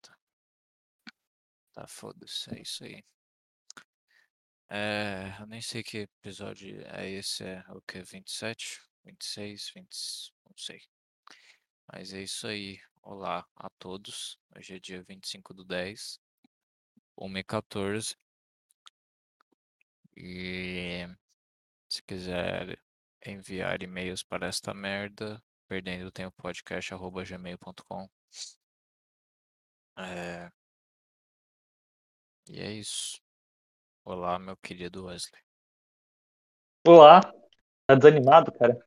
tá. 0.00 0.18
Tá, 1.72 1.86
foda-se, 1.86 2.54
é 2.54 2.62
isso 2.62 2.84
aí. 2.84 3.04
É, 4.70 5.34
eu 5.40 5.46
nem 5.46 5.60
sei 5.62 5.82
que 5.82 5.98
episódio 5.98 6.82
é 6.86 7.08
esse, 7.10 7.44
é 7.44 7.64
o 7.70 7.80
que? 7.82 8.02
27? 8.02 8.80
26, 9.04 9.70
20, 9.74 10.32
não 10.46 10.56
sei. 10.56 10.80
Mas 11.90 12.12
é 12.12 12.22
isso 12.22 12.46
aí. 12.46 12.78
Olá 13.02 13.46
a 13.56 13.70
todos. 13.70 14.38
Hoje 14.54 14.74
é 14.76 14.78
dia 14.78 15.02
25 15.02 15.54
do 15.54 15.64
10, 15.64 16.20
1h14. 17.16 18.14
E 20.16 21.06
se 21.88 22.02
quiser 22.02 22.78
enviar 23.24 23.82
e-mails 23.82 24.22
para 24.22 24.46
esta 24.48 24.74
merda, 24.74 25.42
perdendo 25.66 26.12
tempo 26.12 26.36
podcast 26.36 26.92
arroba 26.92 27.24
gmail.com. 27.24 28.10
É... 29.98 30.50
E 32.48 32.60
é 32.60 32.72
isso. 32.72 33.20
Olá, 34.04 34.38
meu 34.38 34.56
querido 34.56 35.06
Wesley. 35.06 35.40
Olá. 36.86 37.20
Tá 37.86 37.94
desanimado, 37.94 38.52
cara? 38.52 38.78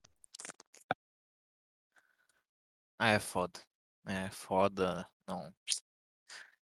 Ah, 2.98 3.10
é 3.10 3.20
foda. 3.20 3.60
É 4.06 4.30
foda, 4.30 5.08
não. 5.28 5.54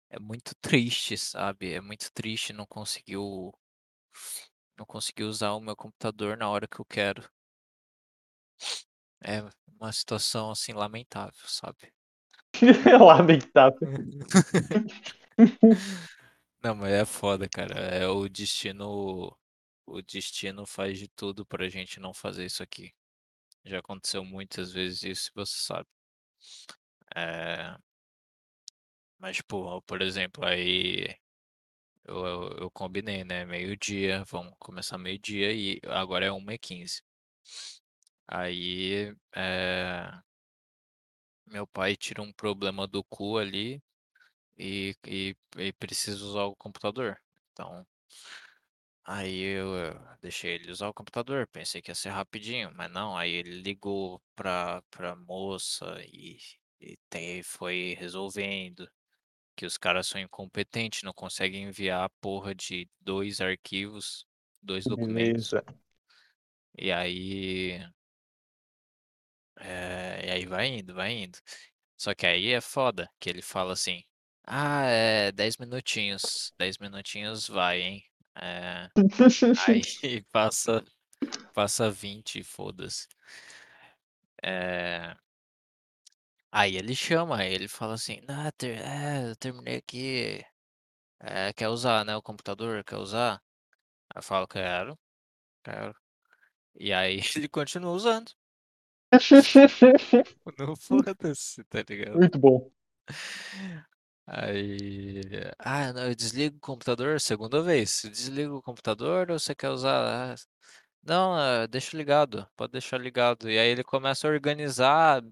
É 0.10 0.20
muito 0.20 0.54
triste, 0.62 1.18
sabe? 1.18 1.74
É 1.74 1.82
muito 1.82 2.12
triste 2.14 2.54
não 2.54 2.66
conseguir 2.66 3.18
o... 3.18 3.52
não 4.78 4.86
conseguir 4.86 5.24
usar 5.24 5.54
o 5.54 5.62
meu 5.62 5.76
computador 5.78 6.36
na 6.38 6.50
hora 6.50 6.68
que 6.68 6.80
eu 6.80 6.86
quero. 6.86 7.30
É 9.24 9.42
uma 9.80 9.92
situação 9.92 10.52
assim 10.52 10.74
lamentável, 10.74 11.48
sabe? 11.48 11.92
Lamentável. 13.00 13.88
Não, 16.64 16.76
mas 16.76 16.92
é 16.94 17.06
foda, 17.06 17.48
cara. 17.50 17.76
É 17.80 18.08
o 18.08 18.28
destino. 18.30 19.36
O 19.86 20.02
destino 20.02 20.66
faz 20.66 21.00
de 21.00 21.08
tudo 21.10 21.46
pra 21.46 21.68
gente 21.70 22.00
não 22.00 22.14
fazer 22.14 22.46
isso 22.46 22.64
aqui. 22.64 22.94
Já 23.66 23.80
aconteceu 23.80 24.26
muitas 24.26 24.72
vezes 24.74 25.04
isso, 25.04 25.32
você 25.36 25.56
sabe. 25.58 25.88
É... 27.16 27.76
Mas, 29.20 29.40
por 29.86 30.02
exemplo, 30.02 30.44
aí 30.46 31.16
eu, 32.06 32.26
eu, 32.26 32.50
eu 32.60 32.72
combinei, 32.72 33.24
né? 33.24 33.46
Meio-dia, 33.46 34.24
vamos 34.26 34.54
começar 34.60 34.98
meio-dia 34.98 35.52
e 35.54 35.80
agora 35.88 36.26
é 36.26 36.32
1h15. 36.32 37.02
Aí 38.28 39.14
é... 39.36 40.12
meu 41.52 41.68
pai 41.68 41.96
tira 41.96 42.22
um 42.22 42.32
problema 42.32 42.88
do 42.88 43.04
cu 43.04 43.38
ali 43.38 43.84
e, 44.58 44.96
e, 45.06 45.36
e 45.58 45.74
precisa 45.74 46.24
usar 46.24 46.46
o 46.46 46.56
computador. 46.56 47.18
Então, 47.52 47.86
aí 49.04 49.40
eu, 49.40 49.76
eu 49.76 50.00
deixei 50.22 50.56
ele 50.56 50.72
usar 50.72 50.88
o 50.88 50.94
computador, 50.94 51.48
pensei 51.48 51.82
que 51.82 51.92
ia 51.92 51.96
ser 51.96 52.10
rapidinho, 52.10 52.72
mas 52.76 52.92
não, 52.92 53.18
aí 53.18 53.32
ele 53.32 53.62
ligou 53.62 54.22
pra, 54.36 54.82
pra 54.90 55.16
moça 55.16 55.98
e, 56.06 56.38
e 56.80 56.98
tem, 57.10 57.44
foi 57.44 57.96
resolvendo 58.00 58.90
que 59.56 59.66
os 59.66 59.78
caras 59.78 60.08
são 60.08 60.20
incompetentes, 60.22 61.04
não 61.04 61.14
conseguem 61.14 61.64
enviar 61.66 62.06
a 62.06 62.10
porra 62.22 62.56
de 62.56 62.90
dois 63.00 63.42
arquivos, 63.42 64.26
dois 64.62 64.86
documentos. 64.86 65.52
Beleza. 65.52 65.82
E 66.78 66.92
aí. 66.92 67.80
É, 69.62 70.26
e 70.28 70.32
aí 70.32 70.46
vai 70.46 70.68
indo, 70.68 70.94
vai 70.94 71.12
indo. 71.14 71.38
Só 71.98 72.14
que 72.16 72.26
aí 72.28 72.50
é 72.54 72.62
foda, 72.62 73.10
que 73.20 73.30
ele 73.30 73.42
fala 73.42 73.74
assim, 73.74 74.04
ah, 74.46 74.84
é 74.86 75.32
10 75.32 75.58
minutinhos, 75.58 76.54
10 76.60 76.78
minutinhos 76.80 77.48
vai, 77.48 77.82
hein? 77.82 78.04
É, 78.36 78.90
aí 79.68 79.82
passa, 80.32 80.84
passa 81.54 81.92
20, 81.92 82.44
foda-se. 82.44 83.08
É, 84.44 85.16
aí 86.52 86.76
ele 86.78 86.96
chama, 86.96 87.38
aí 87.38 87.54
ele 87.54 87.68
fala 87.68 87.94
assim, 87.96 88.22
ah, 88.28 88.52
ter, 88.54 88.80
é, 88.82 89.30
eu 89.32 89.36
terminei 89.36 89.78
aqui, 89.78 90.44
é, 91.22 91.54
quer 91.54 91.70
usar, 91.70 92.06
né, 92.06 92.16
o 92.16 92.22
computador, 92.22 92.84
quer 92.84 92.98
usar? 92.98 93.36
Aí 94.10 94.20
eu 94.20 94.24
falo, 94.24 94.48
quero, 94.48 95.00
quero. 95.64 95.96
E 96.76 96.94
aí 96.94 97.20
ele 97.38 97.50
continua 97.50 97.94
usando. 97.94 98.32
Não 100.58 100.76
foda-se, 100.76 101.64
tá 101.66 101.84
ligado? 101.88 102.18
Muito 102.18 102.40
bom. 102.40 102.72
Aí, 104.26 105.22
ah, 105.60 105.92
não, 105.92 106.08
eu 106.08 106.16
desligo 106.16 106.58
o 106.58 106.60
computador 106.60 107.20
segunda 107.20 107.62
vez. 107.62 108.04
Desliga 108.06 108.54
o 108.54 108.62
computador 108.62 109.30
ou 109.30 109.40
você 109.40 109.54
quer 109.54 109.70
usar? 109.70 110.34
Ah, 110.34 110.36
não, 111.04 111.34
ah, 111.36 111.68
deixa 111.68 111.98
ligado, 111.98 112.48
pode 112.56 112.72
deixar 112.74 112.98
ligado. 113.00 113.50
E 113.50 113.60
aí 113.60 113.70
ele 113.70 113.84
começa 113.84 114.28
a 114.28 114.32
organizar 114.32 115.24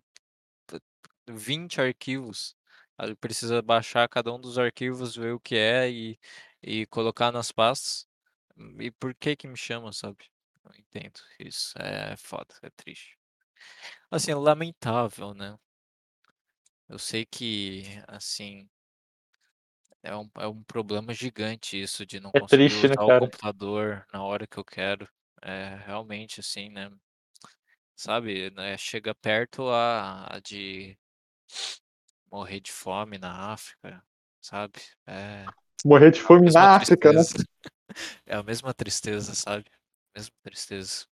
20 1.28 1.80
arquivos. 1.82 2.56
Ele 3.00 3.16
precisa 3.16 3.62
baixar 3.62 4.08
cada 4.10 4.34
um 4.34 4.40
dos 4.40 4.58
arquivos, 4.58 5.16
ver 5.16 5.34
o 5.34 5.40
que 5.40 5.56
é 5.56 5.90
e, 5.90 6.20
e 6.62 6.86
colocar 6.88 7.32
nas 7.32 7.52
pastas. 7.52 8.08
E 8.80 8.92
por 8.92 9.14
que 9.16 9.36
que 9.36 9.48
me 9.48 9.58
chama, 9.58 9.94
sabe? 9.94 10.18
Não 10.64 10.72
entendo. 10.78 11.20
Isso 11.40 11.74
é 11.80 12.16
foda, 12.18 12.56
é 12.62 12.70
triste. 12.72 13.19
Assim, 14.12 14.32
é 14.32 14.36
lamentável, 14.36 15.34
né? 15.34 15.58
Eu 16.90 17.00
sei 17.00 17.26
que, 17.26 17.84
assim, 18.08 18.68
é 20.04 20.14
um, 20.16 20.30
é 20.38 20.48
um 20.48 20.62
problema 20.64 21.14
gigante 21.14 21.82
isso 21.82 22.06
de 22.06 22.20
não 22.20 22.34
É 22.34 22.40
conseguir 22.40 22.76
triste, 22.80 22.88
né, 22.88 22.98
usar 22.98 23.04
o 23.04 23.12
cara? 23.12 23.30
computador 23.30 24.06
na 24.14 24.24
hora 24.24 24.46
que 24.48 24.58
eu 24.58 24.64
quero. 24.66 25.08
É 25.42 25.76
realmente 25.86 26.40
assim, 26.42 26.70
né? 26.70 26.90
Sabe, 27.96 28.50
né? 28.52 28.76
Chega 28.78 29.14
perto 29.14 29.70
a, 29.70 30.26
a 30.36 30.40
de 30.40 30.98
morrer 32.32 32.60
de 32.62 32.72
fome 32.72 33.18
na 33.18 33.52
África, 33.54 34.04
sabe? 34.42 34.80
É 35.08 35.54
Morrer 35.86 36.12
de 36.12 36.22
a 36.36 36.42
fome 36.42 36.50
mesma 36.50 36.68
na 36.68 36.76
África, 36.78 37.12
né? 37.12 37.22
tristeza. 37.22 37.36
É 38.26 38.36
a 38.36 38.44
mesma 38.44 38.74
tristeza, 38.74 39.36
sabe? 39.36 39.66
Mesma 40.16 40.36
tristeza. 40.44 41.06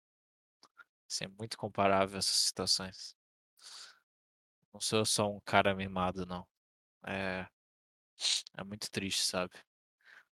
Assim, 1.15 1.25
é 1.25 1.37
muito 1.39 1.57
comparável 1.57 2.19
essas 2.19 2.35
situações. 2.35 3.15
Não 4.73 4.81
sou 4.81 5.05
só 5.05 5.31
um 5.31 5.39
cara 5.39 5.73
mimado, 5.73 6.25
não. 6.25 6.45
É, 7.07 7.47
é 8.57 8.63
muito 8.65 8.91
triste, 8.91 9.23
sabe? 9.23 9.53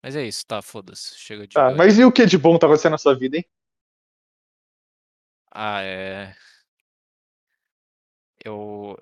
Mas 0.02 0.16
é 0.16 0.24
isso, 0.24 0.46
tá, 0.46 0.62
foda-se. 0.62 1.18
Chega 1.18 1.46
de. 1.46 1.52
Tá, 1.52 1.70
mas 1.74 1.98
e 1.98 2.04
o 2.04 2.10
que 2.10 2.24
de 2.24 2.38
bom 2.38 2.58
tá 2.58 2.66
acontecendo 2.66 2.92
na 2.92 2.98
sua 2.98 3.14
vida, 3.14 3.36
hein? 3.36 3.44
Ah, 5.50 5.82
é. 5.82 6.34
Eu. 8.42 8.97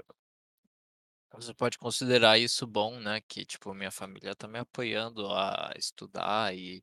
Você 1.34 1.54
pode 1.54 1.78
considerar 1.78 2.38
isso 2.38 2.66
bom, 2.66 2.98
né? 2.98 3.20
Que, 3.20 3.44
tipo, 3.44 3.72
minha 3.72 3.92
família 3.92 4.34
tá 4.34 4.48
me 4.48 4.58
apoiando 4.58 5.32
a 5.32 5.72
estudar 5.76 6.52
e, 6.56 6.82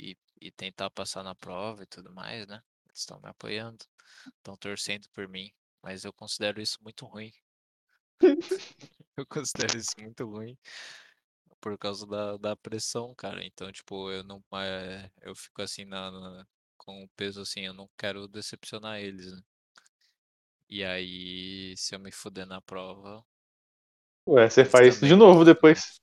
e, 0.00 0.16
e 0.40 0.50
tentar 0.50 0.90
passar 0.90 1.22
na 1.22 1.36
prova 1.36 1.84
e 1.84 1.86
tudo 1.86 2.12
mais, 2.12 2.44
né? 2.48 2.60
Estão 2.96 3.20
me 3.20 3.28
apoiando, 3.28 3.84
estão 4.38 4.56
torcendo 4.56 5.08
por 5.10 5.28
mim, 5.28 5.52
mas 5.82 6.04
eu 6.04 6.12
considero 6.12 6.60
isso 6.62 6.78
muito 6.82 7.06
ruim. 7.06 7.32
Eu 9.16 9.26
considero 9.26 9.76
isso 9.76 9.94
muito 10.00 10.24
ruim 10.26 10.56
por 11.60 11.76
causa 11.78 12.06
da, 12.06 12.36
da 12.36 12.56
pressão, 12.56 13.14
cara. 13.14 13.44
Então, 13.44 13.70
tipo, 13.72 14.10
eu 14.10 14.22
não. 14.24 14.42
é, 14.54 15.10
eu 15.22 15.34
fico 15.34 15.62
assim 15.62 15.84
na, 15.84 16.10
na- 16.10 16.46
com 16.76 17.02
o 17.04 17.08
peso 17.16 17.40
assim, 17.40 17.60
eu 17.66 17.74
não 17.74 17.88
quero 17.98 18.28
decepcionar 18.28 19.00
eles, 19.00 19.32
né? 19.32 19.42
E 20.68 20.84
aí, 20.84 21.76
se 21.76 21.94
eu 21.94 21.98
me 22.00 22.12
fuder 22.12 22.46
na 22.46 22.60
prova, 22.60 23.24
Ué, 24.28 24.48
você 24.48 24.64
faz 24.64 24.96
isso 24.96 25.06
de 25.06 25.14
novo 25.16 25.44
depois. 25.44 26.00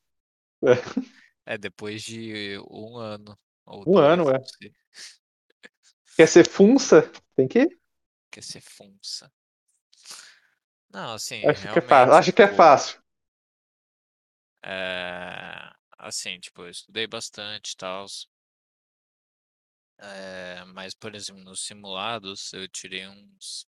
Ué, 0.64 0.76
É 1.46 1.58
depois 1.58 2.04
de 2.04 2.58
um 2.70 2.98
ano 2.98 3.38
um 3.86 3.98
ano, 3.98 4.26
ué. 4.26 4.40
Quer 6.18 6.28
ser 6.28 6.48
funça? 6.48 7.12
Tem 7.36 7.48
que 7.48 7.60
ir. 7.60 7.80
Quer 8.30 8.44
ser 8.44 8.60
funça. 8.62 9.32
Não, 10.90 11.14
assim, 11.14 11.44
Acho 11.46 11.72
que 11.72 11.80
é 11.80 11.82
fácil. 11.82 12.14
Acho 12.16 12.34
que 12.34 12.42
é 12.42 12.48
tipo, 12.48 12.56
fácil. 12.56 13.00
é, 14.64 15.72
assim, 15.98 16.40
tipo, 16.40 16.62
eu 16.64 16.70
estudei 16.70 17.08
bastante 17.08 17.72
e 17.74 17.78
tal. 17.78 18.06
É, 19.98 20.64
mas, 20.66 20.94
por 20.94 21.16
exemplo, 21.16 21.44
nos 21.44 21.62
simulados 21.66 22.52
eu 22.54 22.68
tirei 22.68 23.08
uns. 23.08 23.68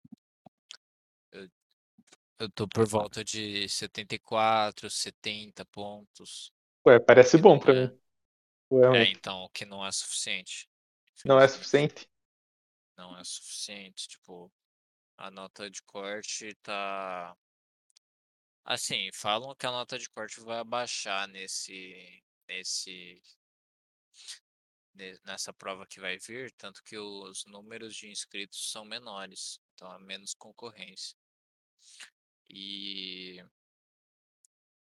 Eu, 1.33 1.49
eu 2.41 2.51
tô 2.51 2.69
por 2.69 2.87
volta 2.89 3.25
de 3.25 3.69
74, 3.69 4.91
70 4.91 5.65
pontos. 5.67 6.53
Ué, 6.87 6.99
parece 7.01 7.39
bom 7.39 7.59
pra 7.59 7.73
é. 7.73 7.75
mim. 7.75 7.99
Ué, 8.73 8.87
É, 8.93 9.05
então, 9.11 9.45
o 9.45 9.51
que 9.51 9.65
não 9.65 9.85
é 9.87 9.91
suficiente. 9.93 10.69
não 11.25 11.39
é 11.41 11.47
suficiente. 11.49 12.09
Não 12.99 13.17
é 13.19 13.25
suficiente. 13.25 14.09
Tipo, 14.09 14.53
a 15.17 15.31
nota 15.31 15.71
de 15.71 15.83
corte 15.83 16.55
tá. 16.57 17.37
Assim, 18.65 19.11
falam 19.15 19.55
que 19.57 19.67
a 19.67 19.71
nota 19.73 19.99
de 19.99 20.09
corte 20.11 20.41
vai 20.41 20.59
abaixar 20.59 21.27
nesse, 21.29 22.23
nesse, 22.47 23.23
ne- 24.95 25.19
nessa 25.25 25.53
prova 25.55 25.87
que 25.87 26.01
vai 26.01 26.19
vir, 26.19 26.53
tanto 26.53 26.83
que 26.85 26.99
os 26.99 27.45
números 27.47 27.95
de 27.97 28.09
inscritos 28.11 28.71
são 28.71 28.85
menores, 28.85 29.59
então 29.75 29.91
há 29.91 29.99
menos 29.99 30.35
concorrência. 30.35 31.17
E 32.51 33.43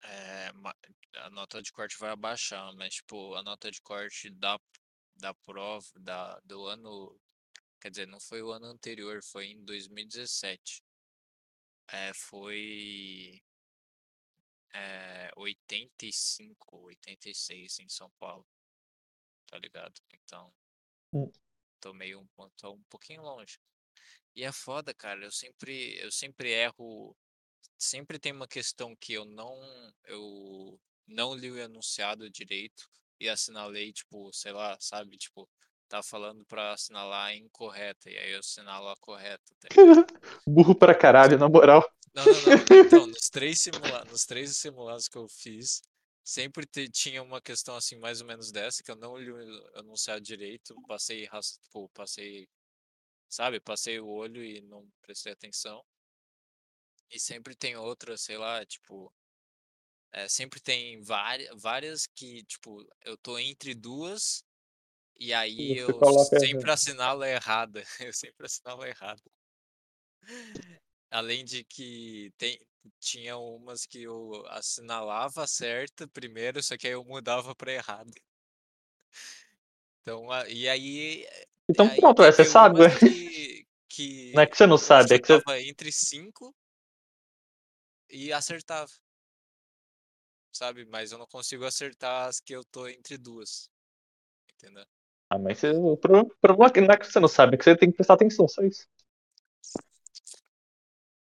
é, 0.04 0.52
a 1.16 1.30
nota 1.30 1.62
de 1.62 1.72
corte 1.72 1.98
vai 1.98 2.10
abaixar, 2.10 2.74
mas 2.74 2.94
tipo, 2.94 3.34
a 3.34 3.42
nota 3.42 3.70
de 3.70 3.80
corte 3.80 4.30
da, 4.30 4.58
da 5.16 5.32
prova 5.34 5.86
da, 5.96 6.40
do 6.40 6.66
ano, 6.66 7.18
quer 7.82 7.90
dizer, 7.90 8.08
não 8.08 8.20
foi 8.20 8.42
o 8.42 8.52
ano 8.52 8.66
anterior, 8.68 9.22
foi 9.24 9.48
em 9.48 9.64
2017. 9.64 10.82
É, 11.88 12.12
foi 12.14 13.42
é, 14.74 15.30
85, 15.36 16.84
86 16.86 17.78
em 17.78 17.88
São 17.88 18.10
Paulo, 18.18 18.46
tá 19.46 19.58
ligado? 19.58 20.00
Então, 20.12 20.52
Hum. 21.12 21.32
tô 21.80 21.92
meio 21.92 22.20
um, 22.20 22.26
po- 22.28 22.50
tô 22.56 22.72
um 22.72 22.82
pouquinho 22.84 23.22
longe. 23.22 23.58
E 24.36 24.44
é 24.44 24.52
foda, 24.52 24.94
cara, 24.94 25.24
eu 25.24 25.32
sempre, 25.32 25.98
eu 26.00 26.12
sempre 26.12 26.50
erro, 26.52 27.16
sempre 27.78 28.18
tem 28.18 28.32
uma 28.32 28.48
questão 28.48 28.96
que 28.96 29.14
eu 29.14 29.24
não, 29.26 29.60
eu 30.06 30.80
não 31.06 31.34
li 31.34 31.50
o 31.50 31.58
enunciado 31.58 32.30
direito 32.30 32.88
e 33.20 33.28
assinalei, 33.28 33.92
tipo, 33.92 34.32
sei 34.32 34.52
lá, 34.52 34.78
sabe, 34.80 35.18
tipo, 35.18 35.48
tá 35.92 36.02
falando 36.02 36.42
pra 36.46 36.72
assinalar 36.72 37.26
a 37.26 37.34
incorreta, 37.34 38.08
e 38.08 38.16
aí 38.16 38.32
eu 38.32 38.38
assinalo 38.38 38.88
a 38.88 38.96
correta, 38.96 39.44
tá? 39.60 39.68
Burro 40.48 40.74
pra 40.74 40.94
caralho, 40.94 41.36
na 41.36 41.50
moral. 41.50 41.86
Não, 42.14 42.24
não, 42.24 42.32
não. 42.32 42.86
Então, 42.86 43.06
nos 43.06 43.28
três 43.28 43.60
simula 43.60 44.02
nos 44.06 44.24
três 44.24 44.56
simulados 44.56 45.06
que 45.06 45.18
eu 45.18 45.28
fiz, 45.28 45.82
sempre 46.24 46.64
te- 46.64 46.88
tinha 46.88 47.22
uma 47.22 47.42
questão 47.42 47.76
assim, 47.76 47.98
mais 47.98 48.22
ou 48.22 48.26
menos 48.26 48.50
dessa, 48.50 48.82
que 48.82 48.90
eu 48.90 48.96
não 48.96 49.18
li 49.18 49.30
o 49.30 49.78
enunciado 49.80 50.22
direito, 50.22 50.74
passei, 50.88 51.28
tipo, 51.62 51.90
passei, 51.90 52.48
sabe, 53.28 53.60
passei 53.60 54.00
o 54.00 54.08
olho 54.08 54.42
e 54.42 54.62
não 54.62 54.88
prestei 55.02 55.32
atenção. 55.32 55.84
E 57.10 57.20
sempre 57.20 57.54
tem 57.54 57.76
outra, 57.76 58.16
sei 58.16 58.38
lá, 58.38 58.64
tipo, 58.64 59.12
é, 60.10 60.26
sempre 60.26 60.58
tem 60.58 61.02
várias, 61.02 61.60
várias 61.60 62.06
que, 62.06 62.42
tipo, 62.44 62.82
eu 63.04 63.18
tô 63.18 63.38
entre 63.38 63.74
duas 63.74 64.42
e 65.22 65.32
aí 65.32 65.78
Você 65.78 65.82
eu 65.82 66.00
sempre 66.40 66.70
assinalo 66.72 67.22
a 67.22 67.28
errada. 67.28 67.84
Eu 68.08 68.12
sempre 68.12 68.46
assinalo 68.46 68.82
a 68.82 68.88
errada. 68.88 69.22
Além 71.12 71.44
de 71.44 71.62
que 71.62 72.32
tem, 72.36 72.58
tinha 72.98 73.36
umas 73.36 73.86
que 73.86 74.02
eu 74.02 74.44
assinalava 74.48 75.46
certa 75.46 76.08
primeiro, 76.08 76.60
só 76.60 76.76
que 76.76 76.88
aí 76.88 76.94
eu 76.94 77.04
mudava 77.04 77.54
para 77.54 77.72
errado. 77.72 78.10
Então, 80.00 80.26
e 80.48 80.68
aí, 80.68 81.24
Então 81.68 81.88
aí 81.88 82.00
pronto, 82.00 82.24
é, 82.24 82.32
você 82.32 82.44
sabe. 82.44 82.80
umas 82.80 82.98
que, 82.98 84.34
Não 84.34 84.42
é 84.42 84.46
que 84.46 84.52
que 84.52 84.56
você 84.56 84.66
não 84.66 84.78
sabe, 84.78 85.14
é 85.14 85.18
que 85.20 85.28
você. 85.28 85.60
entre 85.60 85.92
cinco 85.92 86.52
e 88.10 88.32
acertava, 88.32 88.90
sabe? 90.52 90.84
Mas 90.86 91.12
eu 91.12 91.18
não 91.18 91.26
consigo 91.28 91.64
acertar 91.64 92.26
as 92.26 92.40
que 92.40 92.52
eu 92.54 92.64
tô 92.64 92.88
entre 92.88 93.16
duas, 93.16 93.70
entendeu? 94.54 94.84
Ah, 95.32 95.38
mas 95.38 95.58
você- 95.58 95.70
o 95.72 95.96
pro- 95.96 96.26
problema 96.40 96.66
é 96.68 96.72
que 96.72 96.80
não 96.80 96.94
é 96.94 96.96
que 96.98 97.06
você 97.06 97.18
não 97.20 97.28
sabe, 97.28 97.54
é 97.54 97.58
que 97.58 97.64
você 97.64 97.76
tem 97.76 97.90
que 97.90 97.96
prestar 97.96 98.14
atenção, 98.14 98.46
só 98.48 98.62
isso. 98.62 98.86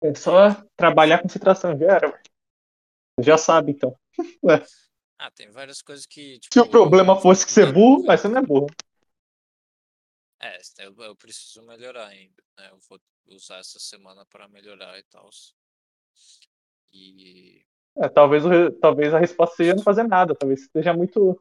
É 0.04 0.14
só 0.14 0.56
trabalhar 0.78 1.16
a 1.16 1.22
concentração, 1.24 1.76
já 1.78 1.86
era, 1.88 2.22
já 3.20 3.38
sabe, 3.38 3.72
então. 3.72 3.96
Ué, 4.44 4.64
Ah, 5.18 5.32
tem 5.32 5.50
várias 5.52 5.82
coisas 5.82 6.06
que, 6.06 6.40
se 6.54 6.60
o 6.62 6.66
tipo, 6.66 6.70
problema 6.70 7.14
eu 7.14 7.20
fosse 7.20 7.46
que 7.46 7.52
você 7.52 7.64
é 7.64 7.72
burro, 7.72 8.04
mas 8.06 8.22
você 8.22 8.28
não 8.30 8.38
é 8.40 8.42
burro. 8.42 8.68
É, 10.40 10.60
eu, 10.80 10.96
eu 10.98 11.16
preciso 11.16 11.62
melhorar 11.64 12.08
ainda, 12.08 12.44
né? 12.58 12.70
Eu 12.70 12.80
vou 12.90 13.00
usar 13.28 13.58
essa 13.60 13.80
semana 13.80 14.26
para 14.26 14.48
melhorar 14.48 14.98
e 15.00 15.04
tal. 15.04 15.30
E 16.94 17.66
É, 17.98 18.10
talvez, 18.10 18.44
o 18.46 18.72
talvez 18.80 19.14
a 19.14 19.20
resposta 19.20 19.56
seja 19.58 19.76
não 19.76 19.84
fazer 19.84 20.04
nada, 20.04 20.36
talvez 20.36 20.62
você 20.62 20.66
esteja 20.66 20.94
muito, 20.94 21.40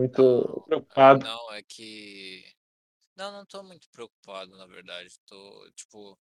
muito 0.00 0.64
não, 0.66 0.66
preocupado. 0.66 1.20
não, 1.20 1.52
é 1.52 1.62
que. 1.62 2.44
Não, 3.16 3.32
não 3.32 3.46
tô 3.46 3.62
muito 3.64 3.88
preocupado, 3.90 4.56
na 4.56 4.66
verdade. 4.66 5.18
Tô, 5.26 5.70
tipo, 5.72 6.18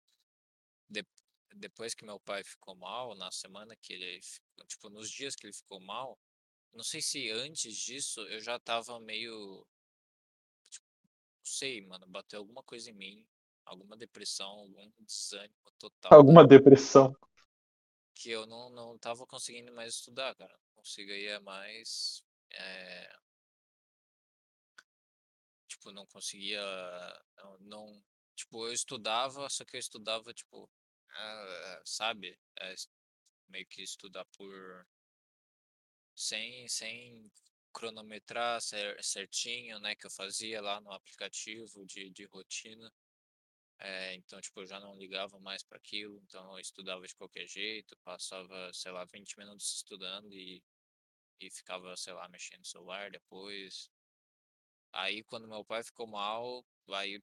de- 0.89 1.05
depois 1.57 1.95
que 1.95 2.05
meu 2.05 2.21
pai 2.21 2.45
ficou 2.45 2.75
mal, 2.77 3.15
na 3.17 3.31
semana 3.33 3.77
que 3.77 3.93
ele, 3.95 4.21
tipo, 4.69 4.89
nos 4.91 5.11
dias 5.11 5.35
que 5.37 5.47
ele 5.47 5.53
ficou 5.55 5.81
mal, 5.81 6.19
não 6.75 6.85
sei 6.85 7.03
se 7.03 7.31
antes 7.31 7.77
disso 7.79 8.21
eu 8.29 8.41
já 8.41 8.59
tava 8.61 9.01
meio, 9.01 9.67
não 11.39 11.45
sei, 11.45 11.81
mano, 11.87 12.07
bateu 12.09 12.39
alguma 12.41 12.63
coisa 12.63 12.91
em 12.91 12.95
mim, 12.95 13.27
alguma 13.65 13.97
depressão, 13.97 14.49
algum 14.51 14.91
desânimo 15.01 15.55
total, 15.79 16.17
Alguma 16.17 16.47
depressão. 16.47 17.13
que 18.15 18.31
eu 18.31 18.47
não, 18.47 18.71
não 18.71 18.99
tava 18.99 19.27
conseguindo 19.27 19.73
mais 19.73 19.95
estudar, 19.95 20.35
cara. 20.35 20.53
Não 20.77 20.83
conseguia 20.83 21.41
mais. 21.41 22.23
é, 22.51 23.17
tipo, 25.83 25.93
não 25.93 26.07
conseguia. 26.07 26.61
Não, 27.37 27.59
não- 27.61 28.05
tipo, 28.37 28.67
eu 28.67 28.73
estudava, 28.73 29.49
só 29.51 29.65
que 29.65 29.77
eu 29.77 29.81
estudava, 29.81 30.33
tipo. 30.35 30.71
ah, 31.11 31.83
sabe? 31.85 32.39
É, 32.61 32.75
meio 33.49 33.67
que 33.67 33.83
estudar 33.83 34.25
por. 34.37 34.87
Sem, 36.15 36.67
sem 36.69 37.31
cronometrar 37.73 38.61
cer- 38.61 39.03
certinho, 39.03 39.79
né? 39.81 39.95
Que 39.95 40.07
eu 40.07 40.11
fazia 40.11 40.61
lá 40.61 40.81
no 40.81 40.93
aplicativo 40.93 41.85
de, 41.87 42.11
de 42.11 42.25
rotina. 42.27 42.91
É, 43.81 44.15
então, 44.17 44.41
tipo, 44.41 44.61
eu 44.63 44.67
já 44.67 44.81
não 44.81 44.97
ligava 44.97 45.41
mais 45.41 45.63
para 45.65 45.79
aquilo, 45.79 46.21
então 46.25 46.53
eu 46.55 46.61
estudava 46.61 47.07
de 47.07 47.15
qualquer 47.17 47.47
jeito, 47.49 47.97
passava, 48.05 48.73
sei 48.75 48.93
lá, 48.93 49.05
20 49.07 49.39
minutos 49.39 49.75
estudando 49.77 50.33
e 50.35 50.63
e 51.41 51.51
ficava, 51.51 51.97
sei 51.99 52.15
lá, 52.15 52.29
mexendo 52.31 52.61
no 52.61 52.67
celular 52.67 53.13
depois. 53.13 53.92
Aí 54.93 55.23
quando 55.25 55.49
meu 55.49 55.65
pai 55.65 55.83
ficou 55.83 56.07
mal, 56.07 56.65
aí 56.91 57.21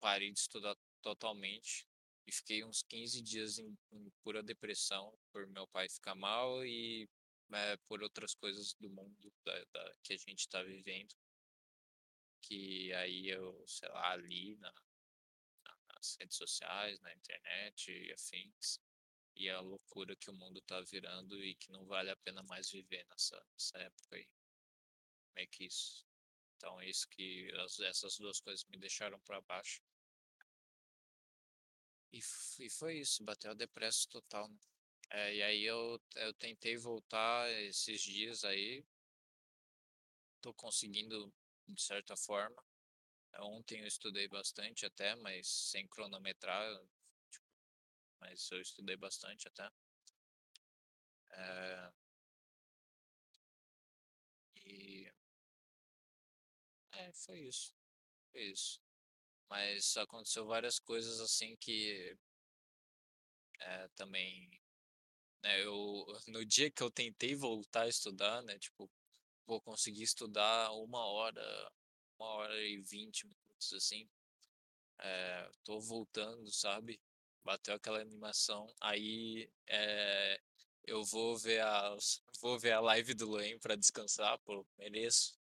parei 0.00 0.30
de 0.32 0.38
estudar 0.40 0.76
totalmente 1.02 1.86
e 2.26 2.32
fiquei 2.32 2.64
uns 2.64 2.82
15 2.82 3.20
dias 3.22 3.58
em, 3.58 3.76
em 3.92 4.10
pura 4.22 4.42
depressão 4.42 5.12
por 5.32 5.46
meu 5.48 5.66
pai 5.68 5.88
ficar 5.88 6.14
mal 6.14 6.64
e 6.64 7.08
eh, 7.52 7.76
por 7.88 8.02
outras 8.02 8.34
coisas 8.34 8.74
do 8.74 8.88
mundo 8.90 9.32
da, 9.44 9.64
da- 9.72 9.94
que 10.02 10.12
a 10.14 10.16
gente 10.16 10.40
está 10.40 10.62
vivendo. 10.62 11.14
Que 12.42 12.92
aí 12.94 13.28
eu, 13.30 13.64
sei 13.66 13.88
lá, 13.88 14.14
li 14.16 14.56
na- 14.56 14.74
nas 15.94 16.16
redes 16.18 16.36
sociais, 16.36 17.00
na 17.00 17.12
internet 17.14 17.90
e 17.92 18.12
afins. 18.12 18.80
E 19.36 19.48
a 19.50 19.60
loucura 19.60 20.16
que 20.16 20.30
o 20.30 20.34
mundo 20.34 20.60
tá 20.62 20.80
virando 20.82 21.42
e 21.44 21.54
que 21.54 21.70
não 21.72 21.86
vale 21.86 22.10
a 22.10 22.16
pena 22.16 22.42
mais 22.44 22.70
viver 22.70 23.04
nessa, 23.08 23.36
nessa 23.54 23.78
época 23.78 24.16
aí. 24.16 24.28
Meio 25.34 25.48
que 25.50 25.64
isso. 25.66 26.06
Então, 26.62 26.80
é 26.80 26.88
isso 26.88 27.08
que 27.08 27.50
as- 27.64 27.80
essas 27.80 28.16
duas 28.18 28.38
coisas 28.38 28.64
me 28.66 28.78
deixaram 28.78 29.18
para 29.22 29.40
baixo. 29.40 29.82
E, 32.12 32.20
e 32.60 32.70
foi 32.70 32.98
isso, 33.00 33.24
bateu 33.24 33.50
a 33.50 33.54
depressão 33.54 34.08
total. 34.10 34.48
né? 34.48 34.56
É, 35.10 35.34
e 35.34 35.42
aí 35.42 35.64
eu, 35.64 36.00
eu 36.16 36.32
tentei 36.34 36.76
voltar 36.76 37.50
esses 37.50 38.00
dias 38.00 38.44
aí, 38.44 38.84
tô 40.42 40.52
conseguindo 40.52 41.32
de 41.66 41.82
certa 41.82 42.14
forma. 42.16 42.62
Ontem 43.40 43.80
eu 43.80 43.86
estudei 43.88 44.28
bastante 44.28 44.86
até, 44.86 45.14
mas 45.16 45.48
sem 45.48 45.86
cronometrar, 45.88 46.68
tipo, 47.30 47.46
mas 48.20 48.50
eu 48.52 48.60
estudei 48.60 48.96
bastante 48.96 49.48
até. 49.48 49.70
É, 51.30 51.92
é, 56.92 57.12
foi 57.12 57.40
isso, 57.40 57.74
foi 58.32 58.42
isso. 58.44 58.80
Mas 59.48 59.96
aconteceu 59.96 60.46
várias 60.46 60.78
coisas 60.78 61.20
assim 61.20 61.56
que 61.56 62.16
é, 63.60 63.88
também, 63.96 64.50
né, 65.42 65.62
eu, 65.64 66.06
no 66.28 66.44
dia 66.44 66.70
que 66.70 66.82
eu 66.82 66.90
tentei 66.90 67.34
voltar 67.34 67.82
a 67.82 67.88
estudar, 67.88 68.42
né, 68.42 68.58
tipo, 68.58 68.90
vou 69.46 69.60
conseguir 69.60 70.02
estudar 70.04 70.72
uma 70.72 71.04
hora, 71.06 71.72
uma 72.18 72.28
hora 72.28 72.62
e 72.62 72.82
vinte 72.82 73.26
minutos, 73.26 73.72
assim, 73.74 74.08
é, 75.00 75.50
tô 75.64 75.80
voltando, 75.80 76.50
sabe? 76.52 77.00
Bateu 77.44 77.74
aquela 77.74 78.00
animação, 78.00 78.72
aí 78.80 79.50
é, 79.68 80.40
eu 80.84 81.04
vou 81.04 81.36
ver 81.38 81.60
a, 81.62 81.96
vou 82.40 82.58
ver 82.58 82.72
a 82.72 82.80
live 82.80 83.14
do 83.14 83.26
Luan 83.28 83.58
pra 83.60 83.76
descansar, 83.76 84.38
pô, 84.40 84.66
mereço. 84.78 85.36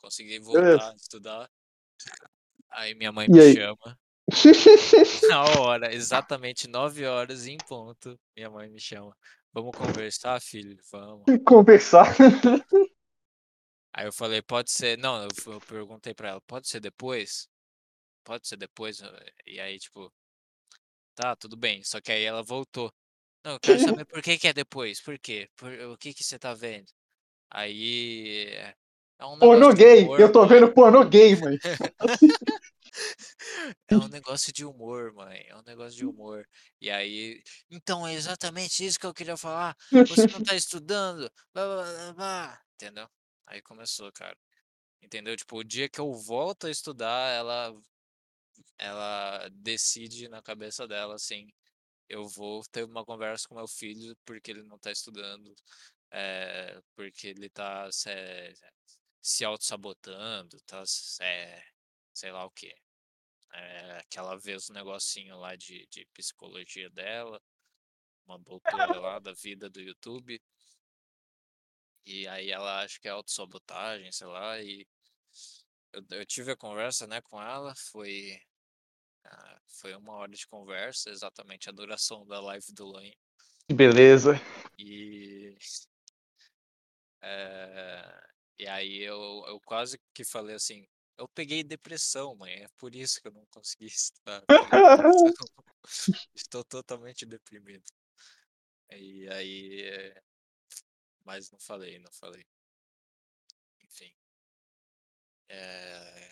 Consegui 0.00 0.38
voltar 0.38 0.92
a 0.92 0.94
estudar. 0.96 1.50
Aí 2.70 2.94
minha 2.94 3.12
mãe 3.12 3.28
E 3.28 3.32
me 3.32 3.40
aí? 3.40 3.54
chama. 3.54 3.98
Na 5.26 5.44
hora, 5.44 5.92
exatamente 5.94 6.68
9h 6.68 7.46
em 7.46 7.60
ponto, 7.60 8.18
minha 8.36 8.48
mãe 8.50 8.68
me 8.70 8.80
chama: 8.80 9.16
"Vamos 9.52 9.72
conversar 9.76 10.40
filho?", 10.40 10.76
"Vamos". 10.92 11.28
Conversar. 11.44 12.14
Aí 13.94 14.06
eu 14.06 14.12
falei: 14.12 14.42
"Pode 14.42 14.70
ser", 14.70 14.98
não, 14.98 15.22
eu 15.24 15.60
perguntei 15.60 16.14
pra 16.14 16.28
ela: 16.30 16.40
"Pode 16.42 16.68
ser 16.68 16.80
depois? 16.80 17.48
Pode 18.24 18.48
ser 18.48 18.56
depois?", 18.58 19.00
e 19.46 19.60
aí 19.60 19.78
tipo 19.78 20.12
"Tá, 21.16 21.34
tudo 21.36 21.56
bem", 21.56 21.82
só 21.84 22.00
que 22.00 22.12
aí 22.12 22.22
ela 22.24 22.42
voltou: 22.42 22.92
"Não, 23.44 23.52
eu 23.54 23.60
quero 23.60 23.78
saber 23.80 24.06
por 24.06 24.22
que 24.22 24.38
que 24.38 24.48
é 24.48 24.52
depois, 24.54 25.00
por 25.02 25.18
quê? 25.18 25.48
Por 25.56 25.72
o 25.72 25.98
que 25.98 26.14
que 26.14 26.24
você 26.24 26.38
tá 26.38 26.54
vendo?". 26.54 26.92
Aí 27.50 28.56
é 29.18 29.26
um 29.26 29.36
de 29.72 29.72
gay, 29.72 29.86
humor 29.86 30.16
eu 30.16 30.32
tô 30.32 30.44
mãe. 30.44 30.46
vendo 30.46 30.72
pornô 30.72 31.04
gay 31.04 31.36
mãe. 31.36 31.58
É 33.90 33.96
um 33.98 34.06
negócio 34.08 34.52
de 34.52 34.64
humor 34.66 35.12
mãe, 35.14 35.46
é 35.48 35.56
um 35.56 35.62
negócio 35.62 35.96
de 35.96 36.04
humor. 36.06 36.46
E 36.80 36.90
aí 36.90 37.42
"Então, 37.70 38.06
é 38.06 38.12
exatamente 38.14 38.84
isso 38.84 38.98
que 38.98 39.06
eu 39.06 39.14
queria 39.14 39.36
falar, 39.36 39.74
você 40.06 40.28
não 40.28 40.42
tá 40.42 40.54
estudando, 40.54 41.30
blá 41.54 41.64
blá 41.66 41.84
blá 41.84 42.12
blá", 42.14 42.62
entendeu? 42.74 43.08
Aí 43.46 43.62
começou 43.62 44.12
cara, 44.12 44.36
entendeu? 45.02 45.36
Tipo, 45.36 45.58
o 45.58 45.64
dia 45.64 45.88
que 45.88 46.00
eu 46.00 46.12
volto 46.14 46.66
a 46.68 46.70
estudar 46.70 47.30
ela 47.32 47.74
ela 48.78 49.48
decide 49.52 50.28
na 50.28 50.42
cabeça 50.42 50.86
dela, 50.88 51.14
assim: 51.16 51.48
"Eu 52.08 52.28
vou 52.28 52.62
ter 52.72 52.84
uma 52.84 53.04
conversa 53.04 53.46
com 53.48 53.54
meu 53.56 53.68
filho, 53.68 54.16
porque 54.26 54.50
ele 54.52 54.62
não 54.64 54.78
tá 54.78 54.90
estudando, 54.92 55.54
eh, 56.12 56.80
porque 56.96 57.28
ele 57.28 57.48
tá 57.50 57.90
se 57.92 58.10
se 59.22 59.44
autossabotando, 59.44 60.58
tá 60.66 60.82
eh, 61.20 61.62
sei 62.14 62.32
lá 62.32 62.44
o 62.46 62.50
quê". 62.50 62.74
Que 64.10 64.18
ela 64.18 64.36
vê 64.38 64.54
os 64.54 64.68
negocinho 64.70 65.38
lá 65.38 65.56
de 65.56 65.86
de 65.90 66.06
psicologia 66.14 66.88
dela, 66.90 67.40
uma 68.26 68.38
doutora 68.96 69.00
lá 69.00 69.18
da 69.18 69.32
vida 69.32 69.68
do 69.70 69.80
YouTube. 69.80 70.40
E 72.06 72.26
aí 72.28 72.50
ela 72.50 72.82
acha 72.82 72.98
que 73.00 73.08
é 73.08 73.10
autossabotagem, 73.10 74.10
sei 74.12 74.26
lá, 74.26 74.60
e 74.60 74.86
eu 75.92 76.02
eu 76.10 76.26
tive 76.26 76.52
a 76.52 76.56
conversa, 76.56 77.06
né, 77.06 77.20
com 77.20 77.40
ela, 77.40 77.74
foi 77.76 78.40
ah, 79.24 79.60
foi 79.66 79.94
1 79.94 80.14
hora 80.14 80.32
de 80.32 80.46
conversa, 80.46 81.10
exatamente 81.10 81.68
a 81.68 81.72
duração 81.72 82.26
da 82.26 82.40
live 82.40 82.72
do. 82.72 82.92
Que 83.66 83.74
beleza. 83.74 84.40
E 84.78 85.56
eh, 87.22 88.28
e 88.58 88.66
aí 88.66 88.98
eu 89.02 89.44
eu 89.46 89.60
quase 89.60 89.98
que 90.14 90.24
falei 90.24 90.54
assim: 90.56 90.86
"Eu 91.18 91.28
peguei 91.28 91.62
depressão 91.64 92.36
mãe, 92.36 92.52
é 92.64 92.68
por 92.78 92.94
isso 92.94 93.20
que 93.22 93.28
eu 93.28 93.32
não 93.32 93.46
consegui 93.50 93.88
peguei 94.58 94.84
depressão, 94.96 95.48
estou 96.34 96.64
totalmente 96.64 97.26
deprimido". 97.26 97.84
E 98.90 99.28
aí, 99.28 100.14
mas 101.24 101.50
não 101.50 101.58
falei, 101.60 101.98
não 101.98 102.10
falei. 102.12 102.44
Enfim. 103.84 104.12
Eh 105.50 106.28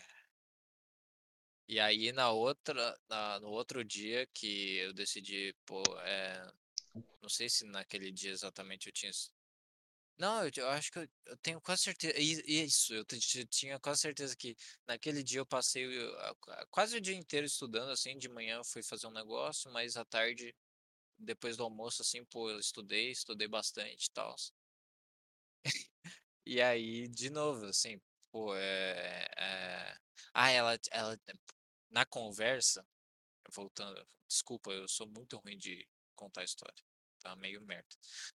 E 1.69 1.79
aí 1.81 2.11
na 2.13 2.31
outra 2.31 2.97
na 3.09 3.39
no 3.41 3.49
outro 3.49 3.83
dia 3.83 4.25
que 4.33 4.77
eu 4.77 4.93
decidi, 4.93 5.53
pô, 5.65 5.83
eh, 6.05 6.47
não 7.21 7.29
sei 7.29 7.49
se 7.49 7.65
naquele 7.65 8.11
dia 8.11 8.31
exatamente 8.31 8.87
eu 8.87 8.93
tinha 8.93 9.11
não, 10.17 10.43
eu 10.45 10.51
eu 10.57 10.67
acho 10.69 10.91
que 10.91 10.99
eu 10.99 11.07
eu 11.25 11.37
tenho 11.37 11.61
quase 11.61 11.83
certe 11.83 12.07
i 12.09 12.63
isso, 12.65 12.93
eu 12.93 13.05
ti 13.05 13.45
tinha 13.47 13.79
quase 13.79 14.01
certeza 14.01 14.35
que 14.35 14.55
naquele 14.87 15.21
dia 15.23 15.39
eu 15.39 15.45
passei 15.45 15.85
o 15.87 16.17
a 16.19 16.35
qua 16.35 16.65
quase 16.71 16.97
o 16.97 17.01
dia 17.01 17.15
inteiro 17.15 17.45
estudando, 17.45 17.91
assim, 17.91 18.17
de 18.17 18.29
manhã 18.29 18.57
eu 18.57 18.65
fui 18.65 18.81
fazer 18.83 19.07
um 19.07 19.11
negócio, 19.11 19.71
mas 19.71 19.95
à 19.97 20.05
tarde, 20.05 20.55
depois 21.17 21.57
do 21.57 21.63
almoço, 21.63 22.01
assim, 22.03 22.25
pô, 22.25 22.49
eu 22.51 22.59
estudei, 22.59 23.11
estudei 23.11 23.47
bastante 23.47 24.07
e 24.07 24.11
tals. 24.13 24.51
E 26.45 26.61
aí, 26.61 27.07
de 27.09 27.29
novo, 27.29 27.65
assim, 27.67 28.01
pô, 28.31 28.55
eh 28.55 29.27
eh, 29.37 29.95
ah, 30.33 30.51
ela 30.51 30.77
ela 30.91 31.19
na 31.91 32.05
conversa, 32.05 32.85
voltando 33.53 34.05
desculpa, 34.29 34.71
eu 34.71 34.87
sou 34.89 35.07
muito 35.07 35.37
ruim 35.39 35.57
de 35.57 35.87
contar 36.15 36.43
história, 36.45 36.83
tá 37.21 37.35
meio 37.37 37.61
merda. 37.63 37.95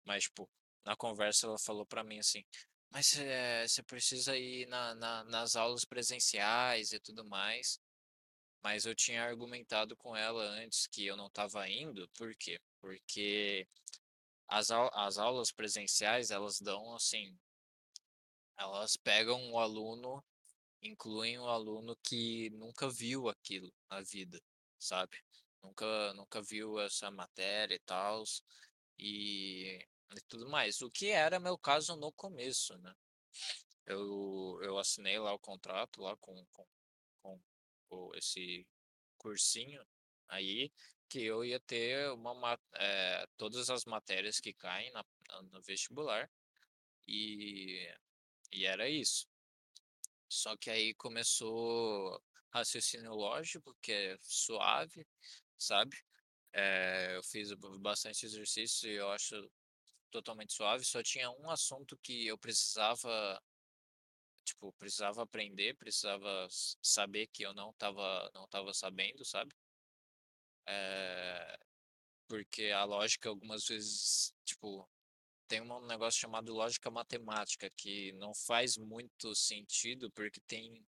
Mas, 0.05 0.25
tipo, 0.25 0.49
na 0.85 0.95
conversa 0.95 1.47
ela 1.47 1.57
falou 1.59 1.85
pra 1.85 2.03
mim 2.03 2.19
assim: 2.19 2.43
"Mas 2.91 3.07
você 3.07 3.67
você 3.67 3.83
precisa 3.83 4.37
ir 4.37 4.67
na 4.67 4.95
na 4.95 5.23
nas 5.25 5.55
aulas 5.55 5.85
presenciais 5.85 6.91
e 6.93 6.99
tudo 6.99 7.25
mais". 7.25 7.79
Mas 8.63 8.85
eu 8.85 8.95
tinha 8.95 9.23
argumentado 9.23 9.95
com 9.97 10.15
ela 10.15 10.43
antes 10.43 10.87
que 10.87 11.05
eu 11.05 11.17
não 11.17 11.27
estava 11.27 11.69
indo, 11.69 12.09
por 12.17 12.35
quê? 12.37 12.59
Porque 12.81 13.67
as 14.47 14.69
as 14.71 15.17
aulas 15.19 15.51
presenciais 15.51 16.31
elas 16.31 16.59
dão, 16.61 16.95
assim 16.95 17.37
elas 18.59 18.97
pegam 18.97 19.51
o 19.51 19.59
aluno, 19.59 20.23
incluem 20.81 21.39
o 21.39 21.47
aluno 21.47 21.95
que 22.03 22.49
nunca 22.51 22.89
viu 22.89 23.29
aquilo 23.29 23.71
na 23.89 24.01
vida, 24.01 24.41
sabe? 24.79 25.17
Nunca 25.63 26.13
nunca 26.13 26.41
viu 26.41 26.79
essa 26.79 27.11
matéria 27.11 27.75
e 27.75 27.79
tals, 27.79 28.43
e 28.99 29.79
e 30.15 30.21
tudo 30.27 30.47
mais, 30.49 30.81
o 30.81 30.89
que 30.91 31.09
era 31.09 31.39
meu 31.39 31.57
caso 31.57 31.95
no 31.95 32.11
começo, 32.11 32.77
né. 32.79 32.93
Eu 33.85 34.59
eu 34.63 34.77
assinei 34.79 35.19
lá 35.19 35.33
o 35.33 35.39
contrato 35.39 36.01
lá 36.01 36.15
com 36.17 36.45
com 36.53 36.67
com 37.23 37.41
o 37.91 38.15
esse 38.15 38.67
cursinho 39.17 39.85
aí, 40.29 40.71
que 41.09 41.21
eu 41.23 41.45
ia 41.45 41.59
ter 41.59 42.11
uma 42.13 42.33
ma 42.35 42.59
eh, 42.75 43.27
todas 43.37 43.69
as 43.69 43.85
matérias 43.85 44.39
que 44.39 44.53
caem 44.53 44.91
na 44.93 45.05
no 45.51 45.61
vestibular, 45.63 46.31
e 47.07 47.89
e 48.53 48.65
era 48.65 48.89
isso. 48.89 49.27
Só 50.29 50.55
que 50.57 50.69
aí 50.69 50.93
começou 50.95 52.21
raciocínio 52.51 53.13
lógico, 53.13 53.75
que 53.81 53.91
é 53.91 54.17
suave, 54.21 55.07
sabe? 55.57 55.97
Eh, 56.53 57.15
eu 57.17 57.23
fiz 57.23 57.53
ba 57.53 57.69
bastante 57.79 58.25
exercício 58.25 58.89
e 58.89 58.95
eu 58.95 59.09
acho 59.11 59.35
totalmente 60.11 60.53
suave, 60.53 60.85
só 60.85 61.01
tinha 61.03 61.29
um 61.31 61.49
assunto 61.49 61.97
que 61.97 62.25
eu 62.27 62.37
precisava 62.37 63.39
tipo, 64.45 64.71
precisava 64.73 65.23
aprender, 65.23 65.75
precisava 65.75 66.47
saber 66.81 67.27
que 67.27 67.43
eu 67.43 67.53
não 67.53 67.69
estava 67.71 68.31
não 68.33 68.45
estava 68.45 68.73
sabendo, 68.73 69.23
sabe? 69.25 69.53
Eh, 70.67 71.57
porque 72.27 72.71
a 72.71 72.83
lógica 72.85 73.29
algumas 73.29 73.65
vezes, 73.67 74.33
tipo, 74.45 74.89
tem 75.47 75.61
um 75.61 75.87
negócio 75.87 76.19
chamado 76.21 76.53
lógica 76.53 76.91
matemática, 76.91 77.69
que 77.77 78.13
não 78.13 78.33
faz 78.35 78.77
muito 78.77 79.35
sentido, 79.35 80.11
porque 80.11 80.41
tem 80.47 80.85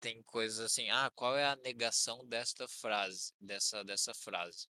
tem 0.00 0.22
coisas 0.24 0.60
assim: 0.60 0.90
"Ah, 0.90 1.10
qual 1.14 1.36
é 1.38 1.44
a 1.46 1.56
negação 1.56 2.26
desta 2.26 2.66
frase, 2.68 3.32
dessa 3.40 3.82
dessa 3.84 4.12
frase?". 4.14 4.66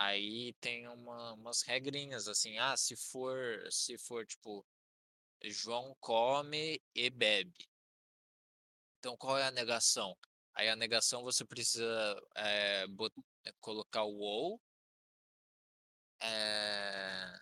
Aí 0.00 0.52
tem 0.60 0.86
uma 0.88 1.32
umas 1.34 1.62
regrinhas 1.62 2.28
assim: 2.28 2.56
"Ah, 2.56 2.76
se 2.76 2.94
for 2.96 3.66
se 3.70 3.98
for 3.98 4.24
tipo, 4.24 4.64
João 5.44 5.96
come 6.00 6.80
e 6.94 7.10
bebe". 7.10 7.66
Então 9.04 9.16
qual 9.16 9.38
é 9.38 9.44
a 9.46 9.50
negação? 9.50 10.16
Aí 10.54 10.68
a 10.68 10.74
negação 10.76 11.22
você 11.22 11.44
precisa, 11.44 12.16
bot 12.90 13.14
colocar 13.60 14.02
o 14.04 14.18
ou 14.18 14.58
eh 16.20 17.38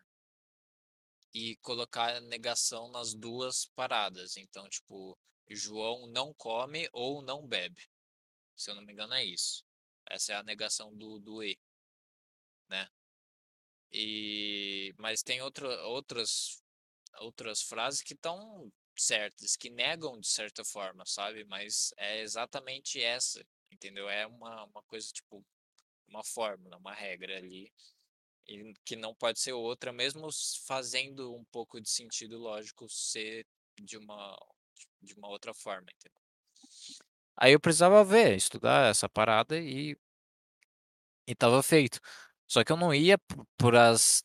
e 1.35 1.57
colocar 1.57 2.17
a 2.17 2.21
negação 2.21 2.89
nas 2.91 3.15
2 3.15 3.67
paradas, 3.75 4.37
então, 4.37 4.69
tipo, 4.69 5.17
João 5.51 6.07
não 6.09 6.33
come 6.35 6.89
ou 6.93 7.23
não 7.23 7.47
bebe, 7.47 7.83
se 8.57 8.71
eu 8.71 8.77
não 8.77 8.83
me 8.85 8.93
engano 8.93 9.15
é 9.15 9.25
isso. 9.25 9.65
Essa 10.11 10.35
é 10.35 10.37
a 10.37 10.45
negação 10.45 10.95
do 10.97 11.19
do 11.21 11.43
"e". 11.45 11.57
Né. 12.69 12.89
E 13.93 14.93
mas 14.99 15.23
tem 15.23 15.41
outra 15.43 15.69
outras 15.87 16.63
outras 17.21 17.63
frases 17.63 18.03
que 18.03 18.15
estão 18.15 18.71
certas, 18.99 19.57
que 19.57 19.71
negam 19.71 20.19
de 20.21 20.29
certa 20.29 20.65
forma, 20.65 21.05
sabe, 21.07 21.45
mas 21.45 21.93
é 21.99 22.21
exatamente 22.23 23.01
essa, 23.03 23.45
entendeu? 23.71 24.09
É 24.09 24.27
uma 24.27 24.65
uma 24.65 24.83
coisa, 24.85 25.09
tipo, 25.13 25.45
uma 26.09 26.25
fórmula, 26.25 26.77
uma 26.79 26.95
regra 26.95 27.39
ali, 27.39 27.73
e 28.49 28.75
que 28.85 28.97
não 28.97 29.15
pode 29.15 29.41
ser 29.41 29.53
outra, 29.55 29.93
mesmo 29.93 30.29
fazendo 30.67 31.35
um 31.37 31.45
pouco 31.47 31.81
de 31.81 31.91
sentido 31.91 32.39
lógico 32.39 32.89
ser 32.91 33.47
de 33.81 33.99
uma 33.99 34.37
de 35.03 35.15
uma 35.15 35.29
outra 35.29 35.55
forma, 35.55 35.89
entendeu? 35.95 36.23
Aí 37.39 37.53
eu 37.53 37.61
precisava 37.61 38.03
ver, 38.05 38.35
estudar 38.37 38.91
essa 38.91 39.09
parada 39.09 39.59
e 39.59 39.97
e 41.29 41.33
estava 41.33 41.63
feito. 41.63 42.01
Só 42.49 42.65
que 42.65 42.73
eu 42.73 42.77
não 42.77 42.95
ia 42.95 43.19
po 43.19 43.47
por 43.59 43.75
as 43.77 44.23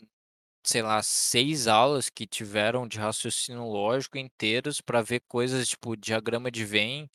sei 0.65 0.81
lá, 0.83 1.01
6 1.03 1.67
aulas 1.67 2.09
que 2.09 2.27
tiveram 2.27 2.87
de 2.87 2.97
raciocínio 2.99 3.63
lógico 3.65 4.17
inteiros 4.17 4.81
pra 4.81 5.01
ver 5.01 5.21
coisas 5.27 5.67
tipo 5.69 5.95
diagrama 5.97 6.51
de 6.51 6.65
Venn, 6.65 7.07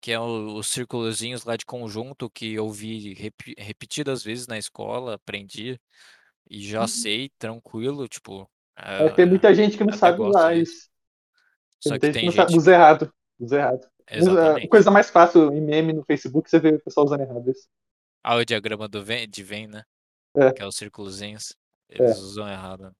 que 0.00 0.12
é 0.12 0.20
o 0.20 0.56
os 0.58 0.68
circulozinhos 0.68 1.44
lá 1.44 1.56
de 1.56 1.66
conjunto 1.66 2.30
que 2.30 2.54
eu 2.54 2.70
vi 2.70 3.14
repi 3.14 3.54
repetidas 3.58 4.22
vezes 4.24 4.46
na 4.46 4.58
escola, 4.58 5.14
aprendi, 5.16 5.80
e 6.50 6.62
já 6.68 6.86
Uhum. 6.86 6.88
sei 6.88 7.30
tranquilo, 7.38 8.08
tipo, 8.08 8.50
Mas 8.98 9.12
tem 9.14 9.26
eh, 9.26 9.28
muita 9.28 9.54
gente 9.54 9.76
que 9.76 9.84
não 9.84 9.92
sabe 9.92 10.20
usar 10.22 10.56
isso. 10.56 10.88
Tem 11.82 11.90
Só 11.90 11.92
muita 11.92 12.06
que 12.06 12.08
gente 12.08 12.18
que 12.18 12.24
tem 12.24 12.26
não 12.26 12.32
sabe, 12.32 12.52
gente 12.52 12.56
usa 12.56 12.72
que 12.72 12.74
errado, 12.74 13.12
usa 13.38 13.58
errado. 13.58 13.88
Exatamente. 14.06 14.68
coisa 14.68 14.90
mais 14.90 15.10
fácil 15.10 15.52
em 15.52 15.60
meme 15.60 15.92
no 15.92 16.04
Facebook, 16.04 16.48
você 16.50 16.58
vê 16.60 16.70
o 16.70 16.80
pessoal 16.80 17.06
usando 17.06 17.22
errado 17.22 17.50
isso. 17.50 17.68
Ah, 18.24 18.34
o 18.36 18.44
diagrama 18.44 18.88
do 18.88 19.02
Venn 19.04 19.28
de 19.28 19.42
Venn, 19.44 19.68
né, 19.70 19.84
que 20.54 20.62
É, 20.62 20.62
é 20.62 20.66
os 20.66 20.76
circulozinhos, 20.76 21.56
eles 21.88 22.16
é. 22.16 22.16
usam 22.18 22.48
errado. 22.48 22.94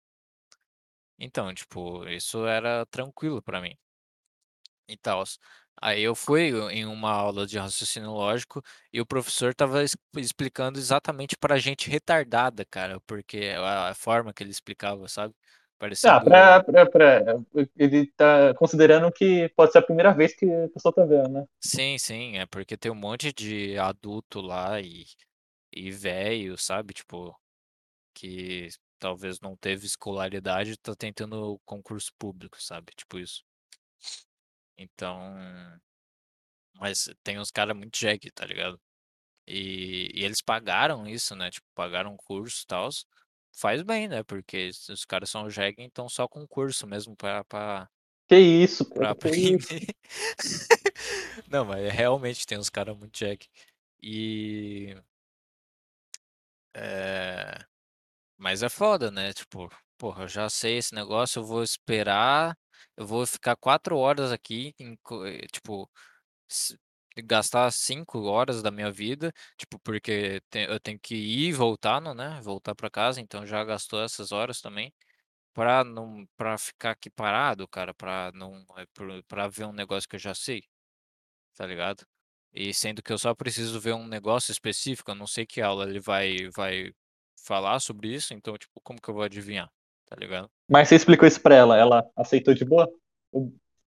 Então, 1.18 1.54
tipo, 1.54 2.06
isso 2.06 2.46
era 2.46 2.84
tranquilo 2.86 3.40
pra 3.42 3.62
mim. 3.62 3.74
E 4.88 4.96
tals. 4.96 5.38
Aí 5.80 6.02
eu 6.02 6.14
fui 6.14 6.50
em 6.72 6.84
uma 6.84 7.10
aula 7.10 7.46
de 7.46 7.58
raciocínio 7.58 8.10
lógico 8.10 8.62
e 8.92 9.00
o 9.00 9.06
professor 9.06 9.50
estava 9.50 9.80
ex 9.82 9.96
explicando 10.16 10.78
exatamente 10.78 11.36
pra 11.36 11.58
gente 11.58 11.88
retardada, 11.90 12.64
cara, 12.64 13.00
porque 13.06 13.52
a 13.58 13.94
forma 13.94 14.32
que 14.32 14.42
ele 14.42 14.50
explicava, 14.50 15.08
sabe, 15.08 15.34
Ah, 16.04 16.20
parecendo 16.20 16.20
pra, 16.20 16.62
pra, 16.64 16.86
pra, 16.90 17.22
ele 17.76 18.06
tá 18.16 18.54
considerando 18.54 19.10
que 19.12 19.48
pode 19.56 19.70
ser 19.72 19.78
a 19.78 19.82
primeira 19.82 20.12
vez 20.12 20.34
que 20.34 20.44
a 20.46 20.68
pessoa 20.68 20.92
tá 20.92 21.04
vendo, 21.04 21.28
né? 21.28 21.44
sim, 21.60 21.98
sim, 21.98 22.36
é 22.38 22.46
porque 22.46 22.76
tem 22.76 22.90
um 22.90 22.94
monte 22.94 23.32
de 23.32 23.78
adulto 23.78 24.40
lá 24.40 24.80
e 24.80 25.06
e 25.72 25.90
velho, 25.90 26.56
sabe, 26.58 26.94
tipo, 26.94 27.36
que 28.14 28.68
talvez 28.98 29.40
não 29.40 29.56
teve 29.56 29.86
escolaridade 29.86 30.72
e 30.72 30.76
tá 30.76 30.94
tentando 30.96 31.60
concurso 31.66 32.12
público, 32.18 32.62
sabe, 32.62 32.92
tipo 32.96 33.18
isso. 33.18 33.44
Então 34.76 35.80
mas 36.74 37.08
tem 37.22 37.38
uns 37.38 37.50
cara 37.50 37.74
muito 37.74 37.98
jegue, 37.98 38.30
tá 38.30 38.44
ligado? 38.46 38.80
E 39.46 40.10
e 40.14 40.24
eles 40.24 40.42
pagaram 40.42 41.06
isso, 41.08 41.34
né, 41.36 41.50
tipo, 41.50 41.66
pagaram 41.74 42.12
um 42.14 42.16
curso, 42.16 42.62
e 42.64 42.66
tals. 42.66 43.06
Faz 43.56 43.82
bem, 43.82 44.08
né, 44.08 44.22
porque 44.24 44.70
os 44.90 45.04
caras 45.06 45.30
são 45.30 45.50
jegue, 45.50 45.82
então 45.82 46.08
só 46.08 46.28
com 46.28 46.46
curso 46.48 46.86
mesmo 46.86 47.16
pra 47.16 47.44
pra 47.44 47.88
Que 48.28 48.36
isso, 48.38 48.84
pra 48.92 49.14
que 49.16 49.30
isso. 49.56 49.74
aprender. 49.76 49.86
Não, 51.50 51.64
mas 51.64 51.92
realmente 51.92 52.46
tem 52.46 52.58
uns 52.58 52.70
cara 52.70 52.94
muito 52.94 53.16
jegue. 53.18 53.46
E 54.02 54.96
eh, 56.74 57.58
mas 58.38 58.62
é 58.62 58.68
foda, 58.70 59.10
né, 59.10 59.32
tipo, 59.34 59.70
porra, 59.98 60.24
eu 60.24 60.28
já 60.28 60.50
sei 60.50 60.78
esse 60.78 60.94
negócio, 60.94 61.40
eu 61.40 61.44
vou 61.46 61.62
esperar, 61.64 62.56
eu 62.96 63.06
vou 63.06 63.26
ficar 63.26 63.56
4 63.56 63.96
horas 63.98 64.32
aqui 64.32 64.74
em 64.80 64.96
eh, 65.26 65.46
tipo, 65.52 65.90
gastar 67.24 67.70
5 67.72 68.20
horas 68.22 68.62
da 68.62 68.70
minha 68.70 68.90
vida, 68.90 69.32
tipo, 69.58 69.78
porque 69.80 70.42
eu 70.54 70.80
tenho 70.80 70.98
que 71.00 71.14
ir 71.14 71.48
e 71.48 71.52
voltar 71.52 72.00
no 72.00 72.14
né, 72.14 72.40
voltar 72.42 72.74
pra 72.74 72.90
casa, 72.90 73.20
então 73.20 73.46
já 73.46 73.62
gastou 73.64 74.02
essas 74.02 74.32
horas 74.32 74.60
também, 74.60 74.92
pra 75.54 75.84
não 75.84 76.26
pra 76.36 76.58
ficar 76.58 76.92
aqui 76.92 77.10
parado, 77.10 77.68
cara, 77.68 77.94
pra 77.94 78.32
não 78.34 78.64
eh, 78.78 78.86
por 78.94 79.24
pra 79.24 79.48
ver 79.48 79.66
um 79.66 79.72
negócio 79.74 80.08
que 80.08 80.16
eu 80.16 80.20
já 80.20 80.34
sei, 80.34 80.62
tá 81.56 81.66
ligado? 81.66 82.04
E 82.54 82.72
sendo 82.74 83.02
que 83.02 83.12
eu 83.12 83.18
só 83.18 83.34
preciso 83.34 83.80
ver 83.80 83.94
um 83.94 84.06
negócio 84.06 84.52
específico, 84.52 85.10
eu 85.10 85.14
não 85.14 85.26
sei 85.26 85.46
que 85.46 85.60
aula 85.60 85.88
ele 85.88 86.00
vai 86.00 86.48
vai 86.54 86.92
falar 87.44 87.80
sobre 87.80 88.14
isso, 88.14 88.34
então, 88.34 88.56
tipo, 88.56 88.80
como 88.82 89.00
que 89.00 89.08
eu 89.08 89.14
vou 89.14 89.22
adivinhar, 89.22 89.68
tá 90.06 90.16
ligado? 90.16 90.50
Mas 90.68 90.88
você 90.88 90.96
explicou 90.96 91.26
isso 91.26 91.40
pra 91.40 91.54
ela, 91.54 91.76
ela 91.76 92.04
aceitou 92.16 92.54
de 92.54 92.64
boa? 92.64 92.88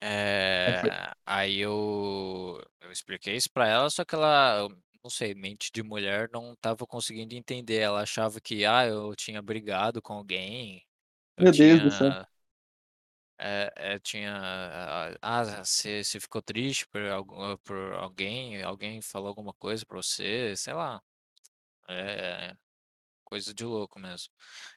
Eh, 0.03 0.83
aí 1.27 1.59
eu 1.59 2.63
eu 2.81 2.91
expliquei 2.93 3.37
isso 3.37 3.51
pra 3.53 3.69
ela, 3.69 3.91
só 3.91 4.05
que 4.05 4.15
ela, 4.15 4.69
não 5.03 5.11
sei, 5.11 5.35
mente 5.35 5.71
de 5.73 5.83
mulher 5.83 6.29
não 6.33 6.53
estava 6.53 6.87
conseguindo 6.87 7.35
entender, 7.35 7.79
ela 7.79 8.03
achava 8.03 8.41
que, 8.41 8.65
ah, 8.65 8.87
eu 8.87 9.15
tinha 9.15 9.43
brigado 9.43 10.01
com 10.01 10.15
alguém, 10.15 10.83
eu 11.37 11.45
Meu 11.45 11.53
Deus 11.53 11.81
do 11.81 11.91
céu. 11.91 12.27
Eh 13.41 13.73
eh, 13.77 13.99
tinha, 14.01 14.35
ah, 15.23 15.45
você 15.65 16.05
você 16.05 16.21
ficou 16.21 16.43
triste 16.43 16.87
por 16.89 17.03
algu 17.07 17.59
por 17.61 17.95
alguém, 17.95 18.63
alguém 18.63 19.03
falou 19.03 19.29
alguma 19.29 19.55
coisa 19.55 19.87
pra 19.87 19.97
você, 19.99 20.55
sei 20.57 20.75
lá, 20.75 21.03
eh, 21.89 22.55
coisa 23.25 23.55
de 23.55 23.65
louco 23.65 23.99
mesmo. 24.01 24.33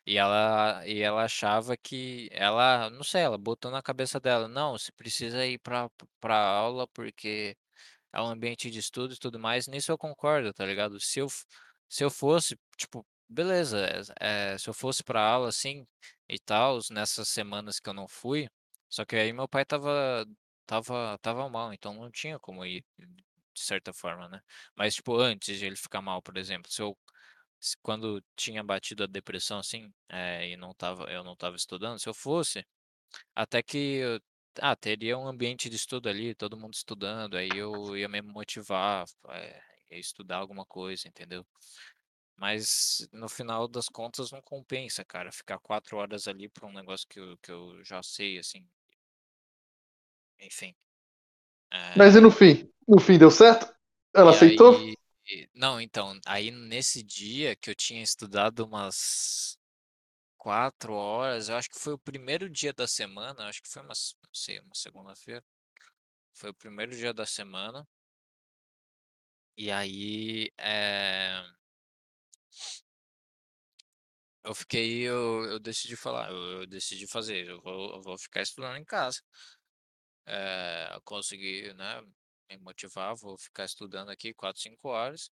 E 0.06 0.18
ela 0.18 0.88
e 0.88 1.02
ela 1.02 1.24
achava 1.26 1.78
que 1.78 2.30
ela 2.32 2.90
não 2.92 3.04
sei, 3.04 3.22
ela 3.24 3.38
botou 3.38 3.72
na 3.72 3.82
cabeça 3.84 4.20
dela: 4.20 4.48
"Não, 4.50 4.74
você 4.78 4.92
precisa 4.94 5.46
ir 5.48 5.60
pra 5.60 5.90
pra 6.22 6.38
aula, 6.38 6.88
porque 6.90 7.58
é 8.14 8.22
um 8.22 8.28
ambiente 8.28 8.72
de 8.72 8.80
estudo 8.80 9.14
e 9.16 9.20
tudo 9.20 9.40
mais", 9.40 9.68
nisso 9.68 9.92
eu 9.92 9.98
concordo, 10.00 10.54
tá 10.54 10.66
ligado. 10.66 11.00
Se 11.02 11.20
eu 11.20 11.28
se 11.90 12.04
eu 12.04 12.10
fosse, 12.12 12.58
tipo, 12.78 13.06
beleza, 13.30 13.88
eh, 14.20 14.58
se 14.58 14.70
eu 14.70 14.74
fosse 14.74 15.04
pra 15.04 15.22
aula, 15.22 15.50
assim, 15.50 15.86
e 16.30 16.40
tals, 16.40 16.90
nessas 16.90 17.30
semanas 17.30 17.80
que 17.80 17.90
eu 17.90 17.94
não 17.94 18.08
fui, 18.08 18.48
só 18.90 19.06
que 19.06 19.16
aí 19.16 19.34
meu 19.34 19.48
pai 19.48 19.64
estava 19.64 20.26
estava 20.62 21.16
estava 21.16 21.50
mal, 21.50 21.74
então 21.74 21.94
não 21.94 22.12
tinha 22.12 22.40
como 22.40 22.66
ir, 22.66 22.86
de 23.00 23.62
certa 23.62 23.94
forma, 23.94 24.30
né. 24.30 24.42
Mas, 24.76 24.96
tipo, 24.96 25.16
antes 25.18 25.60
de 25.60 25.66
ele 25.66 25.76
ficar 25.76 26.02
mal, 26.02 26.22
por 26.22 26.38
exemplo, 26.38 26.72
se 26.72 26.82
eu 26.82 26.98
quando 27.82 28.24
tinha 28.36 28.64
batido 28.64 29.04
a 29.04 29.08
depressão, 29.08 29.60
assim, 29.60 29.92
eh, 30.10 30.50
e 30.52 30.58
não 30.58 30.72
estava 30.72 31.06
eu 31.12 31.24
não 31.24 31.34
estava 31.34 31.56
estudando, 31.56 32.00
se 32.00 32.10
eu 32.10 32.14
fosse, 32.14 32.66
até 33.36 33.64
que 33.64 33.78
eu 34.00 34.22
ah, 34.62 34.76
teria 34.76 35.18
um 35.18 35.28
ambiente 35.28 35.70
de 35.70 35.76
estudo 35.78 36.10
ali, 36.10 36.36
todo 36.36 36.58
mundo 36.58 36.74
estudando, 36.76 37.38
aí 37.38 37.50
eu 37.56 37.98
ia 37.98 38.10
me 38.10 38.22
motivar, 38.22 39.06
eh, 39.30 39.62
a 39.92 39.96
estudar 39.98 40.38
alguma 40.38 40.66
coisa, 40.66 41.08
entendeu. 41.08 41.46
Mas 42.38 43.08
no 43.12 43.30
final 43.30 43.68
das 43.68 43.88
contas 43.90 44.32
não 44.32 44.42
compensa, 44.42 45.06
cara, 45.06 45.32
ficar 45.32 45.60
4 45.60 45.98
horas 45.98 46.28
ali 46.28 46.50
pra 46.50 46.68
um 46.68 46.74
negócio 46.74 47.08
que 47.08 47.20
eu 47.20 47.38
que 47.40 47.52
eu 47.52 47.84
já 47.84 48.02
sei, 48.04 48.38
assim. 48.40 48.68
Enfim. 50.40 50.76
Mas 51.96 52.16
e 52.16 52.20
no 52.22 52.30
Eh, 52.30 52.32
fim? 52.32 52.70
No 52.88 53.00
fim 53.00 53.18
deu 53.18 53.32
certo? 53.32 53.74
Ela 54.14 54.30
e 54.30 54.32
aceitou? 54.32 54.74
aí 54.76 54.96
não, 55.54 55.80
então, 55.80 56.20
aí 56.26 56.52
nesse 56.52 57.02
dia 57.04 57.56
que 57.56 57.70
eu 57.70 57.76
tinha 57.76 58.04
estudado 58.04 58.66
umas 58.66 59.58
4 60.38 60.94
horas, 60.96 61.50
eu 61.50 61.58
acho 61.58 61.70
que 61.70 61.80
foi 61.80 61.94
o 61.94 62.00
primeiro 62.00 62.50
dia 62.50 62.74
da 62.74 62.88
semana, 62.88 63.48
acho 63.48 63.62
que 63.64 63.70
foi 63.70 63.82
uma 63.84 63.90
não 63.90 64.34
sei, 64.34 64.60
uma 64.62 64.76
segunda-feira. 64.76 65.44
Foi 66.34 66.52
o 66.52 66.56
primeiro 66.56 66.96
dia 66.96 67.14
da 67.14 67.26
semana. 67.26 67.88
E 69.58 69.72
aí, 69.72 70.52
eh 70.58 71.44
eu 74.44 74.54
fiquei 74.56 75.02
eu 75.04 75.46
eu 75.46 75.60
decidi 75.60 75.96
falar, 75.96 76.30
eu 76.32 76.62
eu 76.62 76.68
decidi 76.68 77.08
fazer, 77.08 77.48
eu 77.48 77.62
vou 77.62 77.96
eu 77.96 78.02
vou 78.02 78.18
ficar 78.18 78.42
estudando 78.42 78.78
em 78.78 78.86
casa. 78.86 79.20
Eh, 80.26 80.90
eu 80.96 81.02
consegui, 81.02 81.74
né, 81.74 82.02
me 82.50 82.58
motivar, 82.60 83.16
vou 83.16 83.38
ficar 83.38 83.66
estudando 83.66 84.10
aqui 84.10 84.34
4, 84.34 84.62
5 84.62 84.88
horas, 84.90 85.30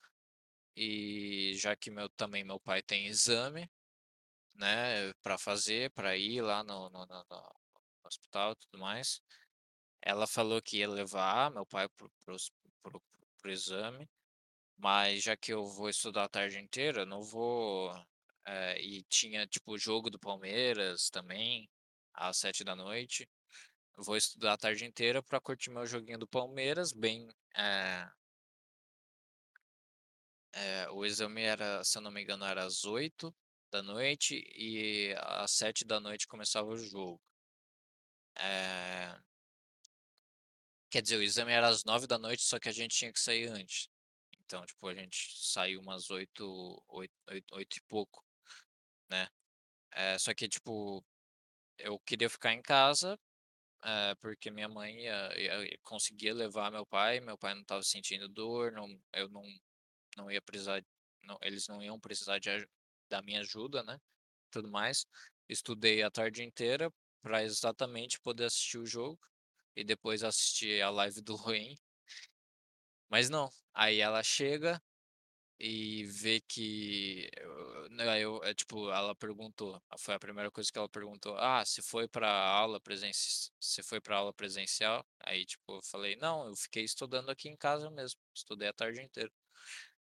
e 0.75 1.53
já 1.57 1.75
que 1.75 1.91
meu 1.91 2.09
também 2.09 2.43
meu 2.45 2.59
pai 2.59 2.81
tem 2.83 3.07
exame, 3.07 3.69
né, 4.55 5.13
pra 5.23 5.37
fazer, 5.37 5.91
pra 5.93 6.17
ir 6.17 6.41
lá 6.41 6.63
no 6.63 6.89
no 6.91 7.05
no 7.07 7.25
no 7.29 7.43
hospital 8.07 8.53
e 8.53 8.55
tudo 8.57 8.79
mais. 8.79 9.21
Ela 10.01 10.27
falou 10.27 10.61
que 10.61 10.79
ia 10.79 10.89
levar 10.89 11.51
meu 11.51 11.65
pai 11.65 11.89
para 11.89 12.07
o 12.07 12.11
para 12.25 12.35
os 12.35 12.51
para 12.83 12.97
o 12.97 13.01
para 13.41 13.49
o 13.49 13.53
exame, 13.53 14.09
mas 14.79 15.23
já 15.23 15.37
que 15.37 15.53
eu 15.53 15.65
vou 15.67 15.89
estudar 15.89 16.25
a 16.25 16.29
tarde 16.29 16.57
inteira, 16.59 17.05
não 17.05 17.21
vou 17.23 17.93
eh, 18.47 18.81
e 18.81 19.03
tinha, 19.03 19.45
tipo, 19.47 19.73
o 19.73 19.77
jogo 19.77 20.09
do 20.09 20.19
Palmeiras 20.19 21.09
também, 21.09 21.69
às 22.13 22.37
19h. 22.39 23.27
Eu 23.97 24.03
vou 24.03 24.17
estudar 24.17 24.53
a 24.53 24.57
tarde 24.57 24.85
inteira 24.85 25.21
pra 25.23 25.41
curtir 25.41 25.69
meu 25.71 25.85
joguinho 25.85 26.17
do 26.19 26.27
Palmeiras, 26.27 26.93
bem, 26.93 27.29
eh 27.55 28.09
eh, 30.53 30.87
o 30.91 31.05
exame 31.05 31.41
era, 31.43 31.83
se 31.83 31.97
eu 31.97 32.01
não 32.01 32.11
me 32.11 32.21
engano, 32.21 32.45
era 32.45 32.63
às 32.65 32.83
20h 32.83 34.35
e 34.55 35.13
às 35.17 35.51
19h 35.51 36.27
começava 36.27 36.67
o 36.69 36.77
jogo. 36.77 37.19
Quer 40.91 41.01
dizer, 41.01 41.17
o 41.17 41.23
exame 41.23 41.51
era 41.51 41.67
às 41.67 41.83
21h, 41.83 42.43
só 42.43 42.59
que 42.59 42.69
a 42.69 42.71
gente 42.71 42.95
tinha 42.95 43.11
que 43.13 43.19
sair 43.19 43.47
antes. 43.49 43.87
Então, 44.49 44.65
tipo, 44.65 44.87
a 44.87 44.95
gente 44.95 45.31
saiu 45.37 45.79
umas 45.79 46.09
8, 46.09 46.83
oito 46.87 47.13
oito 47.29 47.55
oito 47.55 47.77
e 47.77 47.81
pouco, 47.87 48.23
né. 49.09 49.27
Eh, 49.93 50.19
só 50.19 50.33
que, 50.33 50.49
tipo, 50.49 51.03
eu 51.77 51.99
queria 52.01 52.29
ficar 52.29 52.53
em 52.53 52.61
casa, 52.61 53.19
eh, 53.85 54.15
porque 54.21 54.51
minha 54.51 54.69
mãe 54.69 54.95
ia 55.05 55.39
ia 55.39 55.79
conseguia 55.83 56.33
levar 56.33 56.71
meu 56.71 56.85
pai, 56.85 57.19
meu 57.21 57.37
pai 57.37 57.53
não 57.55 57.61
estava 57.63 57.83
sentindo 57.83 58.29
dor, 58.29 58.71
não 58.73 58.87
eu 59.13 59.29
não 59.29 59.43
não 60.17 60.31
ia 60.31 60.41
precisar 60.41 60.83
não 61.23 61.37
eles 61.43 61.67
não 61.67 61.81
iam 61.83 61.99
precisar 61.99 62.39
de 62.39 62.49
da 63.09 63.21
minha 63.23 63.41
ajuda, 63.41 63.83
né, 63.83 63.99
tudo 64.51 64.69
mais. 64.71 65.05
estudei 65.49 66.03
a 66.03 66.11
tarde 66.11 66.43
inteira 66.43 66.91
pra 67.23 67.43
exatamente 67.43 68.19
poder 68.21 68.45
assistir 68.45 68.77
o 68.79 68.85
jogo 68.87 69.19
e 69.75 69.83
depois 69.85 70.23
assistir 70.23 70.81
a 70.83 70.89
live 70.91 71.21
do 71.21 71.35
Ruim. 71.35 71.75
Mas 73.09 73.27
não, 73.29 73.49
aí 73.73 73.99
ela 73.99 74.21
chega 74.23 74.79
e 75.59 76.05
vê 76.05 76.41
que 76.41 77.29
eu 77.37 77.89
né, 77.91 78.21
eu 78.23 78.43
é 78.43 78.53
tipo, 78.53 78.91
ela 78.91 79.15
perguntou, 79.15 79.81
foi 79.99 80.15
a 80.15 80.19
primeira 80.19 80.51
coisa 80.51 80.71
que 80.71 80.77
ela 80.79 80.89
perguntou: 80.89 81.35
"Ah, 81.37 81.65
você 81.65 81.81
foi 81.81 82.07
pra 82.07 82.29
aula 82.31 82.79
presen 82.81 83.11
você 83.13 83.83
foi 83.83 84.01
pra 84.01 84.17
aula 84.17 84.33
presencial?" 84.33 85.05
Aí, 85.21 85.45
tipo, 85.45 85.63
eu 85.77 85.81
falei: 85.83 86.15
"Não, 86.17 86.47
eu 86.49 86.55
fiquei 86.57 86.83
estudando 86.85 87.29
aqui 87.31 87.49
em 87.49 87.57
casa 87.57 87.89
mesmo, 87.91 88.19
estudei 88.35 88.69
a 88.69 88.73
tarde 88.73 89.01
inteira". 89.01 89.31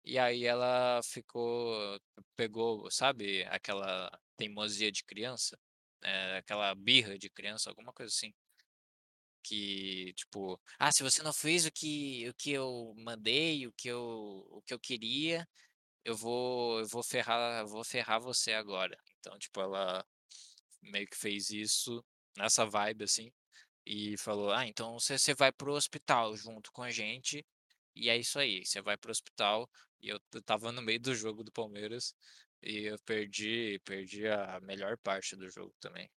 E 0.05 0.18
aí 0.18 0.44
ela 0.46 1.00
ficou 1.05 2.00
pegou, 2.37 2.90
sabe 2.90 3.44
aquela 3.44 4.11
teimosia 4.37 4.92
de 4.92 5.05
criança? 5.05 5.59
Eh, 6.05 6.38
aquela 6.38 6.74
birra 6.74 7.18
de 7.18 7.31
criança, 7.31 7.70
alguma 7.70 7.92
coisa 7.92 8.11
assim. 8.14 8.33
Que, 9.42 10.12
tipo: 10.14 10.61
"Ah, 10.79 10.92
se 10.92 11.03
você 11.03 11.22
não 11.22 11.33
fez 11.33 11.66
o 11.66 11.72
que 11.72 12.29
o 12.29 12.35
que 12.35 12.50
eu 12.53 12.94
mandei, 12.98 13.66
o 13.66 13.72
que 13.72 13.88
eu 13.88 14.46
o 14.50 14.62
que 14.62 14.74
eu 14.74 14.79
queria, 14.81 15.48
eu 16.05 16.16
vou 16.16 16.81
eu 16.81 16.88
vou 16.88 17.03
ferrar 17.05 17.66
vou 17.66 17.85
ferrar 17.85 18.20
você 18.20 18.53
agora". 18.55 18.96
Então, 19.20 19.38
tipo, 19.38 19.61
ela 19.61 20.05
meio 20.83 21.07
que 21.09 21.16
fez 21.16 21.50
isso 21.50 22.05
nessa 22.37 22.64
vibe, 22.66 23.05
assim, 23.05 23.33
e 23.87 24.16
falou: 24.18 24.53
"Ah, 24.53 24.66
então 24.66 24.98
você 25.00 25.35
vai 25.35 25.53
para 25.53 25.70
o 25.70 25.74
hospital 25.74 26.37
junto 26.37 26.72
com 26.72 26.83
a 26.83 26.90
gente, 26.90 27.46
e 27.96 28.09
é 28.11 28.16
isso 28.18 28.38
aí, 28.38 28.64
você 28.66 28.83
vai 28.83 28.96
para 28.98 29.11
o 29.11 29.12
hospital", 29.12 29.70
e 30.00 30.09
eu 30.11 30.20
eu 30.35 30.40
estava 30.40 30.72
no 30.72 30.83
meio 30.83 31.00
do 31.00 31.14
jogo 31.14 31.44
do 31.44 31.53
Palmeiras, 31.53 32.14
e 32.62 32.85
eu 32.90 32.98
perdi 33.07 33.81
perdi 33.85 34.26
a 34.29 34.61
melhor 34.62 34.98
parte 34.98 35.37
do 35.37 35.48
jogo 35.50 35.74
também. 35.81 36.11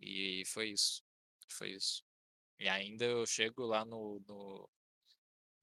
E 0.00 0.44
foi 0.46 0.70
isso, 0.70 1.02
foi 1.48 1.70
isso. 1.72 2.02
E 2.62 2.68
ainda 2.68 3.04
eu 3.04 3.26
chego 3.26 3.64
lá 3.66 3.84
no 3.84 4.20
no 4.28 4.68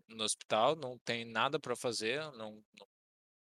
no 0.07 0.23
hospital, 0.23 0.75
não 0.75 0.97
tem 0.99 1.25
nada 1.25 1.59
pra 1.59 1.75
fazer, 1.75 2.19
não 2.33 2.63
não 2.77 2.87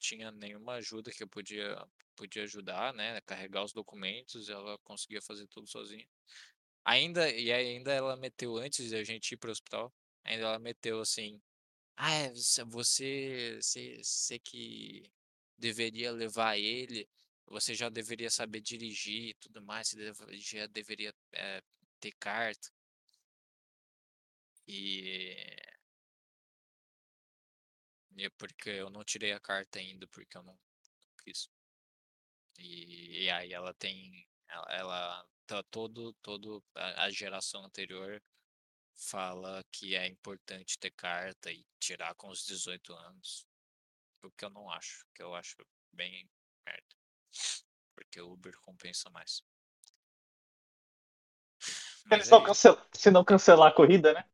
tinha 0.00 0.30
nenhuma 0.32 0.74
ajuda 0.74 1.10
que 1.12 1.22
eu 1.24 1.28
podia 1.28 1.76
podia 2.16 2.44
ajudar, 2.44 2.94
né, 2.94 3.20
carregar 3.22 3.64
os 3.64 3.72
documentos, 3.74 4.48
ela 4.50 4.78
conseguia 4.84 5.22
fazer 5.22 5.46
tudo 5.48 5.68
sozinha. 5.68 6.08
Ainda 6.84 7.30
e 7.30 7.52
ainda 7.52 7.92
ela 7.92 8.16
meteu 8.16 8.56
antes 8.58 8.90
de 8.90 8.96
a 8.96 9.04
gente 9.04 9.32
ir 9.32 9.38
para 9.38 9.48
o 9.50 9.52
hospital, 9.52 9.94
ainda 10.24 10.44
ela 10.46 10.58
meteu 10.60 11.00
assim: 11.00 11.40
"Ah, 11.96 12.12
é, 12.14 12.30
você 12.34 12.64
você 12.64 13.60
você 14.04 14.38
que 14.40 15.10
deveria 15.58 16.12
levar 16.12 16.58
ele, 16.58 17.08
você 17.46 17.74
já 17.74 17.88
deveria 17.90 18.30
saber 18.30 18.60
dirigir 18.62 19.30
e 19.30 19.34
tudo 19.36 19.62
mais, 19.62 19.88
você 19.90 20.12
já 20.38 20.66
deveria, 20.68 21.14
eh, 21.34 21.62
ter 22.00 22.12
carta". 22.20 22.70
E 24.68 25.36
E 28.16 28.24
é 28.24 28.30
porque 28.30 28.70
eu 28.70 28.88
não 28.90 29.04
tirei 29.04 29.32
a 29.32 29.40
carta 29.40 29.78
ainda, 29.78 30.06
porque 30.08 30.36
eu 30.36 30.42
não 30.42 30.58
quis. 31.22 31.48
E 32.58 33.24
e 33.24 33.30
aí 33.30 33.52
ela 33.52 33.72
tem 33.74 34.26
ela 34.48 34.66
ela 34.70 35.26
tá 35.46 35.62
todo 35.64 36.12
todo 36.22 36.64
a 36.74 37.04
a 37.04 37.10
geração 37.10 37.64
anterior 37.64 38.22
fala 38.96 39.62
que 39.70 39.94
é 39.94 40.06
importante 40.06 40.78
ter 40.78 40.90
carta 40.92 41.52
e 41.52 41.64
tirar 41.78 42.14
com 42.14 42.28
os 42.28 42.44
18 42.46 42.94
anos. 42.94 43.46
O 44.22 44.30
que 44.30 44.44
eu 44.44 44.50
não 44.50 44.70
acho, 44.70 45.04
que 45.14 45.22
eu 45.22 45.34
acho 45.34 45.56
bem 45.92 46.28
merda. 46.66 46.96
Porque 47.94 48.20
o 48.20 48.32
Uber 48.32 48.58
compensa 48.60 49.10
mais. 49.10 49.42
Eles 52.10 52.28
é 52.28 52.30
não 52.30 52.44
se 52.92 53.10
não 53.10 53.24
cancelar 53.24 53.68
a 53.68 53.74
corrida, 53.74 54.12
né. 54.12 54.24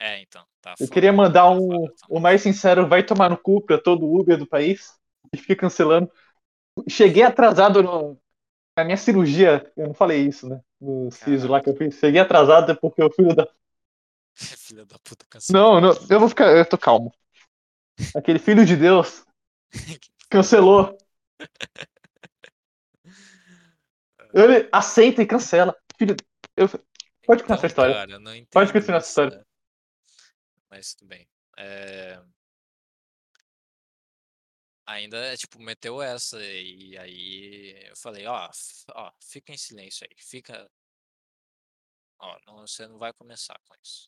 É, 0.00 0.22
então, 0.22 0.42
tá 0.62 0.74
Eu 0.80 0.88
queria 0.88 1.12
mandar 1.12 1.44
tá 1.44 1.54
foda 1.54 1.60
um 1.60 1.86
essa 1.86 2.06
o 2.08 2.18
mais 2.18 2.42
sincero 2.42 2.88
vai 2.88 3.02
tomar 3.02 3.28
no 3.28 3.36
cu 3.36 3.60
pra 3.60 3.78
todo 3.78 4.10
Uber 4.10 4.38
do 4.38 4.46
país, 4.46 4.98
e 5.32 5.36
fica 5.36 5.54
cancelando. 5.54 6.10
Cheguei 6.88 7.22
atrasado 7.22 7.82
no 7.82 8.18
na 8.76 8.84
minha 8.84 8.96
cirurgia, 8.96 9.70
eu 9.76 9.88
não 9.88 9.94
falei 9.94 10.26
isso, 10.26 10.48
né, 10.48 10.60
no 10.80 11.10
siso 11.10 11.48
lá 11.48 11.60
que 11.60 11.68
eu 11.68 11.76
fiz, 11.76 11.96
cheguei 11.96 12.20
atrasado 12.20 12.72
é 12.72 12.74
porque 12.74 13.02
o 13.02 13.10
filho 13.10 13.34
da 13.34 13.46
Filha 14.36 14.86
da 14.86 14.98
puta 14.98 15.26
cancelou. 15.28 15.80
não, 15.80 15.82
não, 15.92 16.06
eu 16.08 16.20
vou 16.20 16.28
ficar 16.28 16.56
eu 16.56 16.64
tô 16.64 16.78
calmo. 16.78 17.12
Aquele 18.16 18.38
filho 18.38 18.64
de 18.64 18.76
Deus 18.76 19.24
filho 19.70 20.00
cancelou. 20.30 20.96
Ele 24.32 24.68
aceita 24.72 25.22
e 25.22 25.26
cancela. 25.26 25.74
Filho, 25.98 26.16
eu 26.56 26.68
pode 27.26 27.42
contar 27.42 27.54
essa 27.54 27.66
Então, 27.66 27.68
história. 27.84 27.94
cara, 27.94 28.46
Pode 28.50 28.72
continuar 28.72 28.98
essa 28.98 29.08
história. 29.08 29.46
Mas 30.70 30.94
tudo 30.94 31.08
bem. 31.08 31.28
Eh 31.58 32.20
Ainda 34.86 35.18
é 35.18 35.36
tipo, 35.36 35.60
meteu 35.60 36.02
essa, 36.02 36.42
e 36.42 36.96
aí 36.98 37.86
eu 37.88 37.96
falei: 37.96 38.26
"Ó, 38.26 38.48
ó, 38.94 39.12
fica 39.20 39.52
em 39.52 39.56
silêncio 39.58 40.06
aí, 40.08 40.16
fica" 40.18 40.68
"ó, 42.20 42.38
não 42.46 42.56
você 42.66 42.86
não 42.86 42.98
vai 42.98 43.12
começar 43.12 43.58
com 43.66 43.74
isso". 43.82 44.06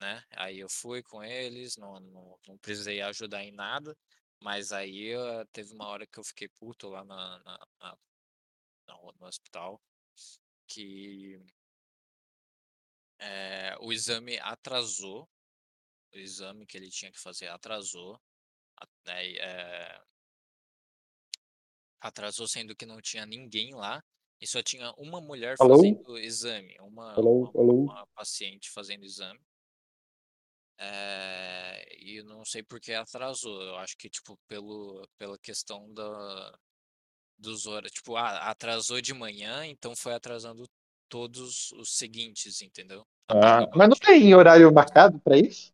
Né, 0.00 0.22
aí 0.32 0.58
eu 0.58 0.68
fui 0.68 1.02
com 1.02 1.22
eles, 1.22 1.76
não 1.76 2.00
não 2.00 2.38
não 2.48 2.58
precisei 2.58 3.00
ajudar 3.02 3.44
em 3.44 3.52
nada, 3.52 3.96
mas 4.40 4.72
aí, 4.72 5.12
hã, 5.14 5.44
teve 5.52 5.72
uma 5.74 5.86
hora 5.86 6.06
que 6.06 6.18
eu 6.18 6.24
fiquei 6.24 6.48
puto 6.48 6.88
lá 6.88 7.04
na 7.04 7.38
na 7.44 7.58
na 7.80 7.96
no 9.20 9.26
hospital, 9.26 9.80
que 10.68 11.40
eh, 13.22 13.76
o 13.80 13.92
exame 13.92 14.38
atrasou, 14.40 15.28
o 16.14 16.18
exame 16.18 16.66
que 16.66 16.76
ele 16.78 16.90
tinha 16.90 17.12
que 17.12 17.20
fazer 17.20 17.48
atrasou, 17.48 18.20
eh 19.40 20.02
atrasou, 22.00 22.48
sendo 22.48 22.74
que 22.74 22.84
não 22.86 23.00
tinha 23.00 23.24
ninguém 23.24 23.74
lá, 23.74 24.00
e 24.40 24.46
só 24.46 24.60
tinha 24.62 24.92
uma 24.98 25.20
mulher 25.20 25.56
Alô? 25.58 25.80
fazendo 25.80 26.18
exame, 26.18 26.76
uma 26.80 27.16
Alô, 27.16 27.50
uma 27.50 27.54
alô? 27.54 27.92
uma 27.94 28.06
paciente 28.14 28.70
fazendo 28.70 29.04
exame. 29.04 29.40
Eh, 30.78 31.84
e 31.98 32.16
eu 32.20 32.24
não 32.24 32.44
sei 32.44 32.62
porque 32.62 32.92
atrasou, 32.92 33.62
eu 33.62 33.76
acho 33.76 33.96
que, 33.96 34.08
tipo, 34.10 34.36
pelo 34.48 35.06
pela 35.18 35.38
questão 35.38 35.92
da 35.92 36.52
dos 37.38 37.66
hora 37.66 37.88
tipo, 37.90 38.16
ah, 38.16 38.50
atrasou 38.50 39.00
de 39.00 39.14
manhã, 39.14 39.66
então 39.66 39.94
foi 39.96 40.14
atrasando 40.14 40.64
todos 41.12 41.70
os 41.72 41.94
seguintes, 41.98 42.62
entendeu. 42.62 43.06
Ah, 43.28 43.68
mas 43.76 43.88
não 43.90 43.96
tem 43.96 44.34
horário 44.34 44.72
marcado 44.72 45.20
pra 45.20 45.36
isso? 45.36 45.70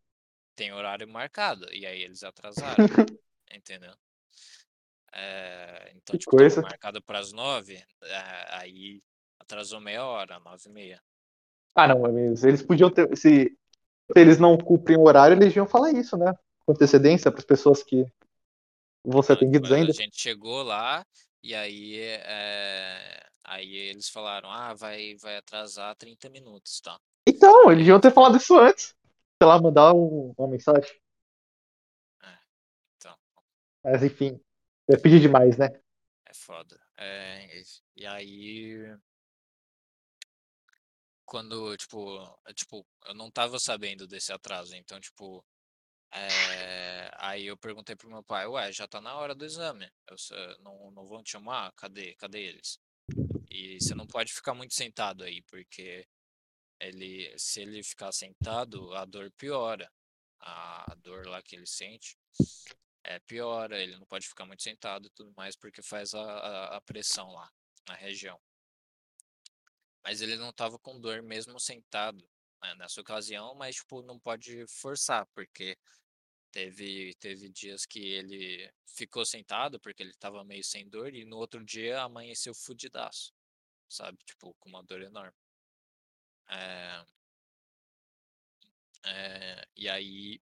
Tem 0.53 0.73
horário 0.73 1.07
marcado, 1.07 1.65
e 1.73 1.85
aí 1.85 2.01
eles 2.03 2.23
atrasaram, 2.23 2.83
entendeu. 3.55 3.93
Eh, 5.13 5.91
então, 5.95 6.13
Que 6.13 6.19
tipo, 6.19 6.35
coisa. 6.35 6.61
marcado 6.61 7.01
para 7.01 7.19
as 7.19 7.31
9h, 7.31 7.81
eh, 8.03 8.45
aí 8.51 9.01
atrasou 9.39 9.79
meia 9.79 10.03
hora, 10.05 10.39
9h30. 10.39 11.01
Ah 11.73 11.87
não, 11.87 12.05
eles 12.17 12.61
podiam 12.61 12.89
ter 12.91 13.15
se 13.17 13.55
se 14.11 14.19
eles 14.19 14.39
não 14.39 14.57
cumprem 14.57 14.97
o 14.97 15.03
horário, 15.07 15.35
eles 15.35 15.49
deviam 15.49 15.67
falar 15.67 15.91
isso, 15.93 16.17
né, 16.17 16.33
com 16.65 16.71
antecedência 16.73 17.31
para 17.31 17.39
as 17.39 17.45
pessoas 17.45 17.83
que 17.83 18.05
vão 19.05 19.21
ser 19.21 19.33
tipo, 19.33 19.45
atendidos 19.45 19.71
a 19.71 19.75
ainda. 19.75 19.93
gente 19.93 20.19
chegou 20.19 20.63
lá, 20.63 21.05
e 21.43 21.55
aí, 21.55 21.99
eh, 21.99 23.28
aí 23.49 23.75
eles 23.75 24.09
falaram: 24.09 24.49
"Ah, 24.51 24.73
vai 24.73 25.15
vai 25.15 25.37
atrasar 25.37 25.95
30 25.95 26.29
minutos, 26.29 26.79
tá". 26.81 26.99
Então, 27.27 27.71
eles 27.71 27.79
deviam 27.83 27.99
ter 27.99 28.11
falado 28.11 28.37
isso 28.37 28.57
antes. 28.57 28.95
Sei 29.41 29.47
lá, 29.47 29.61
mandar 29.61 29.93
um 29.93 30.33
uma 30.37 30.47
mensagem. 30.47 30.89
É, 32.23 32.37
então. 32.97 33.15
Mas 33.83 34.03
enfim, 34.03 34.39
é 34.89 34.97
pedir 34.97 35.19
demais, 35.19 35.57
né. 35.57 35.69
É 36.25 36.33
foda. 36.33 36.79
Eh, 36.97 37.63
e 37.95 38.05
aí 38.05 38.97
quando, 41.25 41.77
tipo 41.77 42.39
tipo, 42.55 42.85
eu 43.05 43.13
não 43.13 43.27
estava 43.27 43.59
sabendo 43.59 44.07
desse 44.07 44.33
atraso, 44.33 44.75
então, 44.75 44.99
tipo, 44.99 45.45
eh, 46.11 47.09
aí 47.17 47.45
eu 47.47 47.57
perguntei 47.57 47.95
para 47.95 48.07
o 48.07 48.11
meu 48.11 48.23
pai: 48.23 48.47
"Ué, 48.47 48.71
já 48.71 48.85
está 48.85 48.99
na 49.01 49.15
hora 49.15 49.35
do 49.35 49.45
exame, 49.45 49.89
eu 50.09 50.17
não 50.61 50.91
não 50.91 51.05
vão 51.07 51.23
te 51.23 51.31
chamar? 51.31 51.71
Cadê 51.73 52.15
cadê 52.15 52.41
eles? 52.41 52.79
E 53.49 53.79
você 53.81 53.95
não 53.95 54.07
pode 54.07 54.33
ficar 54.33 54.53
muito 54.53 54.73
sentado 54.73 55.23
aí, 55.23 55.41
porque 55.43 56.07
ele 56.79 57.37
se 57.39 57.61
ele 57.61 57.83
ficar 57.83 58.11
sentado, 58.13 58.93
a 58.95 59.05
dor 59.05 59.31
piora, 59.33 59.91
a 60.39 60.95
dor 60.99 61.27
lá 61.27 61.41
que 61.43 61.55
ele 61.55 61.67
sente, 61.67 62.17
eh, 63.05 63.19
piora, 63.21 63.81
ele 63.81 63.97
não 63.97 64.05
pode 64.07 64.27
ficar 64.27 64.45
muito 64.45 64.63
sentado 64.63 65.07
e 65.07 65.11
tudo 65.11 65.33
mais, 65.37 65.55
porque 65.57 65.81
faz 65.83 66.13
a 66.13 66.21
a 66.23 66.77
a 66.77 66.81
pressão 66.81 67.31
lá, 67.33 67.49
na 67.87 67.95
região". 67.95 68.39
Mas 70.03 70.21
ele 70.21 70.37
não 70.37 70.49
estava 70.49 70.79
com 70.79 70.99
dor 70.99 71.21
mesmo 71.21 71.59
sentado, 71.59 72.27
né, 72.61 72.75
nessa 72.75 73.01
ocasião, 73.01 73.53
mas, 73.55 73.75
tipo, 73.77 74.01
não 74.01 74.19
pode 74.19 74.65
forçar, 74.67 75.27
porque 75.33 75.77
Teve 76.51 77.13
teve 77.19 77.49
dias 77.49 77.85
que 77.85 77.99
ele 77.99 78.71
ficou 78.87 79.25
sentado, 79.25 79.79
porque 79.79 80.03
ele 80.03 80.11
estava 80.11 80.43
meio 80.43 80.63
sem 80.63 80.89
dor, 80.89 81.13
e 81.15 81.25
no 81.25 81.37
outro 81.37 81.63
dia 81.65 82.01
amanheceu 82.03 82.55
fudidaço, 82.55 83.33
sabe, 83.89 84.17
tipo, 84.25 84.53
com 84.59 84.69
uma 84.69 84.83
dor 84.83 85.01
enorme. 85.01 85.33
Eh 86.49 87.03
eh, 89.05 89.63
e 89.75 89.89
aí 89.89 90.41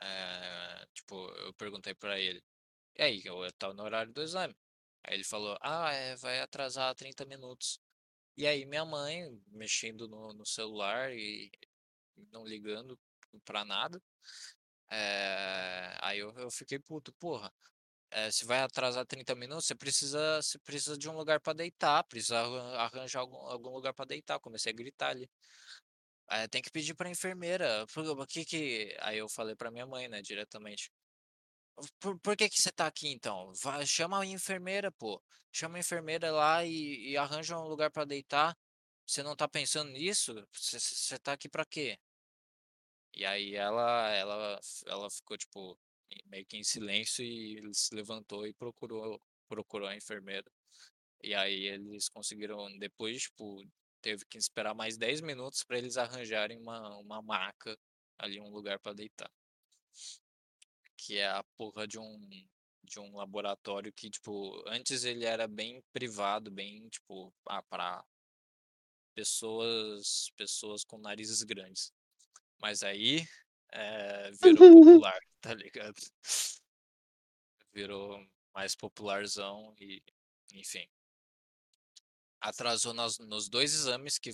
eh, 0.00 0.86
tipo, 0.94 1.28
eu 1.38 1.52
perguntei 1.54 1.94
pra 1.94 2.18
ele: 2.20 2.42
"E 2.96 3.02
aí, 3.02 3.22
eu 3.24 3.44
estava 3.46 3.74
no 3.74 3.82
horário 3.84 4.12
do 4.12 4.22
exame". 4.22 4.56
Aí 5.04 5.14
ele 5.16 5.24
falou: 5.24 5.56
"Ah, 5.62 5.92
é, 5.92 6.16
vai 6.16 6.40
atrasar 6.40 6.94
30 6.94 7.24
minutos". 7.26 7.80
E 8.36 8.46
aí 8.46 8.66
minha 8.66 8.84
mãe 8.86 9.40
mexendo 9.48 10.08
no 10.08 10.32
no 10.34 10.46
celular 10.46 11.12
e 11.14 11.50
não 12.32 12.44
ligando 12.46 12.98
pra 13.44 13.64
nada. 13.64 14.02
Aí 16.00 16.18
eu 16.18 16.32
eu 16.38 16.50
fiquei 16.50 16.78
puto: 16.78 17.12
"Porra, 17.14 17.52
eh, 18.12 18.30
se 18.32 18.44
vai 18.46 18.60
atrasar 18.60 19.06
30 19.06 19.34
minutos, 19.34 19.66
você 19.66 19.74
precisa 19.74 20.42
você 20.42 20.58
precisa 20.58 20.96
de 20.98 21.08
um 21.08 21.16
lugar 21.16 21.40
pra 21.40 21.52
deitar, 21.52 22.04
precisa 22.04 22.38
arran 22.40 22.76
arranjar 22.78 23.20
algum 23.20 23.36
algum 23.38 23.70
lugar 23.70 23.94
pra 23.94 24.04
deitar", 24.04 24.40
comecei 24.40 24.72
a 24.72 24.76
gritar 24.76 25.10
ali. 25.10 25.28
"Eh, 26.30 26.46
tem 26.48 26.60
que 26.62 26.70
pedir 26.70 26.94
pra 26.94 27.08
enfermeira, 27.10 27.86
por 27.92 28.26
que 28.26 28.44
que" 28.44 28.96
aí 29.00 29.18
eu 29.18 29.28
falei 29.30 29.56
pra 29.56 29.70
minha 29.70 29.86
mãe, 29.86 30.08
né, 30.08 30.20
diretamente: 30.22 30.90
"Por 32.00 32.18
por 32.20 32.36
que 32.36 32.48
que 32.48 32.60
você 32.60 32.70
tá 32.72 32.86
aqui 32.86 33.08
então? 33.08 33.52
Vai 33.62 33.86
chama 33.86 34.20
a 34.22 34.26
enfermeira 34.26 34.92
pô, 34.92 35.22
chama 35.52 35.76
a 35.78 35.80
enfermeira 35.80 36.30
lá 36.32 36.64
e 36.64 37.10
e 37.12 37.16
arranja 37.16 37.58
um 37.58 37.66
lugar 37.68 37.90
pra 37.90 38.04
deitar, 38.04 38.56
você 39.06 39.22
não 39.22 39.36
tá 39.36 39.48
pensando 39.48 39.90
nisso? 39.92 40.34
Você 40.54 41.18
tá 41.18 41.32
aqui 41.34 41.48
pra 41.48 41.64
quê?". 41.66 41.98
E 43.14 43.24
aí 43.24 43.54
ela 43.54 44.10
ela 44.14 44.60
ela 44.86 45.10
ficou, 45.10 45.36
tipo, 45.36 45.78
meio 46.26 46.46
que 46.46 46.56
em 46.56 46.64
silêncio 46.64 47.24
e 47.24 47.60
se 47.74 47.94
levantou 47.94 48.46
e 48.46 48.54
procurou 48.54 49.20
procurou 49.48 49.88
a 49.88 49.96
enfermeira. 49.96 50.50
E 51.22 51.34
aí 51.34 51.66
eles 51.66 52.08
conseguiram 52.08 52.76
depois, 52.78 53.22
tipo, 53.22 53.64
teve 54.02 54.24
que 54.26 54.38
esperar 54.38 54.74
mais 54.74 54.96
10 54.98 55.20
minutos 55.20 55.64
pra 55.64 55.78
eles 55.78 55.96
arranjarem 55.96 56.58
uma 56.58 56.96
uma 56.98 57.22
maca, 57.22 57.76
ali, 58.18 58.40
um 58.40 58.50
lugar 58.50 58.78
pra 58.80 58.92
deitar. 58.92 59.30
Que 60.96 61.16
é 61.18 61.26
a 61.28 61.42
porra 61.56 61.86
de 61.86 61.98
um 61.98 62.18
de 62.84 62.98
um 63.00 63.16
laboratório 63.16 63.92
que, 63.92 64.08
tipo, 64.10 64.62
antes 64.66 65.04
ele 65.04 65.24
era 65.24 65.46
bem 65.46 65.82
privado, 65.92 66.50
bem, 66.50 66.88
tipo, 66.88 67.32
ah, 67.46 67.62
pessoas 69.14 70.30
pessoas 70.36 70.84
com 70.84 70.98
narizes 70.98 71.42
grandes. 71.42 71.92
Mas 72.60 72.82
aí, 72.82 73.26
eh, 73.72 74.30
virou 74.42 74.72
popular, 74.72 75.18
tá 75.40 75.54
ligado? 75.54 75.94
Virou 77.72 78.26
mais 78.54 78.74
popularzão 78.74 79.74
e, 79.80 80.02
enfim. 80.54 80.88
Atrasou 82.40 82.94
nos 82.94 83.48
2 83.48 83.74
exames 83.74 84.18
que 84.18 84.30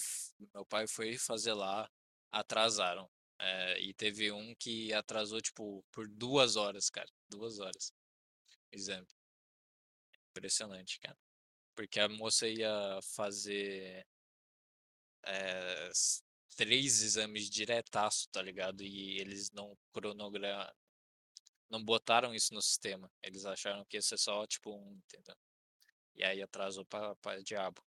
meu 0.52 0.64
pai 0.66 0.86
foi 0.86 1.16
fazer 1.16 1.54
lá, 1.54 1.90
atrasaram. 2.30 3.10
Eh, 3.38 3.80
e 3.80 3.94
teve 3.94 4.30
um 4.32 4.54
que 4.54 4.92
atrasou, 4.92 5.40
tipo, 5.40 5.84
por 5.90 6.06
2 6.08 6.56
horas, 6.56 6.88
cara, 6.90 7.10
2 7.28 7.58
horas, 7.58 7.92
exame. 8.72 9.06
Impressionante, 10.30 10.98
cara. 11.00 11.16
Porque 11.74 12.00
a 12.00 12.08
moça 12.08 12.46
ia 12.48 13.00
fazer 13.02 14.06
eh, 15.22 15.90
s 16.54 16.56
3 16.56 17.02
exames 17.02 17.50
diretaço, 17.50 18.28
tá 18.30 18.40
ligado? 18.42 18.82
E 18.82 19.18
eles 19.20 19.50
não 19.52 19.76
cronogra 19.92 20.72
não 21.70 21.82
botaram 21.84 22.34
isso 22.34 22.54
no 22.54 22.62
sistema, 22.62 23.10
eles 23.22 23.44
acharam 23.44 23.84
que 23.86 23.96
ia 23.96 24.02
ser 24.02 24.18
só, 24.18 24.46
tipo, 24.46 24.70
1, 24.74 24.94
entendeu? 24.96 25.36
E 26.16 26.24
aí 26.24 26.42
atrasou 26.42 26.84
pra 26.86 27.14
pra 27.16 27.40
diabo. 27.42 27.82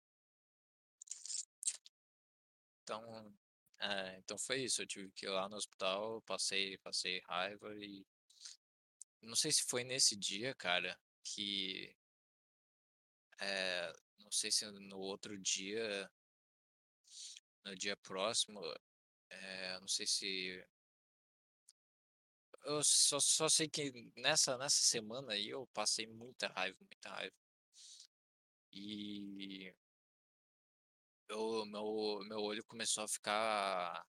Então, 2.84 3.34
eh, 3.80 4.15
então 4.19 4.38
foi 4.38 4.63
isso, 4.63 4.82
eu 4.82 4.88
tive 4.88 5.12
que 5.12 5.25
ir 5.25 5.30
lá 5.30 5.49
no 5.49 5.56
hospital, 5.58 6.21
passei 6.23 6.78
passei 6.80 7.19
raiva 7.28 7.73
e 7.75 8.06
não 9.21 9.36
sei 9.36 9.51
se 9.51 9.63
foi 9.63 9.84
nesse 9.84 10.15
dia, 10.15 10.54
cara, 10.56 10.97
que 11.23 11.95
eh, 13.39 13.93
não 14.19 14.32
sei 14.32 14.51
se 14.51 14.65
no 14.71 14.97
outro 14.99 15.38
dia 15.39 16.10
no 17.65 17.75
dia 17.75 17.97
próximo, 17.97 18.62
eh, 19.30 19.80
não 19.80 19.88
sei 19.88 20.08
se 20.08 20.65
eu 22.65 22.84
só 22.84 23.19
só 23.19 23.47
sei 23.49 23.69
que 23.69 23.91
nessa 24.17 24.58
nessa 24.58 24.82
semana 24.84 25.34
aí 25.34 25.49
eu 25.49 25.67
passei 25.73 26.08
muita 26.08 26.47
raiva, 26.47 26.78
muita 26.82 27.10
raiva. 27.10 27.36
E 28.71 29.73
eu 31.30 31.65
meu 31.65 32.19
meu 32.28 32.39
olho 32.39 32.63
começou 32.65 33.04
a 33.04 33.08
ficar 33.08 34.06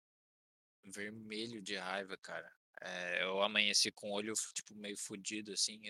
vermelho 0.84 1.62
de 1.62 1.76
raiva, 1.76 2.16
cara. 2.18 2.50
Eh, 2.82 3.24
eu 3.24 3.42
amanheci 3.42 3.90
com 3.92 4.10
o 4.10 4.14
olho 4.14 4.34
tipo, 4.54 4.74
meio 4.76 4.96
fudido, 4.98 5.52
assim, 5.52 5.80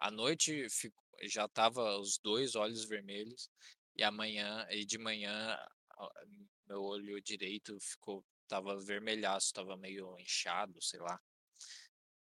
à 0.00 0.10
noite 0.10 0.68
fico 0.70 1.02
já 1.24 1.46
estava 1.46 1.98
os 2.00 2.18
2 2.18 2.54
olhos 2.56 2.84
vermelhos, 2.86 3.50
e 3.96 4.02
amanhã 4.04 4.66
e 4.70 4.84
de 4.86 4.98
manhã, 4.98 5.58
meu 6.70 6.82
olho 6.84 7.20
direito 7.20 7.78
ficou 7.80 8.24
estava 8.44 8.78
vermelhaço, 8.80 9.48
estava 9.48 9.76
meio 9.76 10.16
inchado, 10.18 10.80
sei 10.82 11.00
lá. 11.00 11.20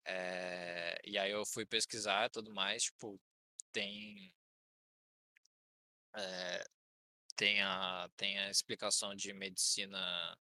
Eh, 0.04 0.98
e 1.04 1.18
aí 1.18 1.30
eu 1.30 1.44
fui 1.46 1.66
pesquisar 1.66 2.30
tudo 2.30 2.52
mais, 2.52 2.84
tipo, 2.84 3.20
tem 3.72 4.32
eh, 6.16 6.64
tem 7.36 7.62
a 7.62 8.08
tem 8.16 8.38
a 8.38 8.50
explicação 8.50 9.14
de 9.14 9.32
medicina 9.34 10.36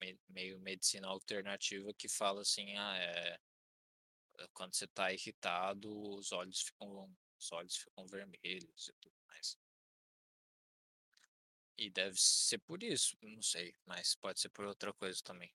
me 0.00 0.18
meio 0.28 0.58
medicina 0.60 1.08
alternativa 1.08 1.92
que 1.94 2.08
fala 2.08 2.42
assim: 2.42 2.76
"Ah, 2.76 2.96
eh, 2.98 3.38
quando 4.52 4.74
você 4.74 4.86
tá 4.86 5.12
irritado, 5.12 5.90
os 6.16 6.32
olhos 6.32 6.62
ficam 6.62 7.10
os 7.38 7.52
olhos 7.52 7.76
ficam 7.76 8.06
vermelhos 8.06 8.88
e 8.88 8.92
tudo 9.00 9.14
mais". 9.26 9.56
E 11.78 11.88
deve 11.90 12.16
ser 12.20 12.58
por 12.58 12.82
isso, 12.82 13.16
não 13.22 13.40
sei, 13.42 13.72
mas 13.86 14.14
pode 14.16 14.40
ser 14.40 14.48
por 14.48 14.64
outra 14.64 14.92
coisa 14.92 15.20
também. 15.22 15.52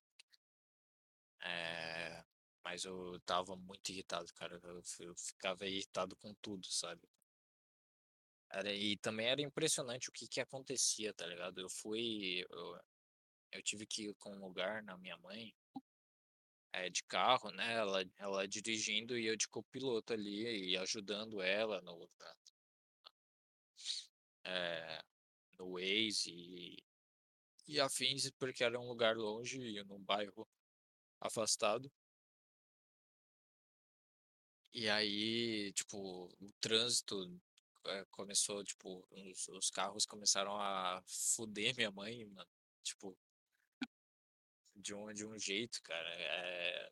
Eh, 1.41 2.23
mas 2.63 2.83
eu 2.85 3.15
estava 3.17 3.55
muito 3.55 3.89
irritado, 3.91 4.33
cara, 4.35 4.59
eu 4.63 4.81
eu 4.99 5.15
ficava 5.15 5.65
irritado 5.65 6.15
com 6.17 6.33
tudo, 6.35 6.65
sabe. 6.67 7.07
Era 8.51 8.71
e 8.73 8.97
também 8.97 9.27
era 9.27 9.41
impressionante 9.41 10.09
o 10.09 10.11
que 10.11 10.27
que 10.27 10.39
acontecia, 10.41 11.13
tá 11.13 11.25
ligado. 11.25 11.59
Eu 11.59 11.69
fui 11.69 12.45
eu 12.49 12.79
eu 13.53 13.63
tive 13.63 13.85
que 13.87 14.03
ir 14.09 14.15
com 14.15 14.35
um 14.35 14.39
lugar 14.39 14.83
na 14.83 14.97
minha 14.97 15.17
mãe 15.17 15.53
eh, 16.73 16.89
de 16.89 17.03
carro, 17.03 17.51
né, 17.51 17.73
ela 17.75 18.03
ela 18.17 18.47
dirigindo 18.47 19.17
e 19.17 19.25
eu 19.27 19.35
de 19.35 19.47
copiloto 19.47 20.13
ali, 20.13 20.71
e 20.71 20.77
ajudando 20.77 21.41
ela 21.41 21.81
no 21.81 22.09
na 22.19 22.33
eh, 24.45 24.99
no 25.59 25.73
Waze 25.73 26.31
e 26.31 26.77
e 27.67 27.79
afins, 27.79 28.29
porque 28.39 28.63
era 28.63 28.79
um 28.79 28.87
lugar 28.87 29.15
longe 29.17 29.59
e 29.61 29.83
num 29.83 29.99
bairro 30.03 30.47
afastado. 31.21 31.91
E 34.73 34.87
aí, 34.89 35.71
tipo, 35.73 35.97
o 36.39 36.51
trânsito, 36.59 37.15
eh, 37.87 38.05
começou, 38.11 38.63
tipo, 38.63 39.05
os 39.11 39.47
os 39.49 39.69
carros 39.71 40.05
começaram 40.05 40.55
a 40.59 41.03
fuder 41.07 41.75
minha 41.75 41.91
mãe, 41.91 42.25
mano, 42.25 42.47
tipo 42.83 43.17
de 44.75 44.93
um 44.93 45.11
de 45.13 45.25
um 45.25 45.37
jeito, 45.37 45.81
cara, 45.83 46.09
eh, 46.09 46.91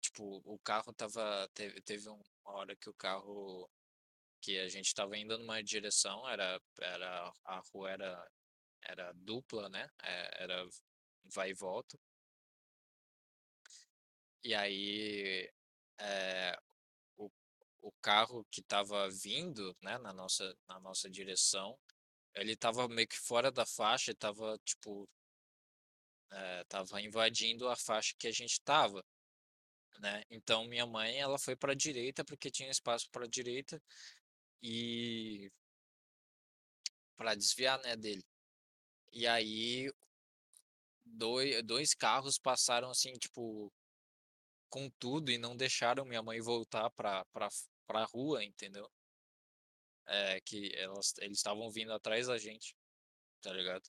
tipo, 0.00 0.42
o 0.44 0.58
carro 0.60 0.90
estava 0.92 1.48
teve 1.54 1.80
teve 1.82 2.08
uma 2.08 2.22
hora 2.44 2.76
que 2.76 2.90
o 2.90 2.94
carro 2.94 3.68
que 4.42 4.58
a 4.60 4.68
gente 4.68 4.86
estava 4.88 5.16
indo 5.18 5.38
numa 5.38 5.62
direção, 5.64 6.28
era 6.28 6.60
era 6.80 7.32
a 7.44 7.60
rua 7.72 7.90
era 7.92 8.28
era 8.82 9.12
dupla, 9.14 9.68
né, 9.70 9.88
eh, 10.04 10.42
era 10.44 10.68
vai 11.34 11.50
e 11.50 11.54
volta. 11.54 11.98
E 14.44 14.54
aí, 14.54 15.48
eh, 16.00 16.56
o 17.18 17.30
o 17.82 17.92
carro 18.02 18.46
que 18.50 18.60
estava 18.62 19.08
vindo, 19.10 19.76
né, 19.82 19.98
na 19.98 20.12
nossa 20.12 20.56
na 20.68 20.80
nossa 20.80 21.10
direção, 21.10 21.78
ele 22.34 22.52
estava 22.54 22.88
meio 22.88 23.08
que 23.08 23.18
fora 23.18 23.52
da 23.52 23.66
faixa, 23.66 24.12
estava, 24.12 24.58
tipo 24.64 25.08
estava 26.62 27.00
invadindo 27.00 27.68
a 27.68 27.76
faixa 27.76 28.14
que 28.18 28.26
a 28.26 28.32
gente 28.32 28.52
estava, 28.52 29.04
né. 30.00 30.22
Então 30.30 30.64
minha 30.66 30.86
mãe, 30.86 31.18
ela 31.18 31.38
foi 31.38 31.56
pra 31.56 31.74
direita, 31.74 32.24
porque 32.24 32.50
tinha 32.50 32.70
espaço 32.70 33.08
pra 33.10 33.26
direita, 33.26 33.82
e 34.62 35.50
pra 37.16 37.34
desviar, 37.34 37.80
né, 37.82 37.96
dele. 37.96 38.24
E 39.12 39.26
aí 39.26 39.90
doi 41.04 41.62
dois 41.62 41.94
carros 41.94 42.38
passaram, 42.38 42.90
assim, 42.90 43.12
tipo 43.14 43.72
com 44.70 44.88
tudo 44.98 45.30
e 45.30 45.36
não 45.36 45.54
deixaram 45.56 46.04
minha 46.04 46.22
mãe 46.22 46.40
voltar 46.40 46.88
pra, 46.90 47.24
pra, 47.26 47.48
pra 47.86 48.04
rua, 48.04 48.42
entendeu? 48.42 48.90
É, 50.06 50.40
que 50.40 50.72
elas, 50.76 51.14
eles 51.18 51.38
estavam 51.38 51.70
vindo 51.70 51.92
atrás 51.92 52.26
da 52.26 52.38
gente, 52.38 52.74
tá 53.42 53.52
ligado? 53.52 53.82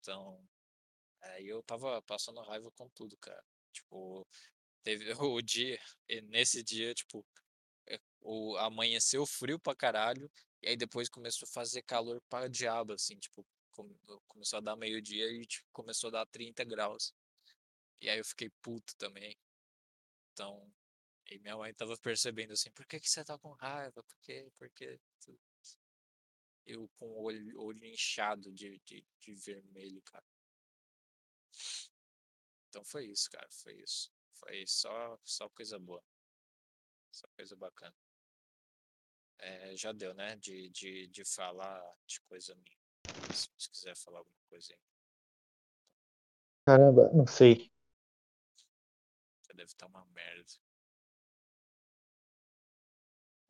Então, 0.00 0.42
aí 1.22 1.46
eu 1.48 1.62
tava 1.62 2.02
passando 2.02 2.40
raiva 2.42 2.70
com 2.72 2.88
tudo, 2.90 3.16
cara. 3.18 3.44
Tipo, 3.72 4.26
teve 4.82 5.12
o 5.22 5.42
dia, 5.42 5.78
nesse 6.24 6.62
dia, 6.62 6.94
tipo, 6.94 7.24
é, 7.90 8.00
o 8.20 8.56
amanheceu 8.58 9.26
frio 9.26 9.58
pra 9.58 9.74
caralho, 9.74 10.30
e 10.62 10.68
aí 10.68 10.76
depois 10.76 11.08
começou 11.08 11.46
a 11.48 11.52
fazer 11.52 11.82
calor 11.82 12.20
pra 12.28 12.48
diabo, 12.48 12.92
assim, 12.94 13.16
tipo, 13.18 13.46
come- 13.72 13.96
começou 14.28 14.58
a 14.58 14.60
dar 14.60 14.76
meio-dia 14.76 15.30
e 15.32 15.46
tipo, 15.46 15.66
começou 15.72 16.08
a 16.08 16.12
dar 16.12 16.26
30 16.26 16.64
graus. 16.64 17.14
E 18.00 18.08
aí 18.10 18.18
eu 18.18 18.24
fiquei 18.24 18.50
puto 18.62 18.96
também. 18.96 19.36
Então, 20.32 20.72
e 21.30 21.38
minha 21.40 21.56
mãe 21.56 21.74
tava 21.74 21.96
percebendo 21.98 22.52
assim, 22.54 22.70
por 22.72 22.86
que 22.86 23.00
que 23.00 23.10
você 23.10 23.24
tá 23.24 23.38
com 23.38 23.52
raiva? 23.52 24.02
Por 24.04 24.18
quê? 24.22 24.50
Por? 24.58 24.70
Tu- 25.24 25.38
Eu 26.64 26.88
com 26.96 27.06
o 27.06 27.22
olho, 27.24 27.60
olho 27.60 27.84
inchado 27.84 28.50
de, 28.50 28.80
de, 28.86 29.04
de 29.20 29.34
vermelho, 29.34 30.00
cara. 30.00 30.24
Então 32.68 32.84
foi 32.84 33.06
isso, 33.06 33.30
cara, 33.30 33.46
foi 33.50 33.74
isso. 33.74 34.10
Foi 34.32 34.64
só, 34.66 35.18
só 35.24 35.48
coisa 35.50 35.78
boa. 35.78 36.02
Só 37.10 37.26
coisa 37.36 37.56
bacana. 37.56 37.94
É, 39.38 39.76
já 39.76 39.92
deu, 39.92 40.14
né? 40.14 40.36
De, 40.36 40.68
de, 40.70 41.06
de 41.08 41.24
falar 41.24 41.82
de 42.06 42.20
coisa 42.22 42.54
minha. 42.54 42.78
Se 43.34 43.48
você 43.58 43.70
quiser 43.70 43.96
falar 43.96 44.18
alguma 44.18 44.38
coisa 44.48 44.72
aí, 44.72 44.78
Caramba, 46.66 47.10
não 47.12 47.26
sei. 47.26 47.72
você 49.42 49.52
deve 49.54 49.72
estar 49.72 49.86
uma 49.86 50.04
merda. 50.06 50.52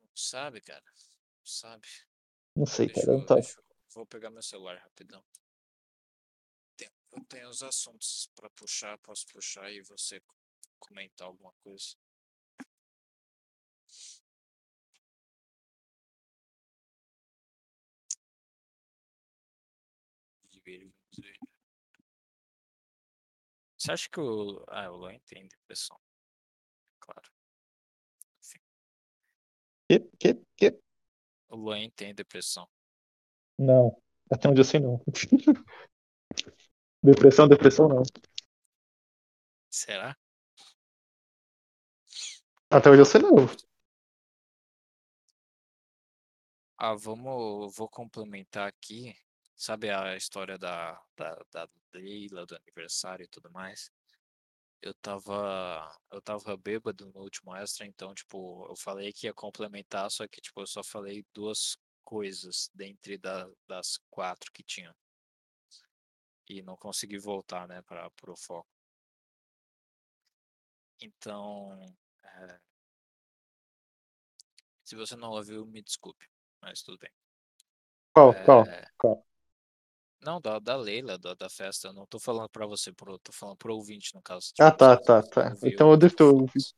Não 0.01 0.15
sabe, 0.15 0.61
cara? 0.61 0.83
Não 0.85 1.45
sabe. 1.45 1.87
Não 2.55 2.65
sei, 2.65 2.87
Deixa 2.87 3.01
cara. 3.01 3.13
eu, 3.13 3.17
Não 3.19 3.25
tá. 3.25 3.35
eu- 3.37 3.63
Vou 3.93 4.05
pegar 4.05 4.29
meu 4.29 4.41
celular 4.41 4.77
rapidão. 4.77 5.23
Eu 7.13 7.25
tenho 7.25 7.49
os 7.49 7.61
assuntos 7.61 8.31
pra 8.33 8.49
puxar, 8.51 8.97
posso 8.99 9.27
puxar 9.27 9.69
e 9.69 9.81
você 9.81 10.23
comentar 10.79 11.27
alguma 11.27 11.51
coisa. 11.61 11.97
Você 23.77 23.91
acha 23.91 24.09
que 24.09 24.19
o. 24.19 24.63
Ah, 24.67 24.91
o 24.91 24.97
Luan 24.97 25.17
tem 25.25 25.47
depressão. 25.47 25.99
Claro. 26.99 27.29
Enfim, 28.39 28.59
Que, 29.89 29.99
que, 30.19 30.41
que? 30.55 30.79
o 31.49 31.55
Luan 31.55 31.89
tem 31.95 32.13
depressão. 32.13 32.69
Não. 33.57 34.01
Até 34.31 34.47
onde 34.47 34.61
eu 34.61 34.65
sei, 34.65 34.79
não. 34.79 35.01
Depressão, 37.03 37.47
depressão, 37.47 37.87
não. 37.87 38.03
Será? 39.69 40.15
Até 42.69 42.89
onde 42.89 43.01
eu 43.01 43.05
sei, 43.05 43.21
não. 43.21 43.47
Ah, 46.77 46.93
vamos. 46.95 47.75
Vou 47.75 47.89
complementar 47.89 48.67
aqui. 48.67 49.15
Sabe 49.61 49.91
a 49.91 50.17
história 50.17 50.57
da, 50.57 50.99
da, 51.15 51.35
da 51.51 51.69
Leila, 51.93 52.47
do 52.47 52.55
aniversário 52.55 53.23
e 53.23 53.27
tudo 53.27 53.51
mais? 53.51 53.91
Eu 54.81 54.91
tava. 54.95 55.95
Eu 56.11 56.19
tava 56.19 56.57
bêbado 56.57 57.11
no 57.13 57.19
último 57.21 57.55
extra, 57.55 57.85
então, 57.85 58.11
tipo, 58.15 58.65
eu 58.67 58.75
falei 58.75 59.13
que 59.13 59.27
ia 59.27 59.33
complementar, 59.35 60.09
só 60.09 60.27
que, 60.27 60.41
tipo, 60.41 60.61
eu 60.61 60.65
só 60.65 60.83
falei 60.83 61.23
duas 61.31 61.77
coisas 62.03 62.71
dentre 62.73 63.19
da, 63.19 63.47
das 63.67 63.99
quatro 64.09 64.51
que 64.51 64.63
tinha. 64.63 64.95
E 66.49 66.63
não 66.63 66.75
consegui 66.75 67.19
voltar, 67.19 67.67
né, 67.67 67.83
para 67.83 68.09
pro 68.09 68.35
foco. 68.35 68.67
Então, 70.99 71.79
é, 72.23 72.59
se 74.83 74.95
você 74.95 75.15
não 75.15 75.29
ouviu, 75.29 75.67
me 75.67 75.83
desculpe, 75.83 76.27
mas 76.59 76.81
tudo 76.81 76.97
bem. 76.97 77.11
Qual, 78.11 78.33
qual, 78.43 78.65
É, 78.65 78.87
qual? 78.97 79.30
Não, 80.21 80.39
da, 80.41 80.59
da 80.59 80.75
Leila, 80.75 81.17
da, 81.17 81.33
da 81.33 81.49
festa, 81.49 81.87
eu 81.89 81.93
não 81.93 82.05
tô 82.05 82.19
falando 82.19 82.49
pra 82.49 82.65
você, 82.65 82.91
pro, 82.93 83.17
tô 83.19 83.31
falando 83.31 83.57
pro 83.57 83.75
ouvinte, 83.75 84.13
no 84.15 84.21
caso. 84.21 84.51
Ah, 84.59 84.71
Tipo, 84.71 84.77
tá, 84.77 84.97
se 84.97 85.03
tá, 85.03 85.21
você 85.21 85.33
tá. 85.33 85.49
ouviu, 85.49 85.69
Então 85.69 85.91
eu 85.91 85.97
devo 85.97 86.15
ter 86.15 86.23
ouvido. 86.23 86.51
foda-se. 86.53 86.73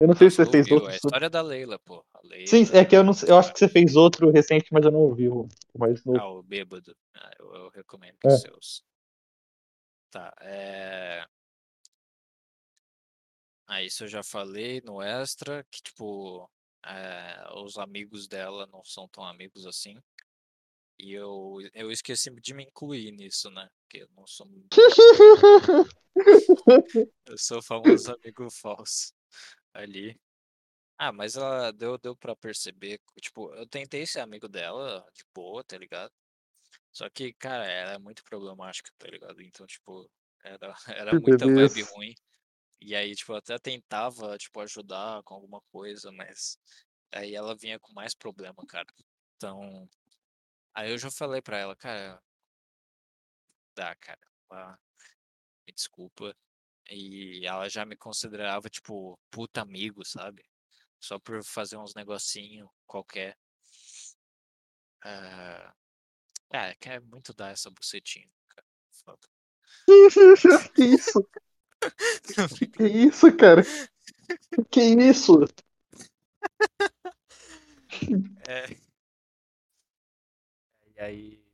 Eu 0.00 0.08
não 0.08 0.16
sei 0.16 0.30
se 0.30 0.36
você 0.36 0.46
fez 0.50 0.66
ouviu, 0.66 0.72
outro. 0.72 0.90
é 0.90 0.92
a 0.92 0.96
história 0.96 1.30
da 1.30 1.40
Leila, 1.42 1.78
pô. 1.78 2.04
A 2.14 2.20
Sim, 2.46 2.64
Leila, 2.64 2.76
é 2.78 2.84
que 2.84 2.96
eu 2.96 3.02
não 3.02 3.12
eu 3.26 3.38
acho 3.38 3.52
que 3.52 3.58
você 3.58 3.68
fez 3.68 3.96
outro 3.96 4.30
recente, 4.30 4.66
mas 4.72 4.84
eu 4.84 4.90
não 4.92 5.00
ouvi 5.00 5.28
o 5.28 5.48
mais 5.78 6.04
novo. 6.04 6.18
ah, 6.18 6.28
o 6.28 6.42
bêbado. 6.42 6.96
Ah, 7.14 7.30
eu, 7.38 7.54
eu 7.54 7.68
recomendo 7.70 8.16
que 8.18 8.28
É. 8.28 8.34
os 8.34 8.40
seus. 8.40 8.84
Tá, 10.10 10.32
é. 10.40 11.26
Ah, 13.68 13.82
isso 13.82 14.04
eu 14.04 14.08
já 14.08 14.22
falei 14.22 14.80
no 14.82 15.02
extra, 15.02 15.64
que 15.70 15.82
tipo, 15.82 16.48
é, 16.84 17.44
os 17.56 17.76
amigos 17.78 18.28
dela 18.28 18.66
não 18.72 18.84
são 18.84 19.08
tão 19.08 19.24
amigos 19.24 19.66
assim. 19.66 19.96
E 20.98 21.12
eu, 21.12 21.58
eu 21.74 21.90
esqueci 21.90 22.30
de 22.40 22.54
me 22.54 22.64
incluir 22.64 23.12
nisso, 23.12 23.50
né? 23.50 23.68
Porque 23.80 23.98
eu 24.02 24.08
não 24.16 24.26
sou. 24.26 24.48
Eu 27.26 27.36
sou 27.36 27.58
o 27.58 27.62
famoso 27.62 28.10
amigo 28.10 28.50
falso 28.50 29.12
ali. 29.74 30.18
Ah, 30.98 31.12
mas 31.12 31.36
ela 31.36 31.70
deu, 31.72 31.98
deu 31.98 32.16
pra 32.16 32.34
perceber. 32.34 32.98
Tipo, 33.20 33.54
eu 33.54 33.66
tentei 33.66 34.06
ser 34.06 34.20
amigo 34.20 34.48
dela 34.48 35.06
de 35.12 35.22
boa, 35.34 35.62
tá 35.62 35.76
ligado? 35.76 36.10
Só 36.90 37.10
que, 37.10 37.34
cara, 37.34 37.66
ela 37.66 37.92
é 37.92 37.98
muito 37.98 38.24
problemática, 38.24 38.90
tá 38.96 39.08
ligado? 39.08 39.42
Então, 39.42 39.66
tipo, 39.66 40.10
era, 40.42 40.74
era 41.12 41.20
muita 41.20 41.46
vibe 41.46 41.82
ruim. 41.82 42.14
E 42.80 42.94
aí, 42.94 43.14
tipo, 43.14 43.32
eu 43.32 43.36
até 43.36 43.58
tentava, 43.58 44.38
tipo, 44.38 44.60
ajudar 44.60 45.22
com 45.22 45.34
alguma 45.34 45.60
coisa, 45.72 46.10
mas 46.12 46.58
aí 47.12 47.34
ela 47.34 47.54
vinha 47.54 47.78
com 47.78 47.92
mais 47.92 48.14
problema, 48.14 48.64
cara. 48.66 48.86
Então, 49.36 49.88
aí 50.76 50.90
eu 50.92 50.98
já 50.98 51.10
falei 51.10 51.42
pra 51.42 51.58
ela, 51.58 51.74
cara, 51.74 52.22
dá, 53.74 53.94
cara, 53.96 54.20
ah, 54.50 54.78
me 55.66 55.72
desculpa. 55.72 56.34
E 56.90 57.44
ela 57.46 57.68
já 57.68 57.84
me 57.84 57.96
considerava, 57.96 58.68
tipo, 58.68 59.18
puta 59.30 59.62
amigo, 59.62 60.04
sabe? 60.04 60.44
Só 61.00 61.18
por 61.18 61.42
fazer 61.44 61.76
uns 61.76 61.94
negocinho 61.94 62.70
qualquer. 62.86 63.36
Ah, 65.02 65.74
é, 66.52 66.74
quer 66.76 67.00
muito 67.00 67.34
dar 67.34 67.50
essa 67.50 67.70
bucetinha, 67.70 68.28
cara. 68.48 68.66
Foda. 69.04 69.28
Que 70.74 70.84
isso? 70.84 71.28
Que 72.72 72.84
isso, 72.86 73.36
cara? 73.36 73.62
Que 74.70 74.80
isso? 74.82 75.40
É. 78.48 78.85
E 80.96 81.00
aí. 81.00 81.46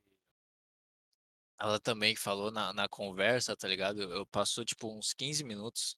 Ela 1.59 1.79
também 1.79 2.17
falou 2.17 2.51
na, 2.51 2.73
na 2.73 2.89
conversa, 2.89 3.57
tá 3.57 3.69
ligado? 3.69 4.03
Eu 4.03 4.27
passou 4.27 4.65
tipo 4.65 4.89
uns 4.89 5.13
15 5.13 5.45
minutos. 5.45 5.97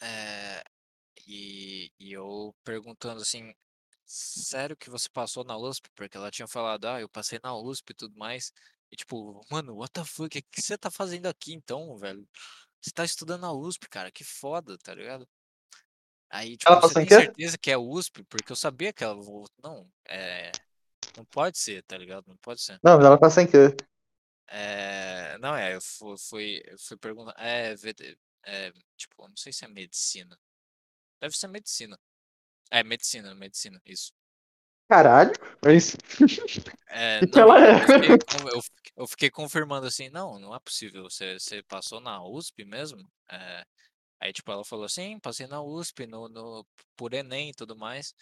é, 0.00 0.62
e, 1.26 1.90
e 1.98 2.12
eu 2.12 2.54
perguntando 2.62 3.20
assim, 3.20 3.52
sério 4.04 4.76
que 4.76 4.88
você 4.88 5.08
passou 5.08 5.44
na 5.44 5.56
USP? 5.56 5.90
Porque 5.94 6.16
ela 6.16 6.30
tinha 6.30 6.46
falado, 6.46 6.86
ah, 6.86 7.00
eu 7.00 7.08
passei 7.08 7.40
na 7.42 7.56
USP 7.56 7.90
e 7.90 7.94
tudo 7.94 8.16
mais. 8.16 8.52
E 8.90 8.96
tipo, 8.96 9.44
mano, 9.50 9.76
what 9.76 9.92
the 9.92 10.04
fuck? 10.04 10.38
O 10.38 10.42
que 10.42 10.62
você 10.62 10.78
tá 10.78 10.90
fazendo 10.90 11.26
aqui 11.26 11.52
então, 11.52 11.96
velho? 11.96 12.26
Você 12.80 12.90
tá 12.92 13.04
estudando 13.04 13.40
na 13.40 13.52
USP, 13.52 13.88
cara, 13.88 14.12
que 14.12 14.22
foda, 14.22 14.78
tá 14.78 14.94
ligado? 14.94 15.28
Aí, 16.30 16.56
tipo, 16.56 16.70
Ela 16.70 16.80
você 16.80 16.94
tem 16.94 17.08
certeza 17.08 17.58
que 17.58 17.70
é 17.70 17.76
USP? 17.76 18.22
Porque 18.24 18.52
eu 18.52 18.56
sabia 18.56 18.92
que 18.92 19.02
ela. 19.02 19.16
Não, 19.62 19.90
é. 20.08 20.52
Não 21.16 21.24
pode 21.24 21.58
ser, 21.58 21.82
tá 21.84 21.96
ligado? 21.96 22.26
Não 22.28 22.36
pode 22.36 22.60
ser. 22.60 22.78
Não, 22.82 23.00
ela 23.00 23.18
passou 23.18 23.42
em 23.42 23.46
quê? 23.46 23.74
É, 24.48 25.38
não, 25.38 25.56
é, 25.56 25.74
eu 25.74 25.80
fui, 25.80 26.16
fui, 26.18 26.62
fui 26.78 26.96
perguntar. 26.96 27.34
É, 27.38 27.74
é, 28.44 28.72
tipo, 28.96 29.22
eu 29.22 29.28
não 29.28 29.36
sei 29.36 29.52
se 29.52 29.64
é 29.64 29.68
medicina. 29.68 30.38
Deve 31.20 31.36
ser 31.36 31.48
medicina. 31.48 31.98
É, 32.70 32.82
medicina, 32.82 33.34
medicina, 33.34 33.80
isso. 33.84 34.12
Caralho, 34.88 35.32
é 35.66 35.74
isso. 35.74 35.96
É, 36.88 37.20
não, 37.34 37.42
ela 37.42 37.66
é? 37.66 37.74
eu 37.74 37.78
fiquei, 37.80 38.52
eu, 38.52 38.60
eu 38.96 39.06
fiquei 39.08 39.30
confirmando 39.30 39.86
assim, 39.86 40.08
não, 40.10 40.38
não 40.38 40.54
é 40.54 40.60
possível. 40.60 41.04
Você, 41.04 41.38
você 41.38 41.62
passou 41.64 42.00
na 42.00 42.24
USP 42.24 42.64
mesmo? 42.64 43.08
É, 43.28 43.64
aí, 44.20 44.32
tipo, 44.32 44.50
ela 44.52 44.64
falou 44.64 44.84
assim, 44.84 45.18
passei 45.18 45.46
na 45.48 45.60
USP, 45.60 46.06
no, 46.06 46.28
no, 46.28 46.66
por 46.96 47.14
Enem 47.14 47.50
e 47.50 47.54
tudo 47.54 47.76
mais. 47.76 48.14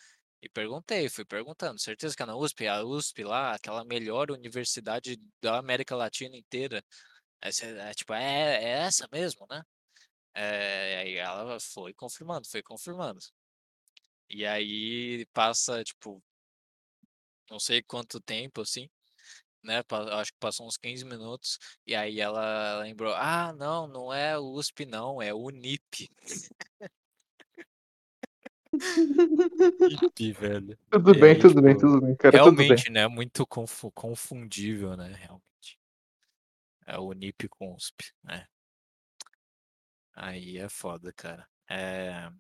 E 0.45 0.49
perguntei, 0.51 1.09
fui 1.09 1.25
perguntando, 1.25 1.81
certeza 1.81 2.15
que 2.15 2.23
é 2.23 2.27
na 2.27 2.37
USP? 2.37 2.67
A 2.69 2.85
USP 2.85 3.25
lá, 3.25 3.55
aquela 3.55 3.83
melhor 3.83 4.31
universidade 4.31 5.19
da 5.41 5.59
América 5.59 5.97
Latina 5.97 6.37
inteira. 6.37 6.85
Aí 7.41 7.51
é, 7.63 7.95
tipo, 7.95 8.13
é, 8.15 8.65
é 8.65 8.69
essa 8.87 9.09
mesmo, 9.13 9.47
né? 9.51 9.63
É, 10.35 10.99
aí 10.99 11.17
ela 11.17 11.59
foi 11.61 11.95
confirmando, 11.95 12.47
foi 12.49 12.63
confirmando. 12.63 13.21
E 14.29 14.45
aí 14.47 15.25
passa, 15.33 15.83
tipo, 15.85 16.23
não 17.51 17.59
sei 17.59 17.83
quanto 17.83 18.21
tempo, 18.21 18.61
assim, 18.61 18.87
né? 19.63 19.83
Acho 20.13 20.33
que 20.33 20.39
passou 20.39 20.67
uns 20.67 20.77
15 20.77 21.05
minutos. 21.07 21.59
E 21.87 21.95
aí 21.95 22.21
ela 22.21 22.81
lembrou: 22.81 23.15
Ah, 23.15 23.53
não, 23.55 23.87
não 23.89 24.13
é 24.13 24.39
USP, 24.39 24.87
não, 24.87 25.23
é 25.23 25.33
Unip. 25.35 26.09
Unip, 28.75 30.33
velho. 30.33 30.79
Tudo 30.91 31.15
bem, 31.15 31.33
aí, 31.33 31.39
tudo 31.39 31.63
bem, 31.63 31.75
tipo, 31.75 31.87
tudo 31.87 32.01
bem, 32.01 32.17
cara, 32.17 32.39
tudo 32.39 32.57
bem. 32.57 32.67
realmente, 32.67 32.91
né? 32.91 33.09
Muito 33.09 33.47
confu- 33.47 33.91
confundível, 33.93 34.97
né? 34.97 35.13
Realmente. 35.19 35.79
É 36.87 36.99
o 36.99 37.09
Unip 37.09 37.49
com 37.49 37.75
USP, 37.75 38.13
né? 38.23 38.47
Aí 40.15 40.59
é 40.59 40.69
foda, 40.69 41.13
cara. 41.13 41.47
É, 41.69 42.31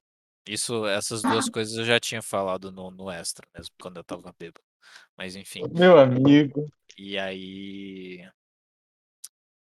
isso, 0.46 0.86
essas 0.86 1.22
duas 1.22 1.48
coisas 1.48 1.76
eu 1.76 1.84
já 1.84 1.98
tinha 1.98 2.22
falado 2.22 2.70
no, 2.70 2.90
no 2.90 3.10
extra 3.10 3.46
mesmo, 3.54 3.74
quando 3.80 3.96
eu 3.96 4.04
tava 4.04 4.34
bêbado. 4.38 4.64
Mas 5.16 5.34
enfim. 5.34 5.62
Meu 5.72 5.98
amigo. 5.98 6.68
E 6.96 7.18
aí. 7.18 8.28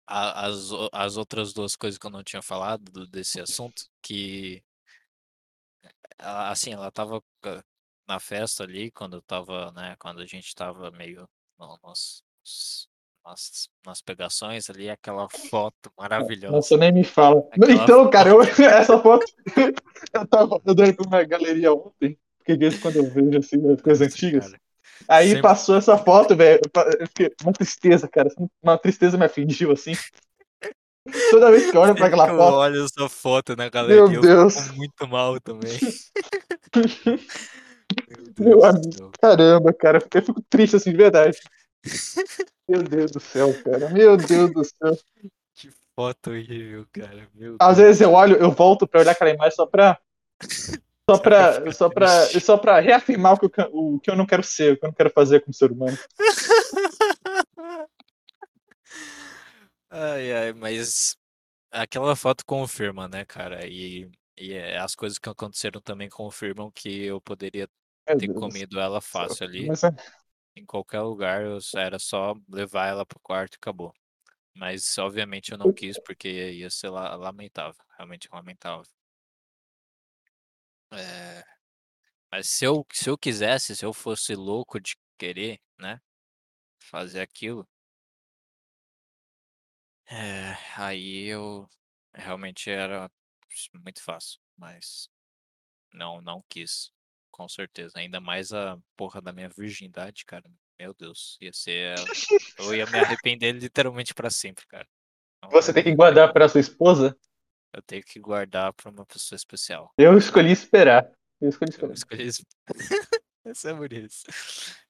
a- 0.07 0.47
as, 0.47 0.69
as 0.93 1.17
outras 1.17 1.53
duas 1.53 1.75
coisas 1.77 1.99
que 1.99 2.07
eu 2.07 2.11
não 2.11 2.23
tinha 2.23 2.43
falado 2.43 2.91
do- 2.93 3.07
desse 3.07 3.41
assunto, 3.41 3.85
que 4.03 4.63
ela- 6.25 6.51
assim, 6.51 6.73
ela 6.73 6.91
tava 6.91 7.23
na 8.09 8.21
festa 8.21 8.65
ali, 8.65 8.91
quando 8.91 9.17
eu 9.19 9.23
tava, 9.23 9.73
né, 9.73 9.97
quando 9.99 10.21
a 10.21 10.27
gente 10.27 10.55
tava 10.55 10.91
meio 10.91 11.29
no- 11.59 11.79
nos, 11.83 12.23
nas, 13.25 13.69
nas 13.87 14.03
pegações 14.03 14.69
ali, 14.71 14.91
aquela 14.91 15.29
foto 15.29 15.93
Nossa, 16.49 16.77
maravilhosa. 16.77 16.77
nem 16.77 16.93
me 16.93 17.05
fala. 17.05 17.43
Aquela 17.51 17.69
Então, 17.83 18.11
cara, 18.11 18.31
eu, 18.31 18.41
foto. 18.41 18.63
essa 18.63 18.99
foto 18.99 19.25
eu 20.15 20.27
tava 20.29 20.61
andando 20.67 20.97
com 20.97 21.05
uma 21.05 21.23
galeria 21.25 21.73
ontem, 21.73 22.19
porque 22.39 22.53
de 22.55 22.59
vez 22.59 22.75
em 22.75 22.79
quando 22.79 22.97
eu 22.97 23.11
vejo 23.11 23.39
assim 23.39 23.73
as 23.73 23.81
coisas 23.81 24.07
Nossa, 24.07 24.13
antigas. 24.13 24.45
cara. 24.45 24.61
Aí 25.09 25.31
Sempre, 25.31 25.43
passou 25.43 25.77
essa 25.77 25.99
foto, 25.99 26.37
velho. 26.37 26.61
Uma 27.43 27.53
tristeza, 27.53 28.09
cara. 28.09 28.31
Uma 28.63 28.79
tristeza 28.79 29.19
me 29.19 29.25
afligiu 29.25 29.73
assim. 29.73 29.93
Toda 31.31 31.51
vez 31.51 31.71
que 31.71 31.77
eu 31.77 31.81
olho 31.83 31.95
pra 31.95 32.07
aquela 32.07 32.29
eu 32.33 32.37
foto, 32.37 32.55
olho 32.57 32.85
essa 32.85 33.09
foto 33.09 33.57
na 33.57 33.65
meu 33.65 33.71
galeria, 33.71 34.17
eu 34.17 34.21
Deus. 34.21 34.57
fico 34.59 34.77
muito 34.77 35.09
mal 35.09 35.41
também. 35.41 35.79
Meu 38.39 38.57
Meu 38.59 38.65
amigo, 38.65 39.13
caramba, 39.21 39.73
cara. 39.73 39.99
Eu 40.13 40.23
fico 40.23 40.43
triste 40.49 40.77
assim, 40.77 40.91
de 40.91 40.97
verdade. 40.97 41.39
Meu 42.69 42.83
Deus 42.83 43.11
do 43.11 43.21
céu, 43.21 43.55
cara. 43.63 43.91
Meu 43.91 44.17
Deus 44.17 44.53
do 44.53 44.65
céu. 44.65 44.99
Que 45.55 45.71
foto 45.95 46.31
horrível, 46.31 46.87
cara. 46.91 47.29
Meu 47.35 47.57
Às 47.61 47.77
Deus. 47.77 47.87
vezes 47.87 48.01
eu 48.01 48.13
olho, 48.13 48.37
eu 48.37 48.51
volto 48.51 48.87
pra 48.87 49.01
olhar 49.01 49.13
aquela 49.13 49.31
imagem 49.31 49.55
só 49.55 49.67
pra. 49.67 49.99
Só 51.09 51.19
pra 51.19 51.73
só, 51.73 51.89
pra, 51.91 52.09
só 52.41 52.57
pra 52.57 52.81
reafirmar 52.81 53.35
o 53.35 53.39
que, 53.49 53.61
eu, 53.61 53.69
o 53.73 54.01
que 54.01 54.11
eu 54.11 54.17
não 54.17 54.25
quero 54.25 54.43
ser, 54.43 54.73
o 54.73 54.77
que 54.79 54.85
eu 54.87 54.89
não 54.89 54.95
quero 54.95 55.11
fazer 55.11 55.41
como 55.41 55.53
ser 55.53 55.71
humano. 55.71 55.99
Ai, 59.97 60.33
ai, 60.33 60.53
mas 60.53 61.17
aquela 61.73 62.17
foto 62.17 62.45
confirma, 62.47 63.09
né, 63.09 63.25
cara? 63.27 63.67
E, 63.69 64.11
e 64.39 64.53
é, 64.55 64.79
as 64.79 64.95
coisas 64.97 65.19
que 65.19 65.29
aconteceram 65.29 65.81
também 65.81 66.09
confirmam 66.11 66.71
que 66.73 67.05
eu 67.05 67.21
poderia 67.21 67.69
Meu 68.09 68.19
ter 68.19 68.29
comido 68.31 68.81
ela 68.81 69.01
fácil 69.01 69.47
ali, 69.47 69.67
Mas 69.69 69.85
é, 69.85 69.91
em 70.57 70.65
qualquer 70.67 71.01
lugar, 71.03 71.43
eu, 71.45 71.59
era 71.77 71.99
só 71.99 72.35
levar 72.49 72.89
ela 72.89 73.07
pro 73.07 73.21
quarto 73.21 73.55
e 73.55 73.59
acabou. 73.59 73.95
Mas 74.55 74.99
obviamente 74.99 75.53
eu 75.53 75.59
não 75.59 75.73
quis 75.73 75.99
porque 75.99 76.29
ia 76.53 76.71
ser 76.71 76.91
la- 76.91 77.17
lamentável, 77.17 77.83
realmente 77.99 78.29
lamentável. 78.33 78.85
É, 80.93 81.45
mas 82.33 82.49
se 82.51 82.65
eu, 82.67 82.87
se 82.93 83.11
eu 83.11 83.19
quisesse, 83.19 83.77
se 83.77 83.85
eu 83.87 83.93
fosse 83.93 84.35
louco 84.35 84.81
de 84.81 84.97
querer, 85.19 85.61
né, 85.79 86.01
fazer 86.81 87.21
aquilo, 87.21 87.69
é, 90.07 90.57
aí 90.77 91.27
eu 91.27 91.69
realmente 92.15 92.71
era 92.71 93.11
muito 93.83 94.03
fácil, 94.03 94.41
mas 94.57 95.09
não, 95.93 96.21
não 96.21 96.45
quis, 96.49 96.91
com 97.31 97.49
certeza. 97.49 97.93
Ainda 97.99 98.21
mais 98.21 98.53
a 98.53 98.79
porra 98.97 99.21
da 99.21 99.33
minha 99.33 99.49
virgindade, 99.49 100.25
cara. 100.25 100.45
Meu 100.79 100.93
Deus, 100.95 101.39
ia 101.41 101.53
ser, 101.53 101.95
eu 102.59 102.75
ia 102.75 102.85
me 102.87 102.99
arrepender 102.99 103.53
literalmente 103.53 104.13
pra 104.13 104.29
sempre, 104.29 104.67
cara. 104.67 104.87
Não, 105.43 105.51
você 105.51 105.73
tem 105.73 105.85
que 105.85 105.95
guardar 105.95 106.33
pra 106.33 106.49
sua 106.49 106.61
esposa. 106.61 107.17
eu 107.73 107.83
tenho 107.83 108.03
que 108.03 108.19
guardar 108.19 108.73
pra 108.73 108.91
uma 108.91 109.07
pessoa 109.07 109.37
especial. 109.37 109.93
Eu 109.97 110.19
escolhi 110.19 110.51
esperar. 110.51 111.09
Eu 111.41 111.49
escolhi 111.51 111.71
Eu 111.71 111.93
esperar. 111.93 111.95
escolhi 111.95 112.27
isso. 112.27 112.43
É 113.47 113.53
sobre 113.53 114.01
isso. 114.01 114.25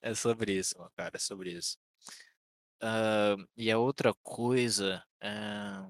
É 0.01 0.15
sobre 0.15 0.53
isso, 0.53 0.75
cara, 0.97 1.11
é 1.17 1.19
sobre 1.19 1.51
isso. 1.51 1.77
Ah, 2.81 3.37
e 3.57 3.70
a 3.70 3.79
outra 3.79 4.12
coisa. 4.22 5.05
ah, 5.20 5.89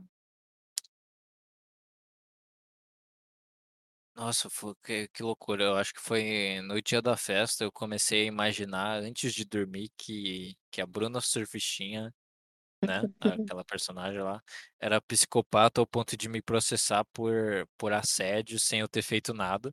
Nossa, 4.14 4.48
que, 4.84 5.08
que 5.08 5.22
loucura. 5.22 5.64
Eu 5.64 5.76
acho 5.76 5.92
que 5.92 6.00
foi 6.00 6.60
no 6.62 6.80
dia 6.80 7.02
da 7.02 7.16
festa. 7.16 7.64
Eu 7.64 7.72
comecei 7.72 8.22
a 8.22 8.24
imaginar, 8.26 9.00
antes 9.02 9.34
de 9.34 9.44
dormir, 9.44 9.90
que, 9.96 10.56
que 10.70 10.80
a 10.80 10.86
Bruna 10.86 11.20
Surfistinha, 11.20 12.14
né? 12.86 13.06
Aquela 13.40 13.64
personagem 13.64 14.20
lá, 14.22 14.42
era 14.80 15.00
psicopata 15.02 15.80
ao 15.80 15.86
ponto 15.86 16.16
de 16.16 16.28
me 16.28 16.42
processar 16.42 17.04
por, 17.12 17.68
por 17.78 17.92
assédio 17.92 18.58
sem 18.60 18.80
eu 18.80 18.88
ter 18.88 19.02
feito 19.02 19.34
nada. 19.34 19.72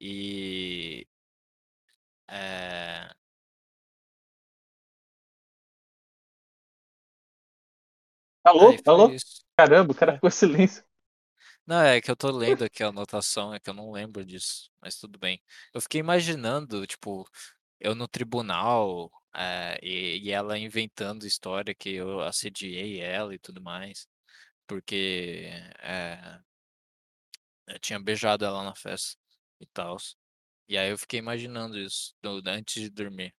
E. 0.00 1.06
É, 2.28 3.10
Alô? 8.50 8.68
aí 8.68 8.78
foi 8.84 8.94
Alô? 8.94 9.14
isso. 9.14 9.44
Caramba, 9.56 9.92
o 9.92 9.96
cara 9.96 10.12
É. 10.12 10.20
ficou 10.20 10.28
em 10.28 10.30
silêncio. 10.32 10.84
Não, 11.66 11.80
é 11.82 12.00
que 12.00 12.10
eu 12.10 12.16
tô 12.16 12.30
lendo 12.30 12.64
aqui 12.64 12.82
a 12.82 12.88
anotação, 12.88 13.54
é 13.54 13.60
que 13.60 13.70
eu 13.70 13.74
não 13.74 13.90
lembro 13.92 14.24
disso, 14.24 14.70
mas 14.80 14.96
tudo 14.96 15.18
bem. 15.18 15.40
Eu 15.72 15.80
fiquei 15.80 16.00
imaginando, 16.00 16.86
tipo, 16.86 17.28
eu 17.80 17.94
no 17.94 18.08
tribunal, 18.08 19.10
eh, 19.34 19.78
e, 19.82 20.18
e 20.28 20.30
ela 20.32 20.58
inventando 20.58 21.26
história 21.26 21.74
que 21.74 21.90
eu 21.90 22.20
assediei 22.22 23.00
ela 23.00 23.34
e 23.34 23.38
tudo 23.38 23.60
mais, 23.62 24.08
porque 24.66 25.50
eh, 25.80 26.40
eu 27.66 27.78
tinha 27.78 27.98
beijado 28.00 28.44
ela 28.44 28.62
na 28.64 28.74
festa 28.74 29.16
e 29.60 29.66
tal. 29.66 29.96
E 30.68 30.78
aí 30.78 30.90
eu 30.90 30.98
fiquei 30.98 31.18
imaginando 31.18 31.78
isso 31.78 32.14
do- 32.22 32.42
antes 32.48 32.82
de 32.82 32.90
dormir. 32.90 33.34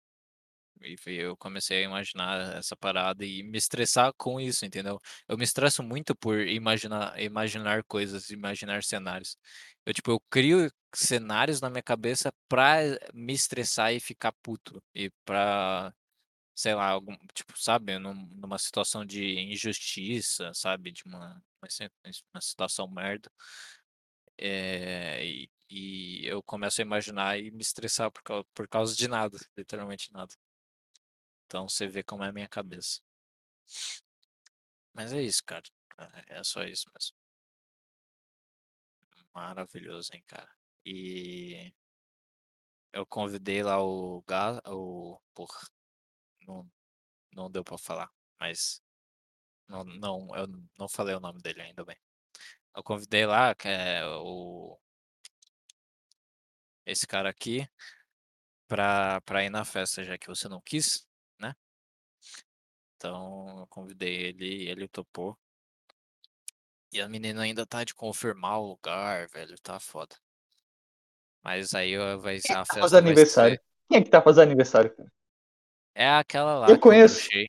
E 0.80 0.96
eu 1.16 1.36
comecei 1.36 1.78
a 1.78 1.82
imaginar 1.86 2.56
essa 2.58 2.76
parada 2.76 3.24
e 3.24 3.42
me 3.42 3.56
estressar 3.58 4.12
com 4.16 4.40
isso, 4.40 4.64
entendeu? 4.66 4.98
Eu 5.28 5.38
me 5.38 5.44
estresso 5.44 5.82
muito 5.82 6.14
por 6.16 6.40
imaginar, 6.46 7.20
imaginar 7.20 7.84
coisas, 7.84 8.30
imaginar 8.30 8.82
cenários. 8.82 9.36
Eu, 9.86 9.94
tipo, 9.94 10.10
eu 10.10 10.20
crio 10.30 10.70
cenários 10.94 11.60
na 11.60 11.70
minha 11.70 11.82
cabeça 11.82 12.32
pra 12.48 12.78
me 13.14 13.32
estressar 13.32 13.92
e 13.94 14.00
ficar 14.00 14.32
puto. 14.42 14.82
E 14.94 15.10
pra, 15.24 15.92
sei 16.54 16.74
lá, 16.74 16.86
algum, 16.88 17.16
tipo, 17.34 17.58
sabe, 17.58 17.98
num- 17.98 18.14
numa 18.36 18.58
situação 18.58 19.04
de 19.06 19.40
injustiça, 19.40 20.52
sabe? 20.54 20.92
De 20.92 21.04
uma, 21.06 21.42
uma 21.62 21.70
si- 21.70 21.90
uma 22.34 22.40
situação 22.42 22.88
merda. 22.88 23.30
É, 24.38 25.24
e, 25.26 25.50
e 25.70 26.26
eu 26.26 26.42
começo 26.42 26.80
a 26.80 26.84
imaginar 26.84 27.38
e 27.38 27.50
me 27.50 27.62
estressar 27.62 28.10
por 28.10 28.44
por 28.54 28.68
causa 28.68 28.94
de 28.96 29.06
nada, 29.08 29.38
literalmente 29.56 30.12
nada. 30.12 30.34
Então 31.52 31.68
você 31.68 31.86
vê 31.86 32.02
como 32.02 32.24
é 32.24 32.28
a 32.28 32.32
minha 32.32 32.48
cabeça. 32.48 33.02
Mas 34.94 35.12
é 35.12 35.20
isso, 35.20 35.44
cara. 35.44 35.64
É 36.26 36.38
é 36.38 36.44
só 36.44 36.64
isso 36.64 36.90
mesmo. 36.94 37.14
Maravilhoso, 39.34 40.08
hein, 40.14 40.22
cara. 40.26 40.48
E 40.86 41.70
eu 42.90 43.04
convidei 43.06 43.62
lá 43.62 43.82
o 43.82 44.22
Gás, 44.26 44.60
o 44.66 45.18
porra, 45.34 45.60
não, 46.46 46.70
não 47.34 47.50
deu 47.50 47.64
pra 47.64 47.78
falar, 47.78 48.10
mas 48.40 48.82
não, 49.68 49.84
não, 49.84 50.28
eu 50.36 50.48
não 50.78 50.88
falei 50.88 51.14
o 51.14 51.20
nome 51.20 51.40
dele 51.42 51.62
ainda 51.62 51.84
bem. 51.84 51.98
Eu 52.76 52.82
convidei 52.84 53.26
lá, 53.26 53.54
é 53.64 54.06
o 54.06 54.78
esse 56.86 57.06
cara 57.06 57.30
aqui 57.30 57.68
pra, 58.68 59.20
pra 59.22 59.44
ir 59.44 59.50
na 59.50 59.64
festa, 59.64 60.04
já 60.04 60.18
que 60.18 60.28
você 60.28 60.48
não 60.48 60.60
quis? 60.60 61.06
Então 63.02 63.58
eu 63.58 63.66
convidei 63.66 64.14
ele 64.14 64.46
e 64.46 64.68
ele 64.68 64.86
topou. 64.86 65.36
E 66.92 67.00
a 67.00 67.08
menina 67.08 67.42
ainda 67.42 67.66
tá 67.66 67.82
de 67.82 67.96
confirmar 67.96 68.60
o 68.60 68.68
lugar, 68.68 69.26
velho, 69.26 69.60
tá 69.60 69.80
foda. 69.80 70.14
Mas 71.42 71.74
aí 71.74 71.96
vai, 72.18 72.36
é 72.36 72.38
a 72.38 72.40
que 72.40 72.46
tá 72.46 72.64
festa 72.64 72.80
fazendo 72.80 73.02
vai 73.02 73.10
aniversário? 73.10 73.56
ser. 73.56 73.62
Quem 73.88 73.98
é 73.98 74.04
que 74.04 74.10
tá 74.10 74.22
fazendo 74.22 74.44
aniversário, 74.44 74.94
cara? 74.94 75.12
É 75.96 76.08
aquela 76.10 76.60
lá 76.60 76.66
Eu 76.66 76.68
que 76.68 76.74
eu 76.74 76.80
conheço. 76.80 77.22
bruxei. 77.22 77.48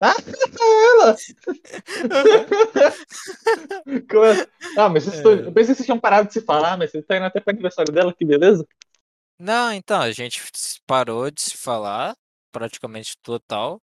Ah, 0.00 0.16
ela! 0.94 1.16
ah, 4.78 4.88
mas 4.88 5.04
vocês 5.04 5.22
tão... 5.22 5.32
eu 5.32 5.52
pensei 5.52 5.74
que 5.74 5.74
vocês 5.74 5.84
tinham 5.84 6.00
parado 6.00 6.28
de 6.28 6.32
se 6.32 6.40
falar, 6.40 6.78
mas 6.78 6.90
você 6.90 7.02
tá 7.02 7.18
indo 7.18 7.26
até 7.26 7.40
pro 7.40 7.50
aniversário 7.50 7.92
dela, 7.92 8.14
que 8.14 8.24
beleza. 8.24 8.66
Não, 9.38 9.70
então, 9.70 10.00
a 10.00 10.10
gente 10.12 10.42
parou 10.86 11.30
de 11.30 11.42
se 11.42 11.58
falar, 11.58 12.16
praticamente 12.50 13.16
total. 13.18 13.82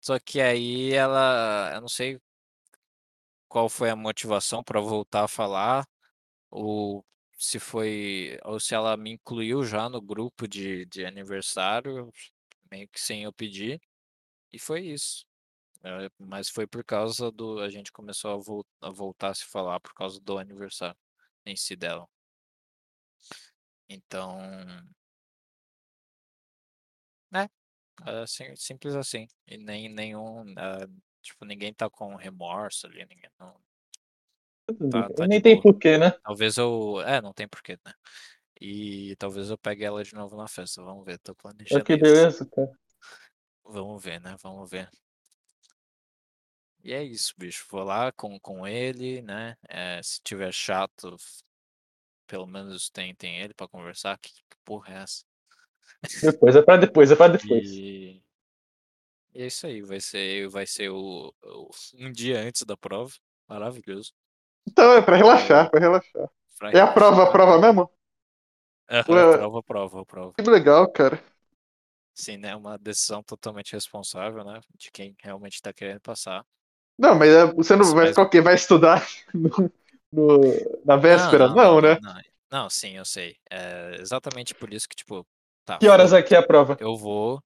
Só 0.00 0.18
que 0.20 0.40
aí 0.40 0.92
ela, 0.92 1.72
eu 1.74 1.80
não 1.80 1.88
sei 1.88 2.20
qual 3.48 3.68
foi 3.68 3.90
a 3.90 3.96
motivação 3.96 4.62
para 4.64 4.80
voltar 4.80 5.24
a 5.24 5.28
falar, 5.28 5.86
ou 6.50 7.04
se 7.38 7.58
foi, 7.60 8.38
ou 8.44 8.60
se 8.60 8.74
ela 8.74 8.96
me 8.96 9.12
incluiu 9.12 9.64
já 9.64 9.88
no 9.88 10.00
grupo 10.02 10.48
de, 10.48 10.86
de 10.86 11.04
aniversário, 11.06 12.12
meio 12.70 12.88
que 12.88 13.00
sem 13.00 13.24
eu 13.24 13.32
pedir, 13.32 13.80
e 14.52 14.58
foi 14.58 14.82
isso. 14.86 15.26
É, 15.84 16.10
mas 16.18 16.48
foi 16.50 16.66
por 16.66 16.84
causa 16.84 17.30
do. 17.30 17.60
A 17.60 17.68
gente 17.70 17.92
começou 17.92 18.32
a, 18.32 18.36
vol 18.38 18.66
a 18.80 18.90
voltar 18.90 19.30
a 19.30 19.34
se 19.34 19.44
falar 19.46 19.80
por 19.80 19.94
causa 19.94 20.20
do 20.20 20.38
aniversário 20.38 20.96
em 21.46 21.56
si 21.56 21.76
dela. 21.76 22.08
Então. 23.88 24.38
Né? 27.30 27.48
É 28.06 28.26
sim- 28.26 28.56
simples 28.56 28.94
assim. 28.94 29.26
E 29.46 29.56
nem 29.56 29.88
nenhum. 29.88 30.42
é, 30.58 30.86
tipo, 31.22 31.44
ninguém 31.44 31.72
tá 31.72 31.88
com 31.88 32.14
remorso 32.16 32.86
ali. 32.86 33.04
Ninguém 33.06 33.30
não. 33.38 33.54
Tá, 34.90 35.08
tá 35.10 35.26
Nem 35.26 35.38
de 35.38 35.42
tem 35.42 35.54
boa. 35.54 35.62
porquê, 35.62 35.98
né? 35.98 36.10
Talvez 36.22 36.56
eu. 36.56 37.00
É, 37.02 37.20
não 37.20 37.32
tem 37.32 37.46
porquê, 37.46 37.78
né? 37.84 37.92
E 38.60 39.14
talvez 39.16 39.50
eu 39.50 39.58
pegue 39.58 39.84
ela 39.84 40.02
de 40.02 40.14
novo 40.14 40.36
na 40.36 40.48
festa. 40.48 40.82
Vamos 40.82 41.04
ver, 41.04 41.18
tô 41.18 41.32
Olha 41.32 41.36
planejando 41.38 41.84
que 41.84 41.92
isso. 41.94 42.02
beleza, 42.02 42.46
cara. 42.46 42.78
Vamos 43.64 44.02
ver, 44.02 44.20
né? 44.20 44.36
Vamos 44.42 44.70
ver. 44.70 44.90
E 46.82 46.92
é 46.92 47.02
isso, 47.02 47.34
bicho. 47.36 47.66
Vou 47.70 47.82
lá 47.82 48.12
com, 48.12 48.38
com 48.40 48.66
ele, 48.66 49.22
né? 49.22 49.56
É, 49.68 50.02
se 50.02 50.20
tiver 50.22 50.52
chato, 50.52 51.14
f- 51.14 51.42
pelo 52.26 52.46
menos 52.46 52.90
tem, 52.90 53.14
tem 53.14 53.38
ele 53.40 53.54
pra 53.54 53.66
conversar. 53.68 54.18
Que, 54.18 54.30
que 54.32 54.56
porra 54.64 54.94
é 54.94 55.02
essa? 55.02 55.24
Depois, 56.22 56.56
é 56.56 56.62
pra 56.62 56.76
depois, 56.76 57.10
é 57.10 57.16
pra 57.16 57.28
depois. 57.28 57.70
E 57.70 58.22
e 59.34 59.42
é 59.42 59.46
isso 59.46 59.66
aí. 59.66 59.82
Vai 59.82 60.00
ser, 60.00 60.48
vai 60.48 60.66
ser 60.66 60.90
o, 60.90 61.34
o- 61.42 61.70
um 61.98 62.12
dia 62.12 62.40
antes 62.40 62.62
da 62.62 62.76
prova. 62.76 63.12
Maravilhoso. 63.48 64.12
Então 64.66 64.92
é 64.92 65.02
pra 65.02 65.16
relaxar, 65.16 65.66
Eu- 65.66 65.70
pra 65.70 65.80
relaxar. 65.80 66.30
Pra 66.58 66.70
É 66.72 66.80
a 66.80 66.86
prova, 66.86 67.24
a 67.24 67.26
relaxar. 67.26 67.32
prova 67.32 67.58
mesmo? 67.60 67.90
Ué. 69.08 69.36
prova, 69.38 69.62
prova, 69.62 70.06
prova. 70.06 70.34
Que 70.34 70.42
legal, 70.50 70.90
cara. 70.92 71.22
Sim, 72.14 72.36
né? 72.36 72.54
Uma 72.54 72.78
decisão 72.78 73.22
totalmente 73.22 73.72
responsável, 73.72 74.44
né? 74.44 74.60
De 74.76 74.90
quem 74.90 75.16
realmente 75.22 75.60
tá 75.60 75.72
querendo 75.72 76.00
passar. 76.00 76.44
Não, 76.98 77.14
mas 77.16 77.28
é, 77.30 77.46
você 77.52 77.72
não 77.74 77.84
Mas- 77.84 77.92
vai 77.92 78.04
mas- 78.04 78.10
ficar 78.10 78.22
o 78.22 78.30
quê? 78.30 78.40
Vai 78.40 78.54
estudar 78.54 79.04
no, 79.34 79.50
no- 80.12 80.82
na 80.84 80.96
véspera? 80.96 81.48
Não, 81.48 81.80
né? 81.80 81.98
Não, 82.00 82.20
não, 82.50 82.70
sim, 82.70 82.96
eu 82.96 83.04
sei. 83.04 83.36
É 83.50 83.96
exatamente 84.00 84.54
por 84.54 84.72
isso 84.72 84.88
que, 84.88 84.94
tipo, 84.94 85.26
tá. 85.64 85.78
Que 85.78 85.88
horas 85.88 86.12
aqui 86.12 86.34
é 86.34 86.38
a 86.38 86.46
prova? 86.46 86.76
Eu 86.80 86.96
vou. 86.96 87.42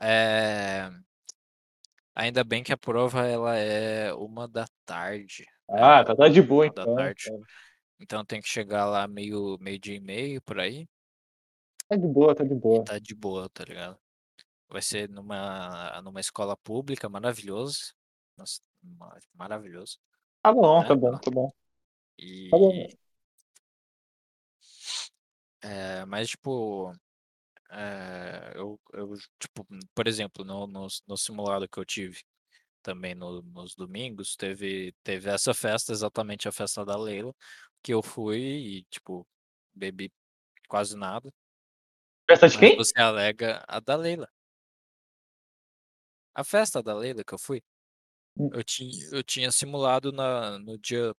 É... 0.00 0.90
Ainda 2.14 2.42
bem 2.42 2.62
que 2.62 2.72
a 2.72 2.78
prova 2.78 3.26
ela 3.26 3.56
é 3.56 4.12
uma 4.14 4.48
da 4.48 4.66
tarde. 4.84 5.44
Ah, 5.68 6.02
tá, 6.04 6.16
tá 6.16 6.28
de 6.28 6.40
boa 6.40 6.64
Uma 6.64 6.72
da 6.72 6.82
então. 6.82 6.94
tarde. 6.96 7.24
Então 8.00 8.24
tem 8.24 8.40
que 8.40 8.48
chegar 8.48 8.86
lá 8.86 9.06
meio, 9.06 9.58
meio 9.60 9.78
dia 9.78 9.96
e 9.96 10.00
meio 10.00 10.40
por 10.42 10.58
aí. 10.58 10.86
Tá 11.88 11.96
de 11.96 12.06
boa, 12.06 12.34
tá 12.34 12.44
de 12.44 12.54
boa. 12.54 12.84
Tá 12.84 12.98
de 12.98 13.14
boa, 13.14 13.48
tá 13.50 13.64
ligado? 13.64 13.98
Vai 14.68 14.82
ser 14.82 15.08
numa, 15.08 16.00
numa 16.02 16.20
escola 16.20 16.56
pública, 16.56 17.08
maravilhoso. 17.08 17.94
Nossa, 18.36 18.60
ma- 18.82 19.18
maravilhoso. 19.34 19.98
Tá 20.42 20.52
bom, 20.52 20.80
né? 20.80 20.88
tá 20.88 20.94
bom, 20.94 21.18
tá 21.18 21.30
bom. 21.30 21.52
E, 22.18 22.50
Tá 22.50 22.58
bom. 22.58 22.88
é, 25.62 26.04
mas, 26.06 26.28
tipo, 26.30 26.92
é, 27.70 28.52
eu, 28.54 28.78
eu, 28.92 29.14
tipo, 29.38 29.66
por 29.94 30.06
exemplo, 30.06 30.44
no, 30.44 30.66
no, 30.66 30.86
no 31.06 31.16
simulado 31.16 31.68
que 31.68 31.78
eu 31.78 31.84
tive 31.84 32.22
também 32.82 33.14
no- 33.14 33.42
nos 33.42 33.74
domingos, 33.74 34.36
teve, 34.36 34.94
teve 35.02 35.28
essa 35.28 35.52
festa, 35.52 35.92
exatamente 35.92 36.46
a 36.48 36.52
festa 36.52 36.84
da 36.84 36.96
Leila, 36.96 37.34
que 37.82 37.92
eu 37.92 38.02
fui 38.02 38.38
e, 38.38 38.82
tipo, 38.84 39.26
bebi 39.74 40.12
quase 40.68 40.96
nada. 40.96 41.32
Festa 42.28 42.48
de 42.48 42.58
quem? 42.58 42.76
você 42.76 42.98
alega 43.00 43.64
a 43.66 43.80
da 43.80 43.96
Leila. 43.96 44.28
A 46.34 46.44
festa 46.44 46.82
da 46.82 46.94
Leila 46.94 47.24
que 47.24 47.34
eu 47.34 47.38
fui, 47.38 47.62
Hum. 48.38 48.50
eu 48.52 48.62
tinha, 48.62 48.92
eu 49.12 49.22
tinha 49.24 49.50
simulado 49.50 50.12
na, 50.12 50.58
no 50.58 50.78
dia, 50.78 51.14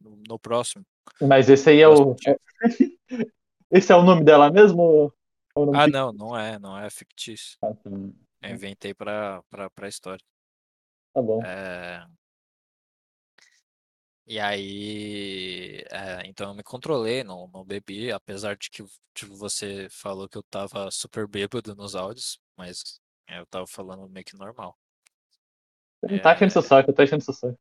no, 0.00 0.16
no 0.26 0.38
próximo. 0.38 0.84
Mas 1.20 1.48
esse 1.50 1.68
aí 1.70 1.80
é 1.80 1.88
o. 1.88 2.14
dia. 2.14 2.38
Esse 3.70 3.90
é 3.92 3.96
o 3.96 4.02
nome 4.02 4.22
dela 4.24 4.50
mesmo? 4.50 5.12
Ou 5.54 5.64
é 5.64 5.68
o 5.68 5.72
nome 5.72 5.78
Ah, 5.78 5.86
não, 5.86 6.12
não 6.12 6.36
é, 6.36 6.58
não 6.58 6.78
é 6.78 6.88
fictício. 6.90 7.58
Ah, 7.62 7.74
tá. 7.74 7.90
Eu 8.42 8.50
inventei 8.50 8.92
pra, 8.94 9.42
pra, 9.50 9.70
pra 9.70 9.88
história. 9.88 10.24
Tá 11.12 11.22
bom. 11.22 11.42
É... 11.44 12.06
E 14.26 14.38
aí, 14.38 15.84
é, 15.90 16.26
então 16.26 16.50
eu 16.50 16.54
me 16.54 16.62
controlei, 16.62 17.24
não, 17.24 17.48
não 17.52 17.64
bebi, 17.64 18.12
apesar 18.12 18.56
de 18.56 18.70
que 18.70 18.84
tipo, 19.12 19.34
você 19.34 19.88
falou 19.90 20.28
que 20.28 20.38
eu 20.38 20.42
tava 20.44 20.90
super 20.92 21.26
bêbado 21.26 21.74
nos 21.74 21.96
áudios, 21.96 22.40
mas 22.56 23.00
é, 23.26 23.40
eu 23.40 23.46
tava 23.46 23.66
falando 23.66 24.08
meio 24.08 24.24
que 24.24 24.36
normal. 24.36 24.78
Você 26.00 26.14
não 26.14 26.22
tá 26.22 26.34
enchendo 26.34 26.52
seu 26.52 26.62
saco, 26.62 26.90
eu 26.90 26.94
tô 26.94 27.02
enchendo 27.02 27.24
seu 27.24 27.34
saco. 27.34 27.58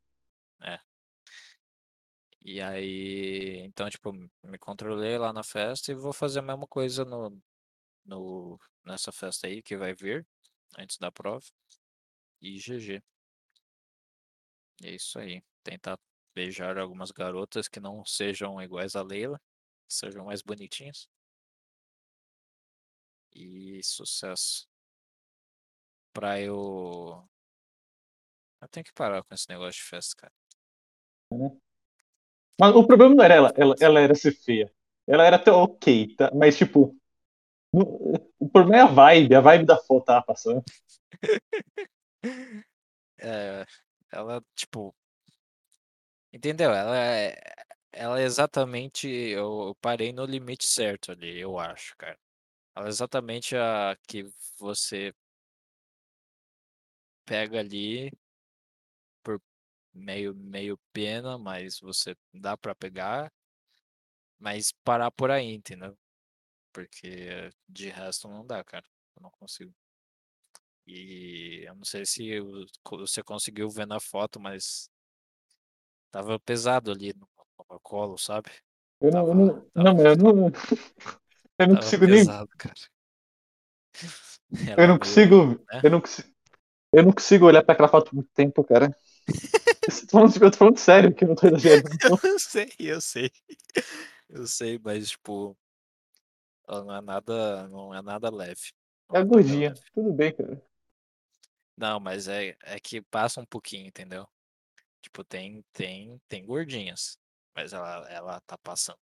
E 2.43 2.59
aí, 2.59 3.59
então, 3.59 3.87
tipo, 3.89 4.11
me 4.43 4.57
controlei 4.57 5.17
lá 5.17 5.31
na 5.31 5.43
festa 5.43 5.91
e 5.91 5.95
vou 5.95 6.11
fazer 6.11 6.39
a 6.39 6.41
mesma 6.41 6.65
coisa 6.65 7.05
no, 7.05 7.39
no, 8.11 8.59
nessa 8.85 9.11
festa 9.11 9.47
aí 9.47 9.61
que 9.63 9.77
vai 9.77 9.93
vir, 9.93 10.27
antes 10.77 10.97
da 10.97 11.11
prova. 11.11 11.45
E 12.41 12.57
GG. 12.57 13.01
É 14.83 14.91
isso 14.91 15.17
aí. 15.19 15.41
Tentar 15.63 15.97
beijar 16.35 16.77
algumas 16.77 17.11
garotas 17.11 17.67
que 17.67 17.79
não 17.79 18.05
sejam 18.05 18.61
iguais 18.61 18.95
a 18.95 19.03
Leila, 19.03 19.39
sejam 19.87 20.25
mais 20.25 20.41
bonitinhas. 20.41 21.07
E 23.33 23.81
sucesso. 23.83 24.67
Pra 26.13 26.41
eu. 26.41 27.23
Eu 28.61 28.67
tenho 28.67 28.83
que 28.83 28.93
parar 28.93 29.23
com 29.23 29.33
esse 29.33 29.47
negócio 29.49 29.81
de 29.81 29.87
festa, 29.87 30.15
cara. 30.17 30.33
Mas 32.59 32.75
o 32.75 32.85
problema 32.85 33.15
não 33.15 33.23
era 33.23 33.33
ela, 33.33 33.53
ela, 33.55 33.75
ela 33.79 33.99
era 34.01 34.13
ser 34.13 34.33
feia. 34.33 34.71
Ela 35.07 35.25
era 35.25 35.37
até 35.37 35.51
ok, 35.51 36.15
tá? 36.15 36.31
Mas 36.35 36.57
tipo. 36.57 36.95
O 37.73 38.49
problema 38.49 38.77
é 38.77 38.81
a 38.81 38.85
vibe, 38.85 39.35
a 39.35 39.41
vibe 39.41 39.65
da 39.65 39.77
foto 39.77 40.05
tava 40.05 40.23
passando. 40.25 40.63
É, 43.19 43.65
ela, 44.11 44.43
tipo. 44.55 44.93
Entendeu? 46.33 46.71
Ela 46.71 46.97
é. 46.97 47.37
Ela 47.91 48.19
é 48.21 48.23
exatamente. 48.23 49.07
Eu 49.07 49.75
parei 49.81 50.13
no 50.13 50.25
limite 50.25 50.65
certo 50.67 51.11
ali, 51.11 51.39
eu 51.39 51.59
acho, 51.59 51.95
cara. 51.97 52.17
Ela 52.75 52.87
é 52.87 52.89
exatamente 52.89 53.55
a 53.57 53.97
que 54.07 54.25
você 54.59 55.13
pega 57.25 57.59
ali 57.59 58.11
por 59.23 59.41
meio, 59.93 60.35
meio 60.35 60.77
pena, 60.93 61.37
mas 61.37 61.79
você 61.79 62.15
dá 62.33 62.57
pra 62.57 62.75
pegar, 62.75 63.31
mas 64.39 64.73
parar 64.83 65.09
por 65.11 65.31
aí, 65.31 65.53
entendeu? 65.53 65.97
Porque 66.73 67.49
de 67.67 67.89
resto 67.89 68.27
não 68.27 68.45
dá, 68.45 68.63
cara. 68.63 68.85
Eu 69.15 69.23
não 69.23 69.31
consigo. 69.31 69.73
E 70.85 71.63
eu 71.65 71.75
não 71.75 71.85
sei 71.85 72.05
se 72.05 72.27
eu- 72.27 72.65
você 72.91 73.23
conseguiu 73.23 73.69
ver 73.69 73.85
na 73.87 73.99
foto, 73.99 74.39
mas 74.39 74.89
tava 76.11 76.39
pesado 76.39 76.91
ali 76.91 77.13
no, 77.13 77.27
no 77.59 77.65
meu 77.69 77.79
colo, 77.79 78.17
sabe? 78.17 78.49
Eu 78.99 79.11
não, 79.11 79.27
eu 79.27 79.27
Tava- 79.27 79.35
não, 79.35 79.61
tava- 79.73 79.93
não, 79.93 80.05
eu 80.05 80.15
não, 80.17 80.51
eu 81.59 81.67
não 81.67 81.75
consigo 81.75 82.05
nem. 82.05 82.17
pesado, 82.19 82.49
cara. 82.57 82.75
Eu 84.51 84.87
não 84.87 84.87
meio- 84.87 84.99
consigo. 84.99 85.65
né? 85.71 85.81
Eu 85.83 85.89
não 85.91 86.01
consigo. 86.01 86.29
Eu 86.93 87.03
não 87.03 87.11
consigo 87.13 87.45
olhar 87.45 87.63
pra 87.63 87.73
aquela 87.73 87.87
foto 87.87 88.13
muito 88.13 88.29
tempo, 88.33 88.63
cara. 88.63 88.93
Eu 89.27 90.07
tô 90.07 90.07
falando, 90.11 90.35
eu 90.43 90.51
tô 90.51 90.57
falando 90.57 90.77
sério, 90.77 91.13
que 91.15 91.23
eu 91.23 91.29
não 91.29 91.35
tô 91.35 91.47
exagerando. 91.47 91.97
Eu 92.03 92.39
sei, 92.39 92.71
eu 92.79 93.01
sei. 93.01 93.31
Eu 94.29 94.47
sei, 94.47 94.79
mas 94.83 95.09
tipo, 95.11 95.57
ela 96.71 96.83
não 96.83 96.95
é 96.95 97.01
nada, 97.01 97.67
não 97.67 97.93
é 97.93 98.01
nada 98.01 98.29
leve. 98.29 98.71
É 99.11 99.17
a 99.17 99.23
papel 99.23 99.27
gordinha. 99.27 99.73
Tudo 99.93 100.13
bem, 100.13 100.33
cara. 100.33 100.61
Não, 101.77 101.99
mas 101.99 102.27
é, 102.27 102.55
é 102.63 102.79
que 102.79 103.01
passa 103.01 103.41
um 103.41 103.45
pouquinho, 103.45 103.87
entendeu? 103.87 104.27
Tipo, 105.01 105.23
tem, 105.23 105.63
tem, 105.73 106.19
tem 106.29 106.45
gordinhas, 106.45 107.17
mas 107.55 107.73
ela, 107.73 108.07
ela 108.09 108.39
tá 108.41 108.57
passando. 108.57 108.99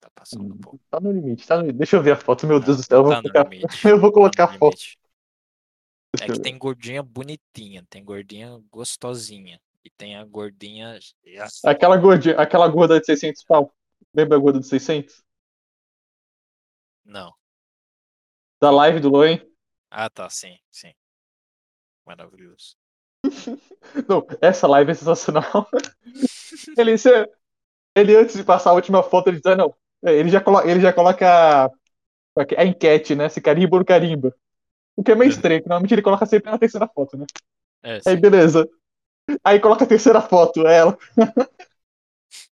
Tá 0.00 0.10
passando 0.14 0.52
um 0.52 0.58
pouco. 0.58 0.80
Tá 0.90 0.98
no 0.98 1.12
limite, 1.12 1.46
tá 1.46 1.56
no 1.56 1.60
limite. 1.62 1.78
Deixa 1.78 1.96
eu 1.96 2.02
ver 2.02 2.12
a 2.12 2.16
foto, 2.16 2.46
meu 2.46 2.58
Deus 2.58 2.78
do 2.78 2.82
céu. 2.82 2.98
Eu 2.98 3.04
vou, 3.04 3.12
Tá 3.12 3.22
no 3.22 3.30
colocar, 3.30 3.50
limite. 3.50 3.66
eu 3.88 4.00
vou 4.00 4.10
tá 4.10 4.14
colocar 4.14 4.46
no 4.48 4.54
a 4.54 4.58
foto. 4.58 4.82
É 6.20 6.26
que 6.26 6.40
tem 6.40 6.58
gordinha 6.58 7.02
bonitinha, 7.02 7.84
tem 7.88 8.04
gordinha 8.04 8.60
gostosinha. 8.70 9.60
E 9.84 9.90
tem 9.90 10.16
a 10.16 10.24
gordinha. 10.24 10.98
Aquela 11.64 11.96
gordinha, 11.96 12.36
aquela 12.36 12.68
gorda 12.68 12.98
de 12.98 13.06
600 13.06 13.44
pau. 13.44 13.72
Lembra 14.14 14.36
a 14.36 14.40
gorda 14.40 14.60
de 14.60 14.66
600? 14.66 15.22
Não. 17.04 17.32
Da 18.60 18.70
live 18.70 19.00
do 19.00 19.08
Loen? 19.08 19.40
Ah, 19.90 20.08
tá, 20.08 20.28
sim, 20.30 20.56
sim. 20.70 20.92
Maravilhoso. 22.06 22.76
Não, 24.08 24.26
essa 24.40 24.66
live 24.66 24.90
é 24.90 24.94
sensacional. 24.94 25.68
ele, 26.78 26.94
ele, 27.94 28.16
antes 28.16 28.36
de 28.36 28.44
passar 28.44 28.70
a 28.70 28.74
última 28.74 29.02
foto, 29.02 29.28
ele 29.28 29.36
diz, 29.36 29.46
ah, 29.46 29.56
não. 29.56 29.74
Ele 30.02 30.28
já, 30.28 30.40
coloca, 30.40 30.68
ele 30.68 30.80
já 30.80 30.92
coloca 30.92 31.66
a, 31.66 31.70
a 32.56 32.64
enquete, 32.64 33.14
né? 33.14 33.28
Se 33.28 33.40
carimba 33.40 33.76
ou 33.76 33.80
não 33.80 33.84
carimba. 33.84 34.34
O 34.96 35.02
que 35.02 35.12
é 35.12 35.14
meio 35.14 35.30
estranho, 35.30 35.62
que 35.62 35.68
normalmente 35.68 35.94
ele 35.94 36.02
coloca 36.02 36.26
sempre 36.26 36.50
na 36.50 36.58
terceira 36.58 36.88
foto, 36.88 37.16
né? 37.16 37.26
É, 37.82 38.00
Aí, 38.06 38.16
beleza. 38.16 38.68
Aí 39.44 39.60
coloca 39.60 39.84
a 39.84 39.88
terceira 39.88 40.20
foto, 40.20 40.66
é 40.66 40.78
ela. 40.78 40.98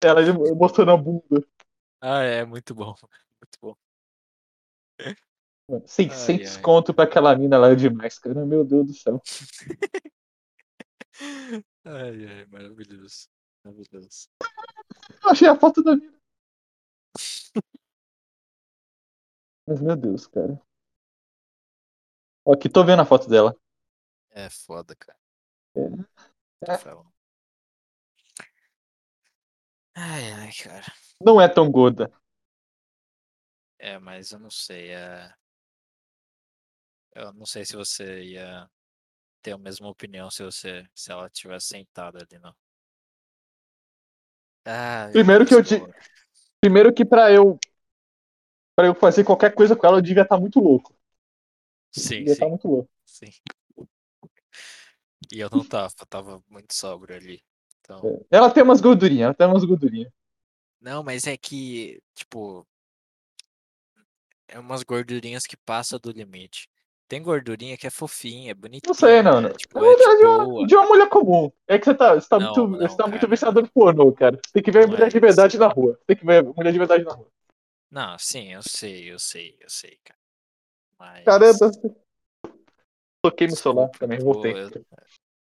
ela 0.02 0.20
mostrando 0.54 0.92
a 0.92 0.96
bunda. 0.96 1.44
Ah, 2.00 2.22
é, 2.22 2.44
muito 2.44 2.74
bom. 2.74 2.94
Muito 3.40 3.58
bom. 3.60 3.81
600 5.86 6.56
ai, 6.56 6.62
conto 6.62 6.90
ai. 6.90 6.94
pra 6.94 7.04
aquela 7.04 7.34
mina 7.36 7.58
lá 7.58 7.70
é 7.70 7.74
demais, 7.74 8.18
cara. 8.18 8.44
Meu 8.44 8.64
Deus 8.64 8.86
do 8.86 8.94
céu. 8.94 9.22
ai, 11.84 12.26
ai, 12.26 12.46
maravilhoso. 12.46 13.28
Maravilhoso. 13.64 14.28
Eu 15.22 15.30
achei 15.30 15.48
a 15.48 15.56
foto 15.56 15.82
da 15.82 15.96
mina. 15.96 16.12
Mas, 19.66 19.80
meu 19.80 19.96
Deus, 19.96 20.26
cara. 20.26 20.60
Ó, 22.44 22.52
aqui 22.52 22.68
tô 22.68 22.84
vendo 22.84 23.02
a 23.02 23.06
foto 23.06 23.28
dela. 23.28 23.56
É 24.30 24.50
foda, 24.50 24.96
cara. 24.96 25.18
É. 25.76 25.80
é. 25.80 25.86
Ai, 29.94 30.32
ai, 30.32 30.52
cara. 30.52 30.86
Não 31.20 31.40
é 31.40 31.48
tão 31.48 31.70
gorda. 31.70 32.10
É, 33.82 33.98
mas 33.98 34.30
eu 34.30 34.38
não 34.38 34.48
sei. 34.48 34.90
É... 34.90 35.34
Eu 37.16 37.32
não 37.32 37.44
sei 37.44 37.64
se 37.64 37.74
você 37.74 38.22
ia 38.22 38.70
ter 39.42 39.50
a 39.50 39.58
mesma 39.58 39.88
opinião 39.88 40.30
se 40.30 40.44
você 40.44 40.88
se 40.94 41.10
ela 41.10 41.28
tivesse 41.28 41.66
sentada 41.66 42.18
ali, 42.18 42.38
não. 42.38 42.54
Ah, 44.64 45.08
primeiro 45.10 45.44
que 45.44 45.52
eu 45.52 45.64
te... 45.64 45.74
primeiro 46.60 46.94
que 46.94 47.04
para 47.04 47.32
eu 47.32 47.58
para 48.76 48.86
eu 48.86 48.94
fazer 48.94 49.24
qualquer 49.24 49.52
coisa 49.52 49.74
com 49.74 49.84
ela 49.84 49.98
eu 49.98 50.02
devia 50.02 50.22
estar 50.22 50.38
muito 50.38 50.60
louco. 50.60 50.96
Sim, 51.90 52.18
devia 52.18 52.26
sim. 52.28 52.32
Estar 52.34 52.48
muito 52.48 52.68
louco. 52.68 52.90
Sim. 53.04 53.30
E 55.32 55.40
eu 55.40 55.50
não 55.50 55.66
tava, 55.66 55.92
tava 56.08 56.42
muito 56.48 56.72
sóbrio 56.72 57.16
ali. 57.16 57.42
Então... 57.80 57.98
É. 58.30 58.36
Ela 58.36 58.48
tem 58.48 58.62
umas 58.62 58.80
gordurinhas, 58.80 59.24
ela 59.24 59.34
tem 59.34 59.46
umas 59.48 59.64
gordurinhas. 59.64 60.12
Não, 60.80 61.02
mas 61.02 61.26
é 61.26 61.36
que, 61.36 62.00
tipo, 62.14 62.66
é 64.52 64.58
umas 64.58 64.82
gordurinhas 64.82 65.44
que 65.44 65.56
passa 65.56 65.98
do 65.98 66.10
limite. 66.10 66.68
Tem 67.08 67.22
gordurinha 67.22 67.76
que 67.76 67.86
é 67.86 67.90
fofinha, 67.90 68.52
é 68.52 68.54
bonitinha. 68.54 68.88
Não 68.88 68.94
sei, 68.94 69.22
não. 69.22 69.46
É, 69.46 69.52
tipo, 69.52 69.84
é, 69.84 69.92
é 69.92 69.96
de, 69.96 70.24
uma, 70.24 70.66
de, 70.66 70.76
uma, 70.76 70.86
mulher 70.86 71.08
comum. 71.08 71.52
É 71.66 71.78
que 71.78 71.84
você 71.84 71.94
tá, 71.94 72.14
você 72.14 72.28
tá 72.28 72.38
não, 72.38 72.46
muito, 72.46 72.68
não, 72.68 72.88
você 72.88 72.96
tá 72.96 73.06
muito 73.06 73.28
viciado 73.28 73.60
no 73.60 73.70
pornô, 73.70 74.12
cara. 74.12 74.38
Tem 74.52 74.62
que 74.62 74.70
ver 74.70 74.86
mulher 74.86 75.08
é 75.08 75.10
de 75.10 75.20
verdade 75.20 75.58
na 75.58 75.68
rua. 75.68 75.98
Tem 76.06 76.16
que 76.16 76.24
ver 76.24 76.42
mulher 76.42 76.72
de 76.72 76.78
verdade 76.78 77.04
na 77.04 77.12
rua. 77.12 77.28
Não, 77.90 78.18
sim, 78.18 78.54
eu 78.54 78.62
sei, 78.62 79.12
eu 79.12 79.18
sei, 79.18 79.56
eu 79.60 79.68
sei, 79.68 79.98
cara. 80.02 80.18
Mas... 80.98 81.24
Caramba. 81.24 81.70
Toquei 83.22 83.46
no 83.46 83.56
celular 83.56 83.88
também, 83.90 84.18
voltei. 84.18 84.52
Eu, 84.52 84.70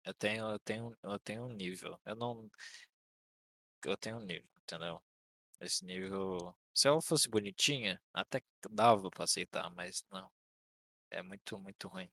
eu, 0.05 0.13
tenho, 0.13 0.45
eu 0.49 0.59
tenho, 0.59 0.97
eu 1.03 1.19
tenho 1.19 1.43
um 1.43 1.53
nível. 1.53 1.97
Eu 2.05 2.15
não. 2.15 2.49
Eu 3.85 3.97
tenho 3.97 4.17
um 4.17 4.21
nível, 4.21 4.49
entendeu? 4.63 5.01
Esse 5.59 5.85
nível. 5.85 6.53
Se 6.73 6.87
ela 6.87 7.01
fosse 7.01 7.29
bonitinha, 7.29 8.01
até 8.13 8.41
dava 8.69 9.09
pra 9.09 9.25
aceitar, 9.25 9.69
mas 9.71 10.05
não. 10.11 10.29
É 11.09 11.21
muito, 11.21 11.59
muito 11.59 11.87
ruim. 11.87 12.09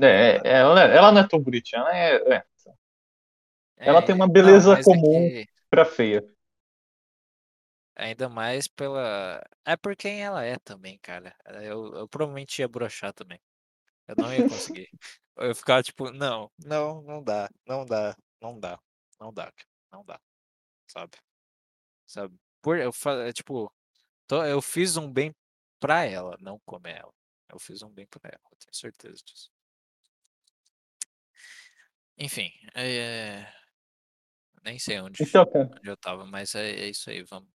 É, 0.00 0.36
é 0.36 0.40
ela, 0.44 0.80
ela 0.82 1.12
não 1.12 1.20
é 1.20 1.28
tão 1.28 1.40
bonitinha, 1.40 1.80
ela 1.80 1.96
é. 1.96 2.36
é. 2.36 2.44
Ela 3.76 4.02
tem 4.02 4.14
uma 4.14 4.28
beleza 4.28 4.74
não, 4.74 4.82
comum 4.82 5.26
é 5.26 5.44
que... 5.44 5.48
pra 5.68 5.84
feia. 5.84 6.24
Ainda 7.96 8.28
mais 8.28 8.66
pela. 8.66 9.42
É 9.64 9.76
por 9.76 9.94
quem 9.94 10.22
ela 10.22 10.44
é 10.44 10.58
também, 10.58 10.98
cara. 10.98 11.36
Eu, 11.62 11.94
eu 11.94 12.08
provavelmente 12.08 12.58
ia 12.60 12.68
brochar 12.68 13.12
também. 13.12 13.40
Eu 14.08 14.16
não 14.16 14.32
ia 14.32 14.48
conseguir. 14.48 14.88
eu 15.36 15.54
ficar 15.54 15.82
tipo, 15.82 16.10
não, 16.10 16.50
não, 16.58 17.02
não 17.02 17.22
dá, 17.22 17.48
não 17.66 17.84
dá, 17.84 18.16
não 18.40 18.58
dá, 18.58 18.78
não 19.20 19.32
dá, 19.32 19.52
não 19.92 20.04
dá. 20.04 20.20
Sabe? 20.86 21.16
Sabe? 22.06 22.36
Por, 22.64 22.78
eu, 22.78 22.90
tipo, 23.34 23.70
tô, 24.26 24.42
eu 24.42 24.62
fiz 24.62 24.96
um 24.96 25.12
bem 25.12 25.34
pra 25.78 26.06
ela, 26.06 26.34
não 26.40 26.58
comer 26.64 26.96
ela. 26.96 27.12
Eu 27.52 27.58
fiz 27.58 27.82
um 27.82 27.90
bem 27.90 28.06
pra 28.06 28.22
ela, 28.24 28.40
tenho 28.58 28.74
certeza 28.74 29.22
disso. 29.22 29.50
Enfim, 32.16 32.50
é... 32.74 33.46
nem 34.64 34.78
sei 34.78 34.98
onde, 34.98 35.22
então, 35.22 35.46
onde 35.52 35.90
eu 35.90 35.96
tava, 35.98 36.24
mas 36.24 36.54
é, 36.54 36.70
é, 36.70 36.88
isso 36.88 37.10
aí. 37.10 37.22
Vamos. 37.24 37.50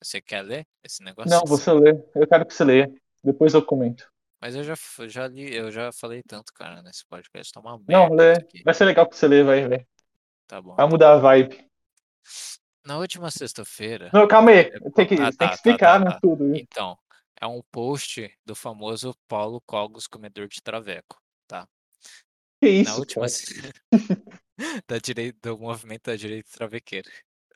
Você 0.00 0.20
quer 0.20 0.42
ler 0.42 0.64
esse 0.84 1.02
negócio? 1.02 1.28
Não, 1.28 1.42
você 1.44 1.72
lê. 1.72 1.90
Eu 2.14 2.28
quero 2.28 2.46
que 2.46 2.54
você 2.54 2.62
leia. 2.62 2.94
Depois 3.24 3.52
eu 3.52 3.64
comento. 3.64 4.08
Mas 4.40 4.54
eu 4.54 4.62
já, 4.62 4.74
já 5.08 5.26
li, 5.26 5.52
eu 5.52 5.72
já 5.72 5.90
falei 5.90 6.22
tanto, 6.22 6.52
cara, 6.54 6.82
nesse 6.82 7.04
podcast. 7.06 7.52
Tá 7.52 7.58
uma 7.58 7.82
Não, 7.88 8.14
lê. 8.14 8.34
Vai 8.64 8.74
ser 8.74 8.84
legal 8.84 9.08
que 9.08 9.16
você 9.16 9.26
lê, 9.26 9.42
vai 9.42 9.66
ver. 9.66 9.88
Tá 10.46 10.62
bom. 10.62 10.76
Vai 10.76 10.86
mudar 10.86 11.14
a 11.14 11.16
vibe. 11.16 11.68
Na 12.84 12.98
última 12.98 13.30
sexta-feira. 13.30 14.10
Não, 14.12 14.28
calma 14.28 14.50
aí. 14.50 14.70
Tem 14.94 15.06
que, 15.06 15.14
ah, 15.14 15.30
tem 15.30 15.36
tá, 15.36 15.48
que 15.48 15.54
explicar 15.54 15.98
tá, 15.98 16.04
tá, 16.04 16.10
né, 16.10 16.18
tudo. 16.20 16.54
Então, 16.54 16.98
é 17.40 17.46
um 17.46 17.62
post 17.72 18.30
do 18.44 18.54
famoso 18.54 19.14
Paulo 19.26 19.60
Cogos, 19.66 20.06
comedor 20.06 20.48
de 20.48 20.62
traveco, 20.62 21.20
tá? 21.46 21.66
Que 22.60 22.68
isso, 22.68 22.90
Na 22.90 22.96
última... 22.96 23.26
da 24.86 24.98
direita, 24.98 25.38
do 25.50 25.58
movimento 25.58 26.04
da 26.04 26.16
direita 26.16 26.50
travequeira. 26.52 27.10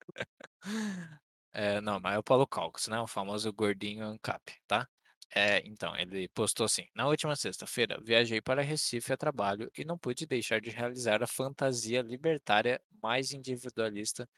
É, 1.50 1.80
não, 1.80 1.98
mas 1.98 2.14
é 2.14 2.18
o 2.18 2.22
Paulo 2.22 2.46
Cogos, 2.46 2.86
né? 2.86 3.00
O 3.00 3.06
famoso 3.08 3.52
gordinho 3.52 4.04
ANCAP, 4.04 4.52
tá? 4.66 4.86
É, 5.34 5.58
então, 5.66 5.96
ele 5.96 6.28
postou 6.28 6.66
assim: 6.66 6.86
Na 6.94 7.08
última 7.08 7.34
sexta-feira, 7.34 7.98
viajei 8.00 8.40
para 8.40 8.62
Recife 8.62 9.12
a 9.12 9.16
trabalho 9.16 9.68
e 9.76 9.84
não 9.84 9.98
pude 9.98 10.26
deixar 10.26 10.60
de 10.60 10.70
realizar 10.70 11.22
a 11.22 11.26
fantasia 11.26 12.00
libertária 12.02 12.80
mais 13.02 13.32
individualista 13.32 14.28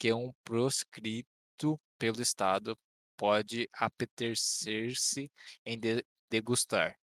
que 0.00 0.14
um 0.14 0.32
proscrito 0.42 1.78
pelo 1.98 2.22
Estado 2.22 2.74
pode 3.18 3.68
apetecer-se 3.74 5.30
em 5.62 5.78
de 5.78 6.02
degustar, 6.30 6.98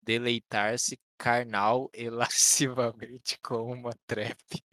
deleitar-se 0.00 1.00
carnal 1.18 1.90
e 1.92 2.08
lascivamente 2.08 3.36
com 3.42 3.72
uma 3.72 3.90
trepe. 4.06 4.64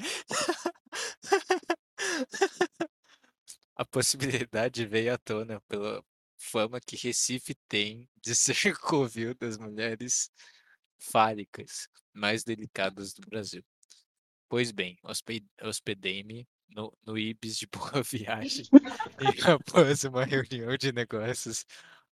A 3.76 3.84
possibilidade 3.84 4.86
veio 4.86 5.16
à 5.16 5.18
tona 5.18 5.60
pela 5.62 6.06
fama 6.38 6.80
que 6.80 6.96
Recife 6.96 7.56
tem 7.68 8.08
de 8.22 8.36
ser 8.38 8.78
covil 8.78 9.34
das 9.34 9.58
mulheres 9.58 10.30
fálicas 11.00 11.88
mais 12.14 12.44
delicadas 12.44 13.12
do 13.12 13.28
Brasil. 13.28 13.66
Pois 14.48 14.72
bem, 14.72 15.00
hospedei-me 15.64 16.48
no, 16.70 16.96
no 17.06 17.18
Ibis 17.18 17.58
de 17.58 17.68
Boa 17.68 18.02
Viagem 18.04 18.66
e 19.20 19.50
após 19.50 20.04
uma 20.04 20.26
reunião 20.26 20.76
de 20.78 20.92
negócios 20.92 21.66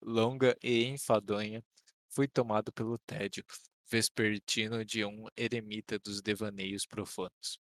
longa 0.01 0.57
e 0.63 0.85
enfadonha, 0.85 1.63
fui 2.09 2.27
tomado 2.27 2.71
pelo 2.71 2.97
tédio 2.99 3.43
vespertino 3.89 4.83
de 4.83 5.05
um 5.05 5.27
eremita 5.35 5.99
dos 5.99 6.21
devaneios 6.21 6.85
profanos, 6.85 7.59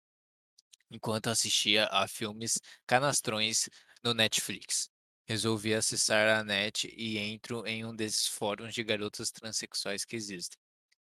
enquanto 0.89 1.27
assistia 1.27 1.87
a 1.91 2.07
filmes 2.07 2.59
canastrões 2.85 3.69
no 4.03 4.13
Netflix. 4.13 4.89
Resolvi 5.25 5.73
acessar 5.73 6.37
a 6.37 6.43
net 6.43 6.93
e 6.97 7.17
entro 7.17 7.65
em 7.65 7.85
um 7.85 7.95
desses 7.95 8.27
fóruns 8.27 8.73
de 8.73 8.83
garotas 8.83 9.31
transexuais 9.31 10.03
que 10.03 10.15
existem. 10.15 10.59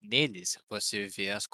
Neles, 0.01 0.57
você 0.69 1.07
vê 1.07 1.31
as 1.31 1.47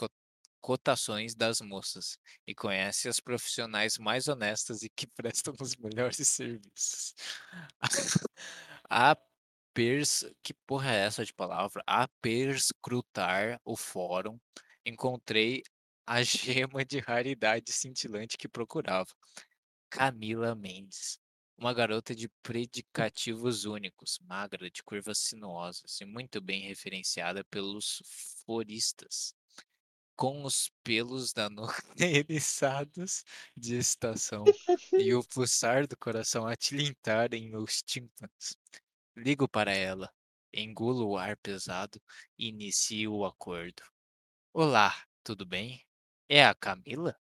cotações 0.62 1.36
das 1.36 1.60
moças 1.60 2.18
e 2.48 2.54
conhece 2.54 3.10
as 3.10 3.20
profissionais 3.20 3.98
mais 3.98 4.28
honestas 4.28 4.84
e 4.84 4.90
que 4.90 5.08
prestam 5.18 5.54
os 5.60 5.76
melhores 5.76 6.28
serviços. 6.28 7.16
a 8.90 9.18
pers... 9.74 10.24
Que 10.44 10.54
porra 10.66 10.92
é 10.92 11.06
essa 11.06 11.26
de 11.26 11.34
palavra? 11.34 11.84
A 11.88 12.08
perscrutar 12.22 13.60
o 13.66 13.76
fórum, 13.76 14.40
encontrei 14.86 15.64
a 16.06 16.24
gema 16.24 16.86
de 16.86 17.00
raridade 17.00 17.72
cintilante 17.72 18.38
que 18.38 18.48
procurava. 18.48 19.12
Camila 19.90 20.56
Mendes. 20.56 21.20
Uma 21.58 21.74
garota 21.74 22.16
de 22.16 22.28
predicativos 22.42 23.66
únicos, 23.66 24.18
magra, 24.22 24.72
de 24.72 24.82
curvas 24.82 25.20
sinuosas 25.20 26.02
e 26.02 26.06
muito 26.06 26.42
bem 26.42 26.62
referenciada 26.62 27.44
pelos 27.44 28.02
floristas, 28.44 29.36
com 30.22 30.44
os 30.44 30.72
pelos 30.84 31.34
da 31.34 31.50
nuca 31.50 31.82
eriçados 31.98 33.24
de 33.58 33.78
estação 33.78 34.44
e 34.94 35.16
o 35.16 35.24
pulsar 35.24 35.88
do 35.88 35.98
coração 35.98 36.46
a 36.46 36.56
tilintar 36.56 37.34
em 37.34 37.50
meus 37.50 37.82
tímpanos. 37.82 38.56
Ligo 39.18 39.50
para 39.50 39.74
ela, 39.74 40.14
engulo 40.54 41.10
o 41.10 41.18
ar 41.18 41.36
pesado 41.38 42.00
e 42.38 42.50
inicio 42.50 43.12
o 43.12 43.26
acordo. 43.26 43.82
Olá, 44.54 44.96
tudo 45.24 45.44
bem? 45.44 45.84
É 46.30 46.46
a 46.46 46.54
Camila? 46.54 47.20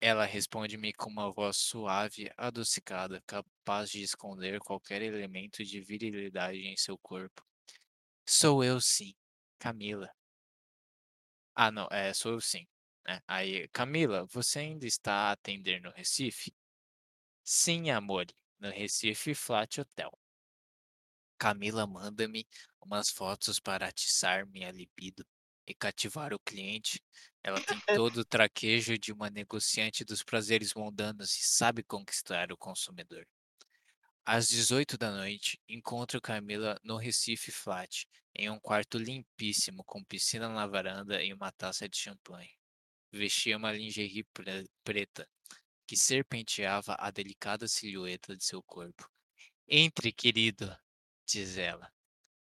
Ela 0.00 0.24
responde-me 0.24 0.94
com 0.94 1.10
uma 1.10 1.30
voz 1.30 1.58
suave, 1.58 2.32
adocicada, 2.34 3.22
capaz 3.26 3.90
de 3.90 4.00
esconder 4.00 4.58
qualquer 4.60 5.02
elemento 5.02 5.62
de 5.62 5.82
virilidade 5.82 6.60
em 6.60 6.78
seu 6.78 6.96
corpo. 6.96 7.44
Sou 8.26 8.64
eu 8.64 8.80
sim, 8.80 9.14
Camila. 9.58 10.15
Ah, 11.56 11.70
não, 11.72 11.88
é, 11.90 12.12
sou 12.14 12.32
eu 12.32 12.40
sim. 12.40 12.66
né? 13.06 13.20
Aí, 13.26 13.68
Camila, 13.68 14.26
você 14.26 14.60
ainda 14.60 14.86
está 14.86 15.12
a 15.28 15.32
atender 15.32 15.80
no 15.80 15.90
Recife? 15.90 16.54
Sim, 17.44 17.90
amor, 17.90 18.26
no 18.60 18.70
Recife 18.70 19.34
Flat 19.34 19.80
Hotel. 19.80 20.12
Camila 21.38 21.86
manda-me 21.86 22.46
umas 22.80 23.08
fotos 23.10 23.58
para 23.58 23.88
atiçar 23.88 24.46
minha 24.46 24.70
libido 24.70 25.26
e 25.66 25.74
cativar 25.74 26.34
o 26.34 26.38
cliente. 26.38 27.02
Ela 27.42 27.62
tem 27.62 27.80
todo 27.92 28.18
o 28.18 28.24
traquejo 28.24 28.98
de 28.98 29.12
uma 29.12 29.30
negociante 29.30 30.04
dos 30.04 30.22
prazeres 30.22 30.74
mundanos 30.74 31.34
e 31.36 31.42
sabe 31.42 31.82
conquistar 31.82 32.52
o 32.52 32.56
consumidor. 32.56 33.26
Às 34.28 34.48
18 34.48 34.98
da 34.98 35.12
noite, 35.12 35.56
encontro 35.68 36.20
Camila 36.20 36.76
no 36.82 36.96
Recife 36.96 37.52
Flat, 37.52 38.08
em 38.34 38.50
um 38.50 38.58
quarto 38.58 38.98
limpíssimo, 38.98 39.84
com 39.84 40.02
piscina 40.02 40.48
na 40.48 40.66
varanda 40.66 41.22
e 41.22 41.32
uma 41.32 41.52
taça 41.52 41.88
de 41.88 41.96
champanhe. 41.96 42.50
Vestia 43.12 43.56
uma 43.56 43.70
lingerie 43.70 44.24
pre- 44.34 44.68
preta, 44.82 45.30
que 45.86 45.96
serpenteava 45.96 46.96
a 46.98 47.08
delicada 47.12 47.68
silhueta 47.68 48.36
de 48.36 48.44
seu 48.44 48.60
corpo. 48.64 49.08
Entre, 49.68 50.12
querido, 50.12 50.76
diz 51.24 51.56
ela. 51.56 51.88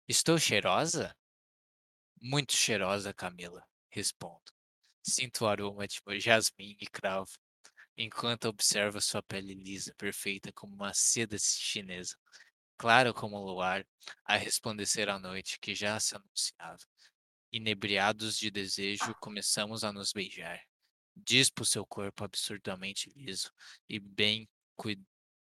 Estou 0.08 0.38
cheirosa? 0.38 1.14
Muito 2.18 2.54
cheirosa, 2.54 3.12
Camila, 3.12 3.62
respondo. 3.90 4.54
Sinto 5.02 5.44
o 5.44 5.46
aroma 5.46 5.86
de 5.86 6.00
jasmim 6.18 6.78
e 6.80 6.86
cravo, 6.86 7.36
enquanto 7.98 8.44
observo 8.44 9.00
sua 9.00 9.20
pele 9.20 9.54
lisa, 9.54 9.92
perfeita 9.96 10.52
como 10.52 10.72
uma 10.72 10.94
seda 10.94 11.36
chinesa, 11.36 12.16
clara 12.76 13.12
como 13.12 13.36
o 13.36 13.44
luar, 13.44 13.84
a 14.24 14.36
resplandecer 14.36 15.08
à 15.08 15.18
noite 15.18 15.58
que 15.58 15.74
já 15.74 15.98
se 15.98 16.14
anunciava. 16.14 16.78
Inebriados 17.50 18.38
de 18.38 18.52
desejo, 18.52 19.12
começamos 19.20 19.82
a 19.82 19.92
nos 19.92 20.12
beijar. 20.12 20.62
Dispo 21.16 21.64
seu 21.64 21.84
corpo 21.84 22.22
absurdamente 22.22 23.10
liso 23.16 23.52
e 23.88 23.98
bem 23.98 24.48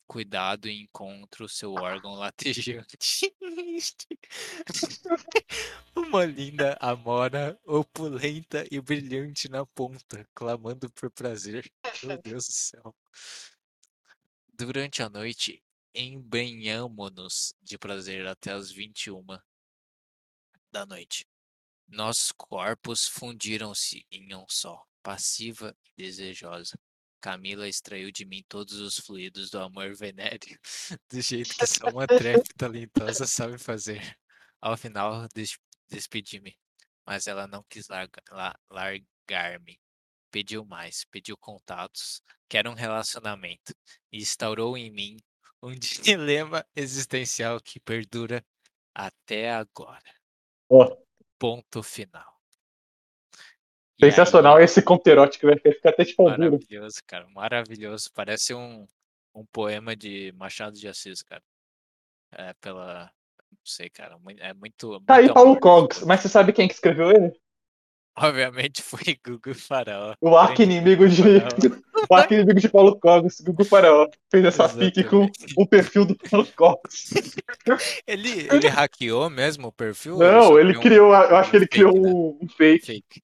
cuidado 0.07 0.69
e 0.69 0.83
encontro 0.83 1.49
seu 1.49 1.73
órgão 1.75 2.15
latejante. 2.15 3.35
Uma 5.97 6.25
linda 6.25 6.77
amora, 6.81 7.59
opulenta 7.65 8.65
e 8.71 8.81
brilhante 8.81 9.49
na 9.49 9.67
ponta, 9.67 10.29
clamando 10.35 10.91
por 10.91 11.11
prazer. 11.11 11.71
Meu 12.03 12.19
Deus 12.23 12.47
do 12.47 12.53
céu. 12.53 12.95
Durante 14.53 15.03
a 15.03 15.09
noite, 15.09 15.63
embrenhamo-nos 15.95 17.55
de 17.63 17.79
prazer 17.79 18.27
até 18.27 18.53
as 18.53 18.71
21 18.71 19.25
da 20.71 20.85
noite. 20.85 21.27
Nossos 21.87 22.33
corpos 22.33 23.07
fundiram-se 23.07 24.07
em 24.11 24.35
um 24.35 24.45
só, 24.49 24.85
passiva 25.03 25.77
e 25.85 26.03
desejosa. 26.03 26.79
Camila 27.25 27.67
extraiu 27.67 28.13
de 28.13 28.27
mim 28.27 28.45
todos 28.47 28.75
os 28.75 28.99
fluidos 28.99 29.49
do 29.49 29.59
amor 29.59 29.95
venéreo, 29.95 30.59
do 31.11 31.23
jeito 31.23 31.55
que 31.57 31.67
só 31.67 31.89
uma 31.89 32.07
trap 32.43 32.47
talentosa 32.55 33.27
sabe 33.27 33.57
fazer. 33.57 34.15
Ao 34.61 34.77
final, 34.77 35.27
des- 35.35 35.59
despedi-me, 35.89 36.55
mas 37.07 37.27
ela 37.27 37.47
não 37.47 37.65
quis 37.65 37.89
larga- 37.89 38.23
la- 38.31 38.59
largar-me. 38.69 39.81
Pediu 40.31 40.67
mais, 40.67 41.07
pediu 41.11 41.35
contatos, 41.39 42.21
quer 42.47 42.69
um 42.69 42.75
relacionamento, 42.75 43.75
e 44.13 44.19
instaurou 44.19 44.77
em 44.77 44.91
mim 44.91 45.17
um 45.63 45.73
dilema 46.29 46.63
existencial 46.77 47.59
que 47.59 47.81
perdura 47.81 48.45
até 48.95 49.51
agora. 49.51 50.13
Ó, 50.69 50.95
Ponto 51.39 51.83
final. 51.83 52.34
Sensacional 54.01 54.57
aí, 54.57 54.65
esse 54.65 54.83
conto 54.83 55.07
erótico, 55.07 55.47
vai 55.47 55.57
ficar 55.59 55.91
até 55.91 56.05
duro. 56.05 56.39
Maravilhoso, 56.39 56.97
cara. 57.07 57.27
Maravilhoso. 57.29 58.11
Parece 58.13 58.53
um, 58.55 58.87
um 59.35 59.45
poema 59.47 59.95
de 59.95 60.33
Machado 60.37 60.77
de 60.77 60.89
Assis, 60.89 61.23
cara. 61.23 61.43
É 62.33 62.53
pela. 62.61 63.11
Não 63.51 63.59
sei, 63.65 63.89
cara. 63.89 64.17
É 64.39 64.53
muito. 64.55 65.01
Tá 65.03 65.17
aí 65.17 65.23
muito 65.25 65.35
Paulo 65.35 65.51
amor 65.51 65.61
Cogs, 65.61 66.05
mas 66.05 66.21
você 66.21 66.29
sabe 66.29 66.53
quem 66.53 66.67
que 66.67 66.75
escreveu 66.75 67.11
ele? 67.11 67.33
Obviamente 68.17 68.81
foi 68.83 69.01
Gugu 69.27 69.55
Faraó. 69.55 70.15
O 70.21 70.37
arqui-inimigo 70.37 71.09
de. 71.09 71.23
O 72.11 72.15
arqui-inimigo 72.15 72.61
de 72.61 72.69
Paulo 72.69 73.01
Cogs, 73.01 73.43
Gugu 73.43 73.65
Faraó. 73.65 74.07
Fez 74.31 74.45
essa 74.45 74.69
fic 74.69 75.05
com 75.05 75.27
o 75.57 75.67
perfil 75.67 76.05
do 76.05 76.15
Paulo 76.15 76.47
Cogs. 76.55 77.15
Ele, 78.07 78.47
ele 78.53 78.69
hackeou 78.69 79.31
mesmo 79.31 79.69
o 79.69 79.73
perfil? 79.73 80.23
ele 80.23 80.31
Não, 80.33 80.59
ele 80.59 80.77
um- 80.77 80.81
criou. 80.83 81.15
Eu 81.15 81.37
acho 81.37 81.49
um 81.49 81.51
que 81.51 81.57
ele 81.57 81.65
fake, 81.65 81.75
criou 81.77 81.99
né? 81.99 82.11
um 82.11 82.39
um 82.43 82.49
fake. 82.49 82.87
Fake. 82.87 83.23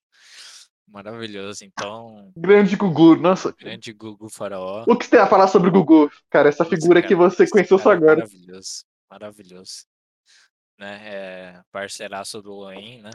Maravilhoso. 0.91 1.65
Então, 1.65 2.33
Grande 2.37 2.75
Gugu. 2.77 3.15
Nossa. 3.17 3.53
grande 3.53 3.93
Gugu 3.93 4.29
Faraó. 4.29 4.85
O 4.89 4.97
que 4.99 5.05
você 5.05 5.13
tem 5.13 5.21
a 5.21 5.27
falar 5.27 5.47
sobre 5.47 5.69
o 5.69 5.73
Gugu? 5.73 6.11
Cara, 6.29 6.49
essa 6.49 6.65
figura 6.65 7.01
que 7.01 7.15
cara- 7.15 7.31
você 7.31 7.45
esse 7.45 7.53
conheceu 7.53 7.79
só 7.79 7.93
é 7.93 7.97
agora. 7.97 8.17
Maravilhoso. 8.17 8.85
Maravilhoso. 9.09 9.85
Né? 10.79 11.01
É 11.09 11.63
parceiraço 11.71 12.43
do 12.43 12.53
Loen, 12.53 13.03
né? 13.03 13.11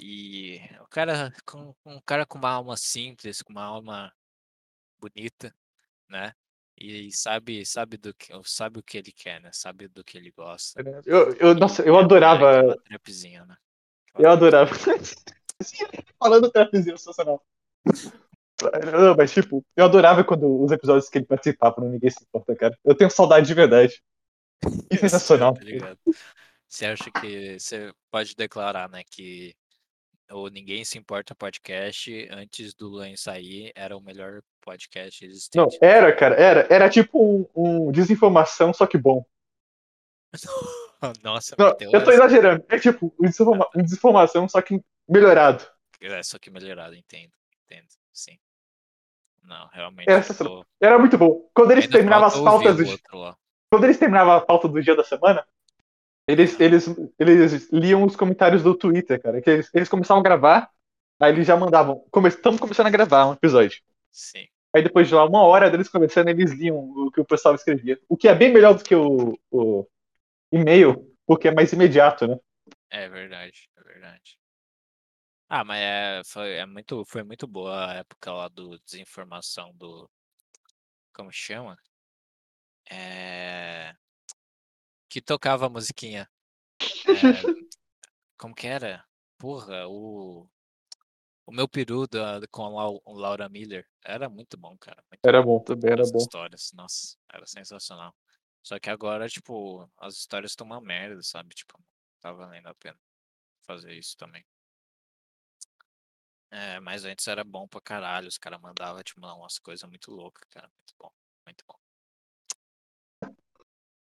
E 0.00 0.58
o 0.80 0.86
cara 0.88 1.32
com 1.44 1.74
um 1.84 2.00
cara 2.00 2.24
com 2.26 2.38
uma 2.38 2.50
alma 2.50 2.76
simples, 2.76 3.42
com 3.42 3.52
uma 3.52 3.62
alma 3.64 4.12
bonita, 5.00 5.54
né? 6.08 6.32
E 6.76 7.12
sabe, 7.12 7.64
sabe 7.66 7.98
do 7.98 8.14
que, 8.14 8.32
sabe 8.44 8.78
o 8.78 8.82
que 8.82 8.96
ele 8.98 9.12
quer, 9.12 9.40
né? 9.40 9.50
Sabe 9.52 9.88
do 9.88 10.02
que 10.02 10.16
ele 10.16 10.30
gosta. 10.32 10.82
Eu, 11.04 11.34
eu, 11.36 11.54
nossa, 11.54 11.82
é 11.82 11.88
eu 11.88 11.94
aquela- 11.98 12.04
adorava. 12.04 12.76
trapzinha, 12.84 13.44
né? 13.44 13.56
Eu 14.18 14.30
adorava. 14.30 14.72
Falando 16.18 16.50
trapzinho, 16.50 16.98
sensacional. 16.98 17.42
Não, 18.92 19.16
mas 19.16 19.32
tipo, 19.32 19.64
eu 19.76 19.84
adorava 19.84 20.22
quando 20.22 20.62
os 20.62 20.70
episódios 20.70 21.08
que 21.08 21.18
ele 21.18 21.26
participava, 21.26 21.80
não 21.80 21.88
ninguém 21.88 22.10
se 22.10 22.22
importa, 22.22 22.54
cara. 22.54 22.78
Eu 22.84 22.94
tenho 22.94 23.10
saudade 23.10 23.46
de 23.46 23.54
verdade. 23.54 24.02
Que 24.88 24.96
sensacional. 24.98 25.54
Tá? 25.54 25.96
Você 26.68 26.86
acha 26.86 27.10
que 27.10 27.58
você 27.58 27.92
pode 28.10 28.36
declarar, 28.36 28.88
né, 28.88 29.02
que 29.04 29.54
o 30.30 30.48
Ninguém 30.48 30.84
Se 30.84 30.96
Importa 30.96 31.34
podcast 31.34 32.28
antes 32.30 32.72
do 32.72 32.88
Luan 32.88 33.14
sair 33.16 33.72
era 33.74 33.96
o 33.96 34.00
melhor 34.00 34.40
podcast 34.62 35.24
Não, 35.24 35.30
existente? 35.30 35.78
era, 35.82 36.14
cara, 36.14 36.34
era. 36.36 36.66
Era 36.70 36.88
tipo 36.88 37.46
um, 37.54 37.88
um 37.88 37.92
desinformação, 37.92 38.72
só 38.72 38.86
que 38.86 38.96
bom. 38.96 39.24
Nossa, 41.22 41.56
Não, 41.58 41.76
eu 41.80 42.04
tô 42.04 42.12
exagerando. 42.12 42.64
É 42.68 42.78
tipo 42.78 43.12
um, 43.20 43.24
desinforma- 43.24 43.68
um 43.76 43.82
desinformação, 43.82 44.48
só 44.48 44.62
que 44.62 44.80
melhorado. 45.08 45.64
É, 46.00 46.22
só 46.22 46.38
que 46.38 46.50
melhorado, 46.50 46.94
entendo, 46.94 47.32
entendo, 47.64 47.86
sim. 48.12 48.38
Não, 49.42 49.68
realmente 49.68 50.08
Era 50.08 50.22
ficou... 50.22 50.36
sensacional. 50.36 50.66
Era 50.80 50.98
muito 50.98 51.18
bom. 51.18 51.48
Quando 51.54 51.72
eles 51.72 51.84
Ainda 51.84 51.96
terminavam 51.96 52.26
as 52.26 52.38
pautas 52.38 52.76
do, 52.76 53.36
quando 53.70 53.84
eles 53.84 53.98
terminavam 53.98 54.34
a 54.34 54.40
pauta 54.40 54.68
do 54.68 54.82
dia 54.82 54.94
da 54.94 55.04
semana, 55.04 55.46
eles, 56.26 56.58
eles, 56.60 56.86
eles 57.18 57.72
liam 57.72 58.04
os 58.04 58.14
comentários 58.14 58.62
do 58.62 58.74
Twitter, 58.74 59.20
cara. 59.20 59.40
Que 59.40 59.50
eles, 59.50 59.70
eles 59.74 59.88
começavam 59.88 60.20
a 60.20 60.24
gravar, 60.24 60.70
aí 61.20 61.32
eles 61.32 61.46
já 61.46 61.56
mandavam. 61.56 62.04
Estamos 62.26 62.60
começando 62.60 62.86
a 62.86 62.90
gravar 62.90 63.26
um 63.26 63.32
episódio. 63.32 63.82
Sim, 64.10 64.46
Aí 64.74 64.82
depois 64.82 65.06
de 65.06 65.14
lá, 65.14 65.26
uma 65.26 65.42
hora 65.42 65.70
deles 65.70 65.88
conversando, 65.88 66.28
eles 66.28 66.50
liam 66.52 66.76
o 66.78 67.10
que 67.10 67.20
o 67.20 67.24
pessoal 67.24 67.54
escrevia. 67.54 67.98
O 68.08 68.16
que 68.16 68.26
é 68.26 68.34
bem 68.34 68.50
melhor 68.50 68.74
do 68.74 68.82
que 68.82 68.94
o, 68.94 69.38
o 69.50 69.86
e-mail, 70.50 71.14
porque 71.26 71.48
é 71.48 71.54
mais 71.54 71.72
imediato, 71.72 72.26
né? 72.26 72.38
é 72.90 73.04
é 73.04 73.08
verdade. 73.08 73.68
Ah, 75.54 75.62
mas 75.64 75.80
é, 75.80 76.22
foi, 76.24 76.54
é 76.56 76.66
muito, 76.66 77.04
foi 77.04 77.22
muito 77.22 77.46
boa 77.46 77.90
a 77.90 77.94
época 77.96 78.32
lá 78.32 78.48
do 78.48 78.78
desinformação 78.80 79.72
do. 79.74 80.10
Como 81.14 81.30
chama? 81.32 81.76
É. 82.90 83.94
Que 85.08 85.20
tocava 85.20 85.66
a 85.66 85.68
musiquinha. 85.68 86.28
É, 87.06 87.42
como 88.38 88.54
que 88.54 88.66
era? 88.66 89.04
Porra, 89.38 89.86
o. 89.88 90.48
O 91.46 91.52
meu 91.52 91.68
peru 91.68 92.06
da, 92.06 92.40
com 92.50 92.64
a 92.64 92.68
Lau- 92.68 93.02
Laura 93.06 93.48
Miller 93.48 93.86
era 94.04 94.28
muito 94.28 94.56
bom, 94.56 94.76
cara. 94.78 95.02
muito 95.10 95.20
Era 95.24 95.42
bom. 95.42 95.58
bom 95.58 95.60
também, 95.64 95.92
era 95.92 96.02
As 96.02 96.10
bom. 96.10 96.18
histórias, 96.18 96.70
nossa, 96.72 97.16
era 97.32 97.46
sensacional. 97.46 98.14
Só 98.62 98.78
que 98.78 98.88
agora, 98.90 99.28
tipo, 99.28 99.88
as 99.98 100.16
histórias 100.16 100.52
estão 100.52 100.66
uma 100.66 100.80
merda, 100.80 101.22
sabe? 101.22 101.54
Tipo, 101.54 101.78
não 101.78 101.84
tá 102.20 102.32
valendo 102.32 102.68
a 102.68 102.74
pena 102.74 102.98
fazer 103.66 103.92
isso 103.94 104.16
também. 104.16 104.44
É, 106.52 106.78
mas 106.80 107.06
antes 107.06 107.26
era 107.26 107.42
bom 107.42 107.66
pra 107.66 107.80
caralho, 107.80 108.28
os 108.28 108.36
caras 108.36 108.60
mandavam, 108.60 109.02
tipo, 109.02 109.18
umas 109.24 109.58
coisas 109.58 109.88
muito 109.88 110.10
loucas, 110.10 110.46
cara. 110.50 110.68
Muito 110.68 110.94
bom, 110.98 111.10
muito 111.46 111.64
bom. 111.66 111.78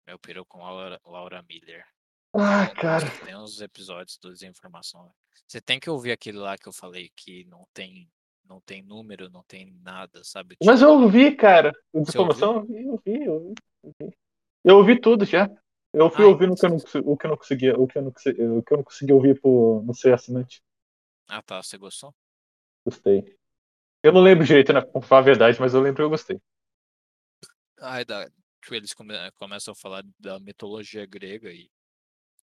Meu 0.06 0.18
peru 0.20 0.46
com 0.46 0.60
Laura, 0.60 1.00
Laura 1.04 1.44
Miller. 1.48 1.84
Ah, 2.32 2.72
cara. 2.76 3.10
Tem 3.24 3.36
uns 3.36 3.60
episódios 3.60 4.18
do 4.18 4.32
Desinformação. 4.32 5.04
né? 5.04 5.10
Você 5.48 5.60
tem 5.60 5.80
que 5.80 5.90
ouvir 5.90 6.12
aquele 6.12 6.38
lá 6.38 6.56
que 6.56 6.68
eu 6.68 6.72
falei 6.72 7.10
que 7.16 7.44
não 7.46 7.66
tem, 7.74 8.08
não 8.44 8.60
tem 8.60 8.82
número, 8.82 9.28
não 9.28 9.42
tem 9.42 9.72
nada, 9.82 10.22
sabe? 10.22 10.56
Mas 10.64 10.78
Tipo, 10.78 10.92
eu 10.92 11.00
ouvi, 11.00 11.34
cara. 11.34 11.72
Desinformação, 11.92 12.54
eu 12.54 12.60
ouvi, 12.60 12.84
eu 12.84 12.92
ouvi, 12.92 13.24
eu 13.24 13.54
ouvi. 13.82 14.94
eu 14.94 15.00
tudo 15.00 15.24
já. 15.24 15.50
Eu 15.92 16.08
fui 16.08 16.24
Ah, 16.24 16.28
ouvindo 16.28 16.52
o 16.52 16.56
que 16.56 16.66
eu 16.66 16.70
não, 16.70 16.78
consi- 16.78 17.02
o 17.04 17.16
que 17.16 17.26
eu 17.26 17.30
não 17.30 17.36
conseguia, 17.36 17.76
o 17.76 17.86
que 17.88 17.98
eu 17.98 18.02
não 18.02 18.12
consegui, 18.12 18.42
o 18.44 18.62
que 18.62 18.72
eu 18.72 18.76
não 18.76 18.84
consegui 18.84 19.12
ouvir 19.12 19.40
por 19.40 19.82
não 19.84 19.92
ser 19.92 20.14
assinante. 20.14 20.62
Ah, 21.28 21.42
tá, 21.42 21.62
você 21.62 21.76
gostou? 21.76 22.14
Gostei. 22.84 23.36
Eu 24.02 24.12
não 24.12 24.20
lembro 24.22 24.44
direito, 24.46 24.72
né, 24.72 24.80
pra 24.80 25.00
falar 25.02 25.20
a 25.20 25.24
verdade, 25.24 25.60
mas 25.60 25.74
eu 25.74 25.80
lembro 25.80 25.96
que 25.96 26.02
eu 26.02 26.10
gostei. 26.10 26.40
Ah, 27.80 28.02
da, 28.04 28.28
tipo, 28.62 28.74
eles 28.74 28.92
come- 28.94 29.14
começam 29.32 29.72
a 29.72 29.76
falar 29.76 30.02
da 30.18 30.38
mitologia 30.40 31.04
grega 31.06 31.50
e, 31.50 31.70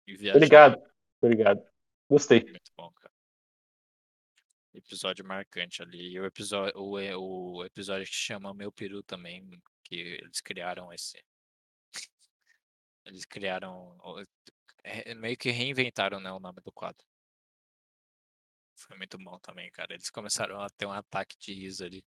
e 0.06 0.16
viajar. 0.16 0.38
ligado, 0.38 0.82
tô 1.20 1.28
ligado. 1.28 1.66
Gostei. 2.08 2.40
Muito 2.44 2.70
bom, 2.76 2.90
cara. 2.92 3.12
Episódio 4.74 5.24
marcante 5.24 5.82
ali. 5.82 6.12
E 6.12 6.20
o 6.20 6.26
episódio, 6.26 6.78
o, 6.78 7.00
e- 7.00 7.14
o 7.14 7.64
episódio 7.64 8.06
que 8.06 8.14
chama 8.14 8.52
Meu 8.54 8.70
Peru 8.70 9.02
também, 9.02 9.48
que 9.82 9.96
eles 9.96 10.40
criaram 10.40 10.92
esse. 10.92 11.22
Eles 13.04 13.24
criaram. 13.24 13.96
é, 14.84 15.14
Meio 15.14 15.36
que 15.36 15.50
reinventaram, 15.50 16.20
né, 16.20 16.30
o 16.32 16.40
nome 16.40 16.60
do 16.62 16.72
quadro. 16.72 17.04
Foi 18.76 18.96
muito 18.96 19.18
bom 19.18 19.38
também, 19.40 19.70
cara. 19.70 19.94
Eles 19.94 20.10
começaram 20.10 20.60
a 20.60 20.68
ter 20.70 20.86
um 20.86 20.92
ataque 20.92 21.36
de 21.38 21.52
riso 21.54 21.84
ali. 21.84 22.04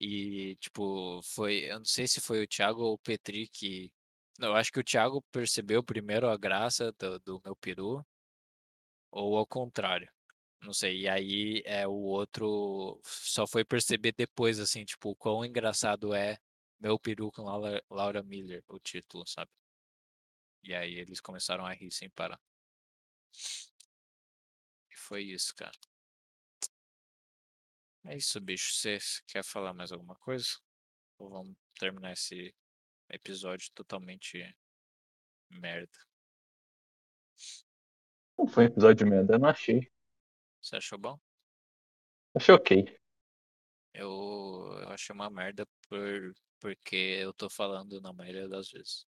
E, 0.00 0.56
tipo, 0.56 1.20
foi. 1.22 1.70
Eu 1.70 1.78
não 1.78 1.84
sei 1.84 2.06
se 2.08 2.20
foi 2.20 2.42
o 2.42 2.48
Thiago 2.48 2.82
ou 2.82 2.94
o 2.94 2.98
Petri 2.98 3.48
que. 3.48 3.92
Não, 4.38 4.48
eu 4.48 4.56
acho 4.56 4.72
que 4.72 4.80
o 4.80 4.84
Thiago 4.84 5.22
percebeu 5.32 5.82
primeiro 5.82 6.28
a 6.28 6.36
graça 6.36 6.92
do, 6.98 7.18
do 7.20 7.42
meu 7.44 7.56
peru. 7.56 8.04
Ou 9.10 9.36
ao 9.36 9.46
contrário. 9.46 10.08
Não 10.62 10.72
sei. 10.72 11.02
E 11.02 11.08
aí 11.08 11.62
é 11.64 11.86
o 11.86 11.92
outro 11.92 13.00
só 13.04 13.46
foi 13.46 13.64
perceber 13.64 14.12
depois, 14.16 14.58
assim, 14.60 14.84
tipo, 14.84 15.10
o 15.10 15.16
quão 15.16 15.44
engraçado 15.44 16.14
é 16.14 16.38
meu 16.80 16.98
peru 16.98 17.30
com 17.32 17.42
Laura, 17.42 17.82
Laura 17.90 18.22
Miller, 18.22 18.62
o 18.68 18.78
título, 18.78 19.26
sabe? 19.26 19.50
E 20.62 20.74
aí 20.74 20.94
eles 20.94 21.20
começaram 21.20 21.64
a 21.64 21.72
rir 21.72 21.90
sem 21.90 22.10
parar. 22.10 22.40
Foi 25.06 25.22
isso, 25.22 25.54
cara. 25.54 25.78
É 28.06 28.16
isso, 28.16 28.40
bicho. 28.40 28.74
Você 28.74 28.98
quer 29.28 29.44
falar 29.44 29.72
mais 29.72 29.92
alguma 29.92 30.16
coisa? 30.16 30.48
Ou 31.16 31.30
vamos 31.30 31.56
terminar 31.78 32.12
esse 32.12 32.52
episódio 33.08 33.70
totalmente 33.72 34.52
merda? 35.48 35.96
Não 38.36 38.48
foi 38.48 38.64
um 38.64 38.66
episódio 38.66 39.04
de 39.04 39.04
merda, 39.04 39.34
eu 39.34 39.38
não 39.38 39.48
achei. 39.48 39.88
Você 40.60 40.74
achou 40.74 40.98
bom? 40.98 41.16
Achei 42.34 42.52
ok. 42.52 42.98
Eu, 43.94 44.76
eu 44.82 44.88
achei 44.88 45.14
uma 45.14 45.30
merda 45.30 45.64
por, 45.88 46.34
porque 46.58 46.96
eu 46.96 47.32
tô 47.32 47.48
falando 47.48 48.00
na 48.00 48.12
maioria 48.12 48.48
das 48.48 48.72
vezes. 48.72 49.06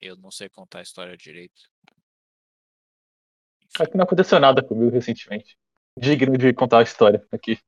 Eu 0.00 0.16
não 0.16 0.30
sei 0.30 0.48
contar 0.48 0.78
a 0.78 0.82
história 0.82 1.16
direito. 1.16 1.71
Aqui 3.80 3.96
não 3.96 4.04
aconteceu 4.04 4.38
nada 4.38 4.62
comigo 4.62 4.90
recentemente. 4.90 5.56
Digno 5.98 6.36
de 6.36 6.52
contar 6.54 6.80
a 6.80 6.82
história 6.82 7.26
aqui. 7.30 7.58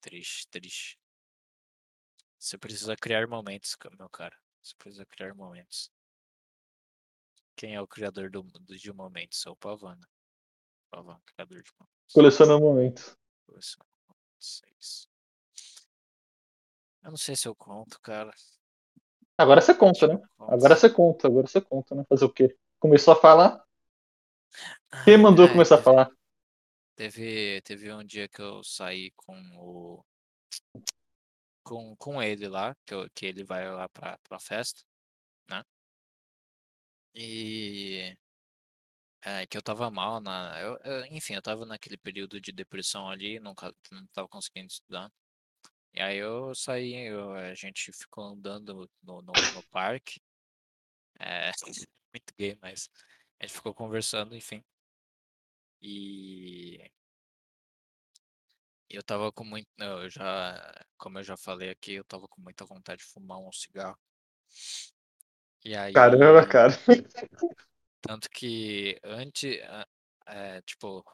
triste, 0.00 0.46
triste. 0.50 0.98
Você 2.38 2.58
precisa 2.58 2.96
criar 2.96 3.26
momentos, 3.26 3.76
meu 3.98 4.08
cara. 4.10 4.36
Você 4.62 4.74
precisa 4.76 5.06
criar 5.06 5.34
momentos. 5.34 5.90
Quem 7.56 7.74
é 7.74 7.80
o 7.80 7.86
criador 7.86 8.30
do, 8.30 8.42
do- 8.42 8.76
de 8.76 8.92
momentos? 8.92 9.44
É 9.46 9.50
o 9.50 9.56
Pavana. 9.56 10.06
Pavana, 10.90 11.20
criador 11.34 11.62
de 11.62 11.70
momentos. 11.78 12.12
Coleciona 12.12 12.58
momentos. 12.58 13.16
Coleciona 13.46 13.88
momentos, 14.08 14.62
é 14.66 14.70
isso. 14.80 15.08
Eu 17.02 17.10
não 17.10 17.16
sei 17.16 17.34
se 17.34 17.48
eu 17.48 17.54
conto, 17.54 18.00
cara. 18.00 18.32
Agora 19.36 19.60
você 19.60 19.74
conta, 19.74 20.06
né? 20.06 20.20
Agora 20.38 20.76
você 20.76 20.88
conta, 20.90 21.26
agora 21.26 21.46
você 21.46 21.60
conta, 21.60 21.94
né? 21.94 22.04
Fazer 22.08 22.24
o 22.24 22.32
quê? 22.32 22.56
Começou 22.78 23.14
a 23.14 23.16
falar? 23.16 23.64
Quem 25.04 25.18
mandou 25.18 25.46
É, 25.46 25.48
começar 25.48 25.76
a 25.76 25.82
falar? 25.82 26.10
Teve, 26.96 27.60
teve 27.62 27.92
um 27.92 28.04
dia 28.04 28.28
que 28.28 28.40
eu 28.40 28.62
saí 28.62 29.10
com 29.16 29.34
o. 29.56 30.04
Com, 31.64 31.94
com 31.96 32.22
ele 32.22 32.48
lá, 32.48 32.74
que, 32.84 32.92
eu- 32.94 33.08
que 33.14 33.26
ele 33.26 33.44
vai 33.44 33.70
lá 33.70 33.88
pra, 33.88 34.18
pra 34.18 34.38
festa, 34.38 34.82
né? 35.50 35.62
E. 37.14 38.16
É, 39.24 39.46
que 39.46 39.56
eu 39.56 39.62
tava 39.62 39.90
mal 39.90 40.20
na. 40.20 40.58
Eu, 40.60 40.76
eu- 40.84 41.06
enfim, 41.06 41.34
eu 41.34 41.42
tava 41.42 41.64
naquele 41.64 41.96
período 41.96 42.40
de 42.40 42.50
depressão 42.52 43.08
ali, 43.08 43.38
nunca, 43.38 43.72
não 43.90 44.04
tava 44.08 44.28
conseguindo 44.28 44.66
estudar. 44.68 45.10
E 45.94 46.00
aí 46.02 46.18
eu 46.18 46.54
saí, 46.54 46.94
eu- 47.08 47.32
a 47.34 47.54
gente 47.54 47.92
ficou 47.92 48.24
andando 48.24 48.90
no, 49.02 49.22
no, 49.22 49.32
no 49.32 49.62
parque. 49.70 50.20
É, 51.20 51.50
muito 52.14 52.34
gay, 52.38 52.58
mas 52.60 52.90
a 53.42 53.46
gente 53.46 53.56
ficou 53.56 53.74
conversando, 53.74 54.36
enfim. 54.36 54.64
E 55.80 56.88
eu 58.88 59.02
tava 59.02 59.32
com 59.32 59.44
muito. 59.44 59.66
Eu 59.78 60.08
já, 60.08 60.86
como 60.96 61.18
eu 61.18 61.24
já 61.24 61.36
falei 61.36 61.70
aqui, 61.70 61.94
eu 61.94 62.04
tava 62.04 62.28
com 62.28 62.40
muita 62.40 62.64
vontade 62.64 63.02
de 63.02 63.08
fumar 63.08 63.38
um 63.38 63.50
cigarro. 63.50 63.98
E 65.64 65.74
aí. 65.74 65.92
Caramba, 65.92 66.46
cara. 66.46 66.72
Tanto 68.00 68.30
que 68.30 68.96
antes, 69.02 69.58
é, 70.26 70.62
tipo, 70.62 71.04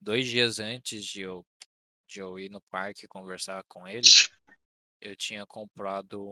dois 0.00 0.26
dias 0.26 0.58
antes 0.58 1.04
de 1.04 1.20
eu, 1.20 1.46
de 2.06 2.20
eu 2.20 2.38
ir 2.38 2.50
no 2.50 2.62
parque 2.62 3.06
conversar 3.06 3.62
com 3.64 3.86
ele, 3.86 4.08
eu 5.02 5.14
tinha 5.14 5.44
comprado 5.46 6.26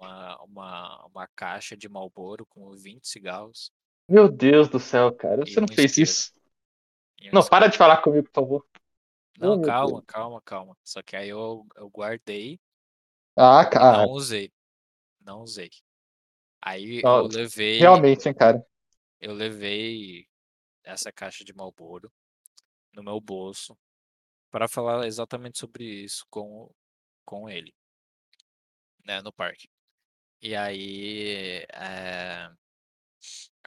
uma, 0.00 0.42
uma, 0.42 1.06
uma 1.06 1.28
caixa 1.28 1.76
de 1.76 1.88
Marlboro 1.88 2.44
com 2.46 2.72
20 2.72 3.06
cigarros 3.06 3.72
Meu 4.10 4.28
Deus 4.28 4.68
do 4.68 4.78
céu, 4.78 5.10
cara. 5.14 5.46
Você 5.46 5.60
não 5.60 5.68
fez 5.68 5.96
isqueiro. 5.96 5.98
isso. 5.98 6.32
Não, 7.32 7.42
isqueiro. 7.42 7.48
para 7.48 7.68
de 7.68 7.78
falar 7.78 7.98
comigo, 7.98 8.28
por 8.28 8.34
favor. 8.42 8.66
Não, 9.36 9.58
Oh, 9.58 9.60
calma, 9.60 10.02
calma, 10.06 10.40
calma. 10.42 10.76
Só 10.84 11.02
que 11.02 11.16
aí 11.16 11.28
eu, 11.30 11.66
eu 11.76 11.88
guardei 11.90 12.60
Ah, 13.36 13.64
cara. 13.70 13.96
não 13.96 14.10
usei. 14.10 14.52
Não 15.20 15.42
usei. 15.42 15.70
Aí 16.62 17.04
Não, 17.04 17.18
eu 17.18 17.26
levei, 17.26 17.78
Realmente, 17.78 18.28
hein, 18.28 18.34
cara. 18.34 18.64
eu 19.20 19.32
levei 19.32 20.26
essa 20.84 21.12
caixa 21.12 21.44
de 21.44 21.54
Marlboro 21.54 22.12
no 22.92 23.02
meu 23.02 23.20
bolso 23.20 23.78
para 24.50 24.68
falar 24.68 25.06
exatamente 25.06 25.58
sobre 25.58 25.84
isso 25.84 26.26
com, 26.30 26.70
com 27.24 27.48
ele, 27.50 27.74
né, 29.06 29.20
no 29.22 29.32
parque. 29.32 29.68
E 30.42 30.56
aí, 30.56 31.66
eh, 31.72 32.50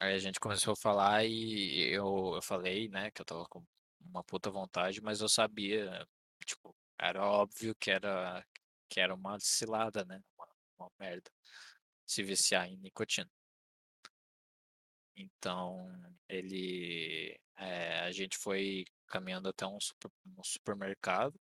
aí 0.03 0.13
a 0.15 0.19
gente 0.19 0.39
começou 0.39 0.73
a 0.73 0.75
falar 0.75 1.25
e 1.25 1.89
eu, 1.93 2.33
eu 2.35 2.41
falei, 2.41 2.89
né, 2.89 3.11
que 3.11 3.21
eu 3.21 3.25
tava 3.25 3.45
com 3.47 3.63
uma 4.01 4.23
puta 4.23 4.49
vontade, 4.51 5.01
mas 5.01 5.21
eu 5.21 5.29
sabia, 5.29 6.05
tipo, 6.45 6.75
era 6.99 7.25
óbvio 7.25 7.75
que 7.75 7.89
era, 7.91 8.45
que 8.89 8.99
era 8.99 9.13
uma 9.15 9.39
cilada, 9.39 10.03
né, 10.05 10.21
uma, 10.37 10.47
uma 10.79 10.91
merda, 10.99 11.31
se 12.05 12.23
viciar 12.23 12.67
em 12.69 12.77
nicotina. 12.77 13.29
Então, 15.15 15.89
ele, 16.27 17.39
eh, 17.57 17.99
a 18.01 18.11
gente 18.11 18.37
foi 18.37 18.85
caminhando 19.07 19.49
até 19.49 19.65
um, 19.65 19.79
super- 19.79 20.11
um 20.37 20.43
supermercado 20.43 21.39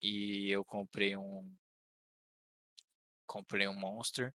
e 0.00 0.50
eu 0.50 0.64
comprei 0.64 1.16
um, 1.16 1.52
comprei 3.26 3.68
um 3.68 3.74
Monster 3.78 4.32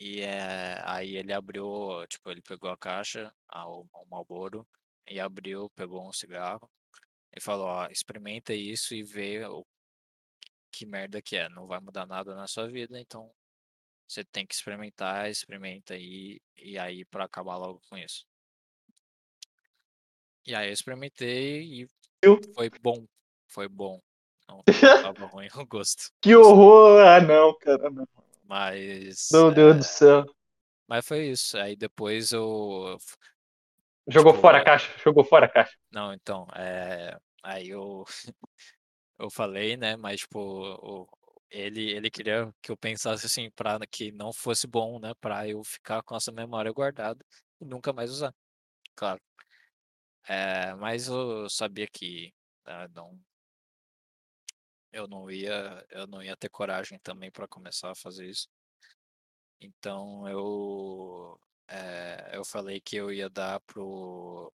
e 0.00 0.22
eh, 0.22 0.80
aí 0.84 1.16
ele 1.16 1.32
abriu, 1.34 2.06
tipo, 2.08 2.30
ele 2.30 2.42
pegou 2.42 2.70
a 2.70 2.78
caixa, 2.78 3.32
a- 3.48 3.68
o, 3.68 3.86
o 3.94 4.06
Marlboro 4.10 4.66
e 5.08 5.20
abriu, 5.20 5.70
pegou 5.76 6.08
um 6.08 6.12
cigarro 6.12 6.70
e 7.36 7.40
falou, 7.42 7.66
ó, 7.68 7.88
experimenta 7.88 8.54
isso 8.54 8.94
e 8.94 9.02
vê 9.04 9.44
o 9.46 9.66
que 10.72 10.84
merda 10.86 11.22
que 11.22 11.36
é, 11.36 11.48
não 11.48 11.66
vai 11.66 11.80
mudar 11.80 12.06
nada 12.06 12.34
na 12.34 12.46
sua 12.46 12.68
vida, 12.68 12.98
então 13.00 13.30
você 14.08 14.24
tem 14.24 14.46
que 14.46 14.54
experimentar, 14.54 15.30
experimenta 15.30 15.94
aí 15.94 16.40
e 16.56 16.78
aí 16.78 17.04
para 17.06 17.24
acabar 17.24 17.56
logo 17.58 17.80
com 17.88 17.98
isso. 17.98 18.26
E 20.46 20.54
aí 20.54 20.68
eu 20.68 20.72
experimentei 20.72 21.62
e 21.82 21.88
Foi 22.54 22.70
bom. 22.82 23.06
Foi 23.48 23.68
bom. 23.68 24.00
Não 24.48 24.62
tava 25.02 25.26
ruim 25.26 25.48
o 25.54 25.66
gosto. 25.66 26.10
Que 26.20 26.34
horror! 26.34 27.00
Ah, 27.06 27.20
não, 27.20 27.56
cara, 27.58 27.90
não. 27.90 28.06
Mas. 28.50 29.28
Meu 29.32 29.52
Deus 29.54 29.76
é, 29.76 29.78
do 29.78 29.84
céu. 29.84 30.26
mas 30.88 31.06
foi 31.06 31.28
isso. 31.28 31.56
Aí 31.56 31.76
depois 31.76 32.32
eu. 32.32 32.98
Jogou 34.08 34.32
tipo, 34.32 34.42
fora 34.42 34.58
a 34.58 34.60
é- 34.60 34.64
caixa, 34.64 34.92
jogou 34.98 35.24
fora 35.24 35.46
a 35.46 35.48
caixa. 35.48 35.76
Não, 35.92 36.12
então, 36.12 36.48
é, 36.56 37.16
aí 37.44 37.68
eu, 37.68 38.04
eu 39.20 39.30
falei, 39.30 39.76
né, 39.76 39.96
mas, 39.96 40.22
tipo, 40.22 41.08
ele, 41.48 41.92
ele 41.92 42.10
queria 42.10 42.52
que 42.60 42.72
eu 42.72 42.76
pensasse 42.76 43.24
assim, 43.26 43.50
pra 43.52 43.78
que 43.88 44.10
não 44.10 44.32
fosse 44.32 44.66
bom, 44.66 44.98
né, 44.98 45.12
pra 45.20 45.46
eu 45.48 45.62
ficar 45.62 46.02
com 46.02 46.16
essa 46.16 46.32
memória 46.32 46.72
guardada 46.72 47.24
e 47.60 47.64
nunca 47.64 47.92
mais 47.92 48.10
usar, 48.10 48.34
claro. 48.96 49.20
É, 50.28 50.74
mas 50.74 51.08
eu 51.08 51.48
sabia 51.48 51.86
que 51.86 52.32
ah, 52.64 52.88
não, 52.94 53.16
eu 54.92 55.06
não 55.08 55.30
ia, 55.30 55.84
eu 55.90 56.06
não 56.06 56.22
ia 56.22 56.36
ter 56.36 56.48
coragem 56.48 56.98
também 57.00 57.30
para 57.30 57.48
começar 57.48 57.90
a 57.90 57.94
fazer 57.94 58.26
isso. 58.28 58.48
Então 59.60 60.28
eu, 60.28 61.38
é, 61.68 62.30
eu 62.34 62.44
falei 62.44 62.80
que 62.80 62.96
eu 62.96 63.12
ia 63.12 63.28
dar 63.28 63.60
pro, 63.60 64.52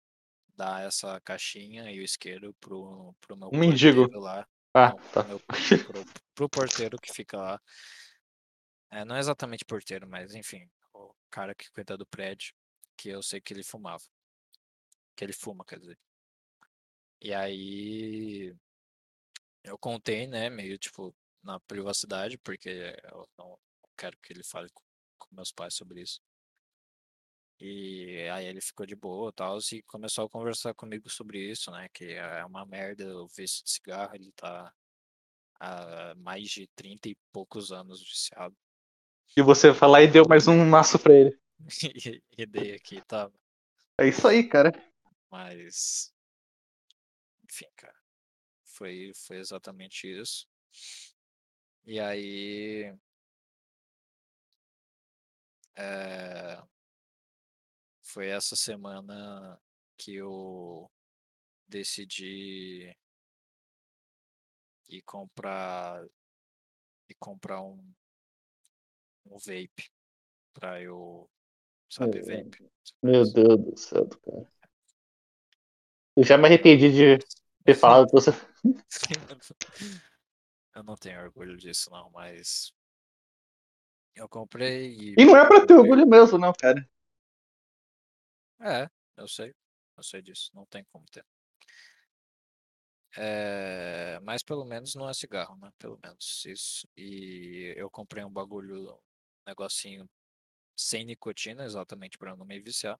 dar 0.56 0.86
essa 0.86 1.20
caixinha 1.20 1.90
e 1.90 2.00
o 2.00 2.02
isqueiro 2.02 2.54
pro, 2.54 3.14
pro 3.20 3.36
meu 3.36 3.50
Um 3.52 3.58
mendigo. 3.58 4.08
lá. 4.18 4.46
Ah, 4.72 4.90
Não, 4.90 4.98
tá. 5.12 5.22
pro, 5.22 5.28
meu, 5.28 5.40
pro, 5.84 6.04
pro 6.34 6.48
porteiro 6.48 6.98
que 6.98 7.12
fica 7.12 7.36
lá. 7.36 7.60
É, 8.90 9.04
não 9.04 9.16
é 9.16 9.18
exatamente 9.18 9.64
porteiro, 9.64 10.06
mas 10.08 10.34
enfim, 10.34 10.68
o 10.92 11.12
cara 11.30 11.54
que 11.54 11.70
cuida 11.70 11.96
do 11.96 12.06
prédio, 12.06 12.54
que 12.96 13.08
eu 13.08 13.22
sei 13.22 13.40
que 13.40 13.52
ele 13.52 13.62
fumava. 13.62 14.02
Que 15.16 15.24
ele 15.24 15.32
fuma, 15.32 15.64
quer 15.64 15.78
dizer. 15.78 15.98
E 17.20 17.32
aí 17.32 18.54
eu 19.64 19.78
contei, 19.78 20.26
né, 20.26 20.50
meio 20.50 20.78
tipo 20.78 21.14
na 21.42 21.58
privacidade, 21.60 22.38
porque 22.38 22.94
eu 23.10 23.26
não 23.38 23.58
quero 23.96 24.16
que 24.18 24.32
ele 24.32 24.44
fale 24.44 24.68
com, 24.70 24.82
com 25.18 25.34
meus 25.34 25.50
pais 25.50 25.74
sobre 25.74 26.02
isso. 26.02 26.20
E 27.60 28.28
aí 28.30 28.46
ele 28.46 28.60
ficou 28.60 28.84
de 28.84 28.94
boa 28.94 29.30
e 29.30 29.32
tal, 29.32 29.58
e 29.72 29.82
começou 29.84 30.24
a 30.24 30.28
conversar 30.28 30.74
comigo 30.74 31.08
sobre 31.08 31.38
isso, 31.38 31.70
né? 31.70 31.88
Que 31.92 32.12
é 32.12 32.44
uma 32.44 32.66
merda 32.66 33.16
o 33.16 33.28
vício 33.28 33.64
de 33.64 33.70
cigarro, 33.70 34.14
ele 34.14 34.32
tá 34.32 34.72
há 35.60 36.14
mais 36.16 36.50
de 36.50 36.66
30 36.74 37.08
e 37.08 37.16
poucos 37.32 37.72
anos 37.72 38.00
viciado. 38.00 38.56
E 39.36 39.42
você 39.42 39.72
foi 39.72 39.88
lá 39.88 40.02
e 40.02 40.10
deu 40.10 40.24
mais 40.28 40.46
um 40.46 40.64
maço 40.64 40.98
pra 40.98 41.14
ele. 41.14 41.38
E, 42.06 42.22
e 42.36 42.46
dei 42.46 42.74
aqui, 42.74 43.00
tá? 43.06 43.30
É 43.98 44.08
isso 44.08 44.26
aí, 44.26 44.46
cara. 44.46 44.72
Mas. 45.30 46.12
Enfim, 47.48 47.66
cara. 47.76 48.03
Foi, 48.74 49.12
foi 49.14 49.38
exatamente 49.38 50.06
isso. 50.08 50.46
E 51.86 52.00
aí. 52.00 52.92
é, 55.76 56.62
foi 58.02 58.28
essa 58.28 58.54
semana 58.56 59.58
que 59.96 60.14
eu 60.16 60.90
decidi 61.68 62.96
ir 64.88 65.02
comprar 65.02 66.04
e 67.08 67.14
comprar 67.14 67.60
um, 67.62 67.94
um 69.26 69.38
vape 69.38 69.90
pra 70.52 70.80
eu 70.82 71.28
sabe 71.88 72.22
Meu- 72.22 72.44
vape 72.44 72.70
Meu? 73.02 73.32
Deus 73.32 73.58
do 73.58 73.76
céu, 73.76 74.08
cara. 74.08 74.52
Eu 76.16 76.22
já 76.22 76.38
me 76.38 76.46
arrependi 76.46 76.92
de 76.92 77.18
ter 77.64 77.74
falado 77.74 78.08
pra 78.08 78.20
você. 78.20 78.30
Eu 80.74 80.82
não 80.82 80.96
tenho 80.96 81.20
orgulho 81.22 81.56
disso 81.56 81.90
não 81.90 82.10
mas 82.10 82.72
eu 84.16 84.28
comprei 84.28 84.92
e 84.92 85.14
E 85.18 85.24
não 85.24 85.36
é 85.36 85.46
pra 85.46 85.66
ter 85.66 85.74
orgulho 85.74 86.06
mesmo, 86.06 86.38
não, 86.38 86.52
cara. 86.52 86.86
é 88.60 88.88
eu 89.16 89.28
sei 89.28 89.54
eu 89.96 90.02
sei 90.02 90.22
disso 90.22 90.50
não 90.54 90.66
tem 90.66 90.84
como 90.92 91.04
ter 91.06 91.24
É, 93.16 94.18
mas 94.22 94.42
pelo 94.42 94.64
menos 94.64 94.94
não 94.94 95.08
é 95.08 95.14
cigarro, 95.14 95.56
né? 95.56 95.70
Pelo 95.78 95.98
menos 96.02 96.44
isso. 96.46 96.86
E 96.96 97.72
eu 97.76 97.88
comprei 97.88 98.24
um 98.24 98.30
bagulho, 98.30 98.92
um 98.94 98.98
negocinho 99.46 100.08
sem 100.76 101.04
nicotina, 101.04 101.64
exatamente 101.64 102.18
para 102.18 102.36
não 102.36 102.46
me 102.46 102.60
viciar, 102.60 102.98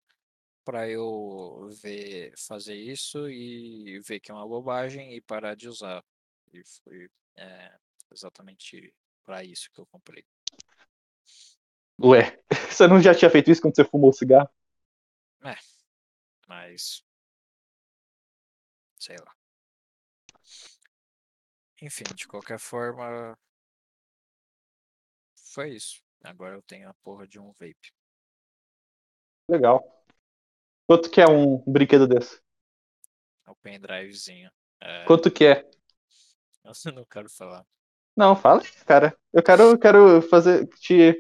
para 0.64 0.88
eu 0.88 1.68
ver, 1.82 2.32
fazer 2.36 2.74
isso 2.74 3.28
e 3.28 4.00
ver 4.00 4.20
que 4.20 4.30
é 4.30 4.34
uma 4.34 4.48
bobagem 4.48 5.14
e 5.14 5.20
parar 5.20 5.54
de 5.54 5.68
usar. 5.68 6.02
E 6.52 6.62
foi 6.64 7.08
é, 7.36 7.76
exatamente 8.12 8.94
para 9.24 9.44
isso 9.44 9.70
que 9.72 9.80
eu 9.80 9.86
comprei. 9.86 10.24
Ué, 12.00 12.42
você 12.70 12.88
não 12.88 13.00
já 13.00 13.14
tinha 13.14 13.30
feito 13.30 13.50
isso 13.50 13.60
quando 13.60 13.76
você 13.76 13.84
fumou 13.84 14.12
cigarro? 14.12 14.48
Mas 16.48 17.04
sei 18.98 19.16
lá. 19.18 19.34
Enfim, 21.82 22.04
de 22.14 22.26
qualquer 22.26 22.58
forma, 22.58 23.38
foi 25.34 25.74
isso. 25.74 26.02
Agora 26.22 26.54
eu 26.54 26.62
tenho 26.62 26.88
a 26.88 26.94
porra 26.94 27.26
de 27.28 27.38
um 27.38 27.52
vape. 27.52 27.92
Legal. 29.46 30.03
Quanto 30.86 31.10
que 31.10 31.20
é 31.20 31.26
um 31.26 31.58
brinquedo 31.66 32.06
desse? 32.06 32.40
É 33.46 33.50
o 33.50 33.56
pendrivezinho. 33.56 34.50
É, 34.80 35.04
Quanto 35.04 35.30
que 35.30 35.46
é? 35.46 35.70
eu 36.64 36.92
não 36.92 37.04
quero 37.04 37.28
falar. 37.30 37.64
Não, 38.16 38.36
fala, 38.36 38.62
cara. 38.86 39.16
Eu 39.32 39.42
quero, 39.42 39.62
eu 39.62 39.78
quero 39.78 40.22
fazer 40.22 40.66
te, 40.78 41.14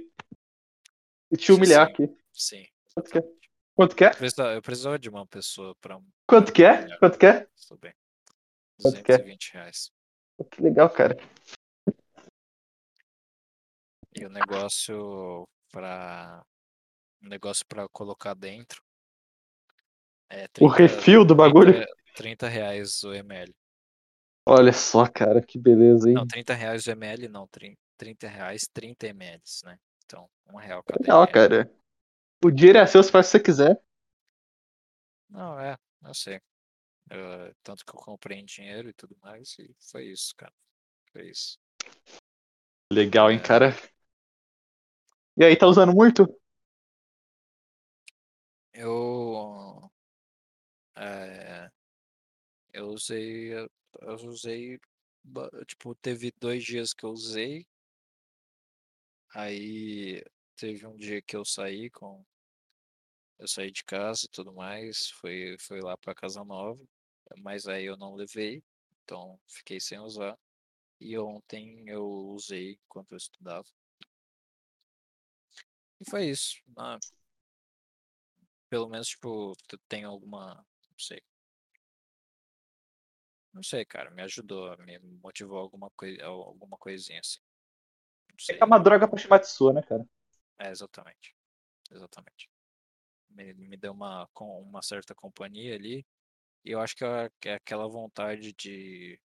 te 1.36 1.50
humilhar 1.50 1.86
Sim, 1.86 1.92
aqui. 1.92 2.16
Sim. 2.32 2.66
Quanto 2.94 3.10
que 3.10 3.18
é? 3.18 3.22
Quanto 3.74 3.96
que 3.96 4.04
é? 4.04 4.08
Eu 4.54 4.62
precisava, 4.62 4.98
de 4.98 5.08
uma 5.08 5.26
pessoa 5.26 5.74
para 5.80 5.98
Quanto 6.26 6.52
que 6.52 6.62
é? 6.62 6.96
Quanto 6.98 7.18
que 7.18 7.26
é? 7.26 7.48
Tudo 7.66 7.80
bem. 7.80 7.94
Quanto 8.80 9.02
que 9.02 9.12
é? 9.12 9.18
220 9.18 9.52
reais. 9.54 9.90
Que 10.50 10.62
legal, 10.62 10.90
cara. 10.90 11.16
E 14.14 14.24
o 14.24 14.28
negócio 14.28 15.48
para 15.72 16.44
o 17.20 17.28
negócio 17.28 17.64
para 17.66 17.88
colocar 17.88 18.34
dentro 18.34 18.83
é 20.28 20.48
O 20.58 20.66
30, 20.66 20.78
refil 20.78 21.24
do 21.24 21.32
bagulho. 21.36 21.74
30, 21.76 21.86
30 22.14 22.48
reais 22.48 23.02
o 23.04 23.12
ml. 23.14 23.54
Olha 24.46 24.72
só, 24.72 25.06
cara, 25.06 25.42
que 25.42 25.58
beleza, 25.58 26.10
hein? 26.10 26.16
Não, 26.16 26.24
30 26.26 26.54
reais 26.54 26.86
o 26.86 26.90
ml 26.92 27.28
não, 27.28 27.46
30, 27.48 27.78
30 27.96 28.28
reais 28.28 28.66
30 28.72 29.06
ml, 29.08 29.62
né? 29.64 29.78
Então, 30.04 30.30
um 30.52 30.56
real 30.56 30.82
cada 30.82 31.08
Legal, 31.08 31.26
ml. 31.26 31.30
cara. 31.30 31.70
O 32.44 32.50
dinheiro 32.52 32.78
é 32.78 32.86
seu, 32.86 33.02
você 33.02 33.10
faz 33.12 33.28
o 33.28 33.30
que 33.32 33.38
você 33.38 33.40
quiser. 33.44 33.80
Não, 35.28 35.58
é, 35.60 35.76
eu 36.04 36.14
sei. 36.14 36.40
Eu- 37.10 37.54
tanto 37.62 37.84
que 37.84 37.92
eu 37.96 38.00
comprei 38.00 38.38
em 38.40 38.44
dinheiro 38.46 38.88
e 38.90 38.94
tudo 38.94 39.16
mais, 39.22 39.56
e 39.58 39.74
foi 39.92 40.06
isso, 40.08 40.34
cara. 40.36 40.54
Foi 41.12 41.30
isso. 41.30 41.58
Legal, 42.90 43.30
hein, 43.30 43.38
É. 43.40 43.42
cara. 43.42 43.74
E 45.36 45.44
aí, 45.44 45.56
tá 45.56 45.66
usando 45.66 45.92
muito? 45.94 46.28
Eu. 48.72 49.53
É, 50.96 51.70
eu 52.72 52.88
usei. 52.88 53.52
Eu 53.54 53.68
usei. 54.26 54.78
Tipo, 55.66 55.94
teve 55.94 56.32
dois 56.38 56.62
dias 56.64 56.92
que 56.92 57.04
eu 57.04 57.10
usei. 57.10 57.66
Aí 59.34 60.24
teve 60.56 60.86
um 60.86 60.96
dia 60.96 61.20
que 61.20 61.36
eu 61.36 61.44
saí 61.44 61.90
com. 61.90 62.24
Eu 63.38 63.46
saí 63.48 63.70
de 63.70 63.84
casa 63.84 64.26
e 64.26 64.28
tudo 64.28 64.52
mais. 64.52 65.10
Fui, 65.10 65.56
fui 65.58 65.80
lá 65.80 65.96
pra 65.96 66.14
casa 66.14 66.44
nova. 66.44 66.82
Mas 67.38 67.66
aí 67.66 67.84
eu 67.84 67.96
não 67.96 68.14
levei. 68.14 68.62
Então 69.04 69.38
fiquei 69.46 69.80
sem 69.80 69.98
usar. 70.00 70.36
E 71.00 71.18
ontem 71.18 71.84
eu 71.88 72.06
usei 72.06 72.78
enquanto 72.86 73.12
eu 73.12 73.18
estudava. 73.18 73.66
E 76.00 76.04
foi 76.10 76.26
isso. 76.30 76.62
Ah, 76.76 76.98
pelo 78.68 78.88
menos, 78.88 79.08
tipo, 79.08 79.52
tem 79.88 80.04
alguma. 80.04 80.64
Não 80.94 80.98
sei. 81.04 81.20
Não 83.54 83.62
sei, 83.62 83.84
cara. 83.86 84.10
Me 84.10 84.22
ajudou, 84.22 84.76
me 84.78 84.98
motivou 85.22 85.58
alguma 85.58 85.90
coisa, 85.96 86.24
alguma 86.26 86.76
coisinha 86.76 87.20
assim. 87.20 87.38
Não 88.48 88.56
É 88.56 88.58
é 88.60 88.64
uma 88.64 88.78
droga 88.78 89.08
pra 89.08 89.18
chamar 89.18 89.38
de 89.38 89.48
sua, 89.50 89.72
né, 89.72 89.82
cara? 89.82 90.06
É, 90.58 90.70
exatamente. 90.70 91.34
Exatamente. 91.90 92.50
Me, 93.30 93.54
me 93.54 93.76
deu 93.76 93.92
uma, 93.92 94.28
uma 94.40 94.82
certa 94.82 95.14
companhia 95.14 95.74
ali. 95.76 96.06
E 96.64 96.72
eu 96.72 96.80
acho 96.80 96.96
que 96.96 97.04
que 97.40 97.50
é 97.50 97.54
aquela 97.56 97.88
vontade 97.88 98.52
de. 98.54 99.20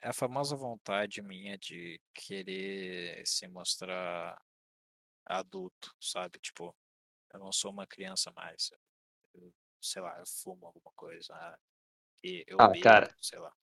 É 0.00 0.08
a 0.08 0.12
famosa 0.12 0.56
vontade 0.56 1.22
minha 1.22 1.56
de 1.58 2.00
querer 2.14 3.24
se 3.26 3.46
mostrar 3.48 4.40
adulto, 5.26 5.94
sabe? 6.00 6.38
Tipo, 6.40 6.76
eu 7.32 7.40
não 7.40 7.52
sou 7.52 7.72
uma 7.72 7.86
criança 7.86 8.32
mais. 8.36 8.72
Sei 9.80 10.02
lá, 10.02 10.18
eu 10.18 10.26
fumo 10.26 10.66
alguma 10.66 10.92
coisa. 10.92 11.32
ah, 11.34 11.58
E 12.22 12.44
eu 12.46 12.58
Ah, 12.60 12.68
bebo, 12.68 12.82
cara. 12.82 13.16
sei 13.20 13.38
lá. 13.38 13.54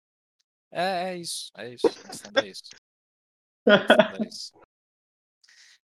É, 0.72 1.09
é 1.11 1.18
isso, 1.18 1.51
é 1.55 1.70
isso. 1.74 1.88
É 2.38 2.47
isso. 2.47 2.76
É 3.66 3.66
isso. 4.28 4.53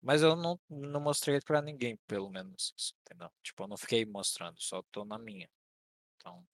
Mas 0.00 0.22
eu 0.22 0.36
não, 0.36 0.60
não 0.68 1.00
mostrei 1.00 1.40
pra 1.40 1.62
ninguém, 1.62 1.96
pelo 2.06 2.28
menos, 2.30 2.74
isso, 2.76 2.94
entendeu? 3.00 3.30
Tipo, 3.42 3.62
eu 3.62 3.68
não 3.68 3.76
fiquei 3.76 4.04
mostrando, 4.04 4.60
só 4.60 4.82
tô 4.92 5.04
na 5.04 5.18
minha. 5.18 5.48
Então, 6.16 6.46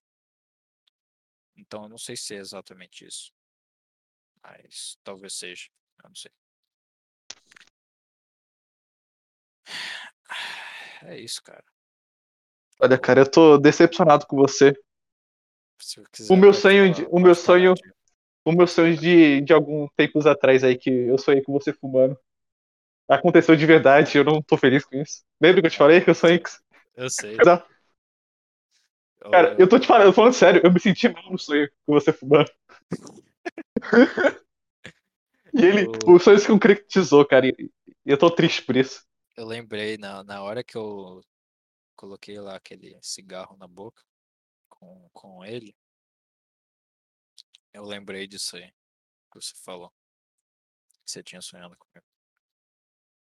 então 1.57 1.83
eu 1.83 1.89
não 1.89 1.97
sei 1.97 2.15
se 2.15 2.33
é 2.35 2.37
exatamente 2.39 3.05
isso. 3.05 3.33
Mas 4.41 4.97
talvez 5.03 5.33
seja, 5.33 5.69
eu 6.03 6.09
não 6.09 6.15
sei. 6.15 6.31
É 11.03 11.19
isso, 11.19 11.41
cara. 11.41 11.65
Olha, 12.81 12.97
cara, 12.97 13.21
eu 13.21 13.31
tô 13.31 13.57
decepcionado 13.57 14.25
com 14.27 14.35
você. 14.35 14.73
Quiser, 16.11 16.33
O 16.33 16.35
meu 16.35 16.53
sonho, 16.53 16.85
falar- 16.85 16.93
de, 16.93 17.07
o 17.09 17.19
meu 17.19 17.35
sonho, 17.35 17.73
Diego. 17.73 17.95
o 18.45 18.51
meu 18.53 18.67
sonho 18.67 18.97
de, 18.97 19.41
de 19.41 19.53
algum 19.53 19.87
tempos 19.97 20.27
atrás 20.27 20.63
aí 20.63 20.77
que 20.77 20.89
eu 20.89 21.17
sonhei 21.17 21.41
com 21.43 21.53
você 21.53 21.73
fumando. 21.73 22.17
Aconteceu 23.09 23.55
de 23.55 23.65
verdade, 23.65 24.17
eu 24.17 24.23
não 24.25 24.41
tô 24.41 24.57
feliz 24.57 24.85
com 24.85 24.97
isso. 24.97 25.23
Lembra 25.41 25.61
que 25.61 25.67
eu 25.67 25.71
te 25.71 25.77
falei 25.77 26.01
que 26.01 26.09
eu 26.09 26.15
sonhei 26.15 26.39
com 26.39 26.49
Eu 26.95 27.09
sei. 27.09 27.37
Cara, 29.31 29.55
eu 29.57 29.67
tô 29.67 29.79
te 29.79 29.87
falando, 29.87 30.13
falando 30.13 30.33
sério, 30.33 30.61
eu 30.63 30.71
me 30.71 30.79
senti 30.79 31.07
mal 31.09 31.31
no 31.31 31.37
sonho 31.39 31.69
com 31.85 31.93
você 31.93 32.11
fumando. 32.11 32.49
E 35.53 35.65
ele, 35.65 35.87
Eu- 35.87 36.01
o 36.07 36.19
sonho 36.19 36.39
se 36.39 36.47
concretizou, 36.47 37.25
cara, 37.25 37.47
e 37.47 37.53
e 38.03 38.09
eu 38.11 38.17
tô 38.17 38.31
triste 38.31 38.63
por 38.63 38.75
isso. 38.75 39.03
Eu 39.35 39.45
lembrei 39.45 39.97
na, 39.97 40.23
na 40.23 40.41
hora 40.41 40.63
que 40.63 40.75
eu 40.77 41.21
coloquei 42.01 42.39
lá 42.39 42.55
aquele 42.55 42.97
cigarro 42.99 43.55
na 43.57 43.67
boca 43.67 44.03
com, 44.67 45.07
com 45.13 45.45
ele, 45.45 45.77
eu 47.71 47.83
lembrei 47.83 48.27
disso 48.27 48.57
aí 48.57 48.71
que 49.31 49.35
você 49.39 49.53
falou. 49.55 49.93
Que 51.05 51.11
você 51.11 51.21
tinha 51.23 51.41
sonhado 51.41 51.77
comigo. 51.77 52.05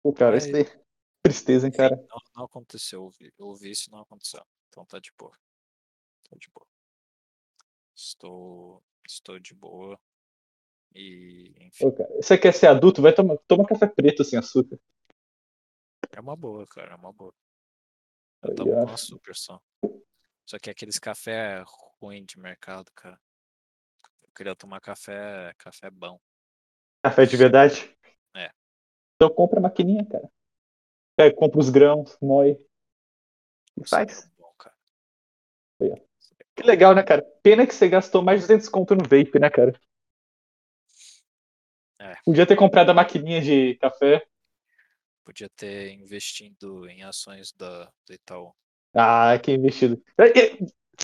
Pô, 0.01 0.13
cara, 0.13 0.32
Mas- 0.36 0.45
isso 0.45 0.55
aí. 0.55 0.63
Tristeza, 1.22 1.67
hein, 1.67 1.74
cara. 1.74 1.95
não, 1.97 2.17
não 2.36 2.45
aconteceu. 2.45 3.03
Eu 3.03 3.09
vi, 3.09 3.34
eu 3.38 3.53
vi 3.55 3.72
isso 3.72 3.89
e 3.89 3.91
não 3.91 3.99
aconteceu. 3.99 4.43
Então 4.69 4.86
tá 4.86 4.97
de 4.99 5.11
boa. 5.17 5.38
Tá 6.30 6.36
de 6.36 6.49
boa. 6.49 6.65
Estou, 7.93 8.82
estou 9.05 9.38
de 9.38 9.53
boa. 9.53 9.99
E, 10.95 11.53
enfim, 11.59 11.86
Pô, 11.86 11.91
cara, 11.91 12.09
você 12.15 12.38
quer 12.38 12.53
ser 12.53 12.67
adulto? 12.67 13.01
Vai 13.01 13.13
tomar, 13.13 13.38
toma 13.47 13.67
café 13.67 13.86
preto 13.88 14.24
sem 14.24 14.39
açúcar. 14.39 14.80
é 16.11 16.19
uma 16.19 16.36
boa, 16.36 16.65
cara. 16.65 16.93
É 16.93 16.95
uma 16.95 17.13
boa. 17.13 17.36
Eu 18.44 18.56
tomo 18.56 18.72
com 18.72 18.94
açúcar 18.94 19.36
só. 19.36 19.62
Só 20.46 20.60
que 20.60 20.70
aqueles 20.70 21.00
café 21.00 21.64
ruim 22.00 22.26
de 22.26 22.39
mercado, 22.39 22.92
cara. 22.96 23.20
Eu 24.24 24.32
queria 24.36 24.56
tomar 24.56 24.82
café, 24.82 25.54
café 25.58 25.89
bom. 25.89 26.20
Café 27.04 27.26
de 27.26 27.38
verdade? 27.38 27.98
É. 28.36 28.52
Então 29.16 29.30
compra 29.30 29.60
a 29.60 29.62
maquininha, 29.62 30.06
cara. 30.06 30.30
Pega, 31.16 31.36
compra 31.36 31.60
os 31.60 31.70
grãos, 31.70 32.18
moe. 32.22 32.52
E 33.78 33.88
Seria 33.88 33.88
faz. 33.88 34.32
bom. 34.38 34.42
Que 36.56 36.68
legal, 36.68 36.94
né, 36.94 37.02
cara? 37.02 37.24
Pena 37.42 37.66
que 37.66 37.74
você 37.74 37.89
gastou 37.89 38.22
mais 38.22 38.42
de 38.42 38.48
200 38.48 38.70
conto 38.70 38.94
no 38.94 39.04
vape, 39.04 39.39
né, 39.39 39.50
cara? 39.50 39.74
É. 42.00 42.16
Podia 42.26 42.46
ter 42.46 42.56
comprado 42.56 42.89
a 42.92 42.94
maquininha 42.94 43.42
de 43.42 43.76
café. 43.76 44.26
Podia 45.24 45.49
ter 45.55 45.93
investido 45.93 46.88
em 46.89 47.03
ações 47.03 47.51
da, 47.53 47.86
do 48.07 48.13
Itaú. 48.13 48.51
Ah, 48.93 49.38
que 49.41 49.51
investido. 49.51 50.01
É, 50.17 50.39
é, 50.39 50.57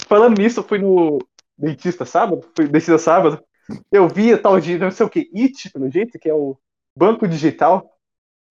Falando 0.05 0.39
nisso, 0.39 0.59
eu 0.59 0.63
fui 0.63 0.78
no 0.78 1.20
dentista 1.57 2.05
sábado, 2.05 2.45
fui 2.55 2.68
dentista 2.68 2.97
sábado. 2.97 3.43
Eu 3.91 4.07
vi 4.07 4.38
tal 4.38 4.59
de 4.59 4.78
não 4.78 4.91
sei 4.91 5.05
o 5.05 5.09
que, 5.09 5.30
IT, 5.34 5.72
pelo 5.72 5.89
jeito, 5.89 6.20
que 6.20 6.30
é 6.30 6.34
o 6.34 6.57
banco 6.95 7.28
digital 7.28 7.89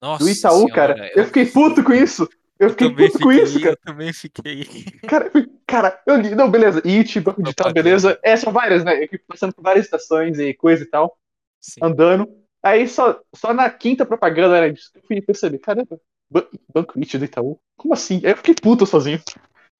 Nossa 0.00 0.24
do 0.24 0.30
Itaú, 0.30 0.68
senhora, 0.68 0.74
cara. 0.74 1.12
Eu 1.14 1.24
fiquei 1.26 1.44
vi, 1.44 1.52
puto 1.52 1.82
com 1.84 1.92
isso. 1.92 2.28
Eu 2.58 2.70
fiquei 2.70 2.88
também 2.88 3.06
puto 3.06 3.22
com 3.22 3.30
fiquei, 3.30 3.44
isso, 3.44 3.60
cara. 3.60 3.72
Eu 3.72 3.76
também 3.78 4.12
fiquei. 4.12 4.64
Cara, 5.06 5.30
cara, 5.66 6.02
eu 6.06 6.16
li. 6.16 6.34
Não, 6.34 6.50
beleza. 6.50 6.82
IT, 6.84 7.20
banco 7.20 7.42
digital, 7.42 7.72
beleza. 7.72 8.18
É, 8.22 8.36
são 8.36 8.52
várias, 8.52 8.84
né? 8.84 9.02
Eu 9.02 9.08
fui 9.08 9.18
passando 9.18 9.54
por 9.54 9.62
várias 9.62 9.84
estações 9.86 10.38
e 10.38 10.52
coisa 10.52 10.82
e 10.82 10.86
tal, 10.86 11.16
Sim. 11.60 11.80
andando. 11.82 12.28
Aí 12.66 12.88
só, 12.88 13.20
só 13.32 13.54
na 13.54 13.70
quinta 13.70 14.04
propaganda 14.04 14.56
era 14.56 14.72
disso 14.72 14.90
que 14.92 14.98
eu 14.98 15.02
fui 15.06 15.22
perceber. 15.22 15.58
Caramba, 15.60 16.00
ban- 16.28 16.48
banco 16.74 16.98
IT 16.98 17.16
do 17.16 17.24
Itaú? 17.24 17.60
Como 17.76 17.94
assim? 17.94 18.16
Aí 18.24 18.32
eu 18.32 18.36
fiquei 18.36 18.56
puto 18.56 18.84
sozinho. 18.84 19.22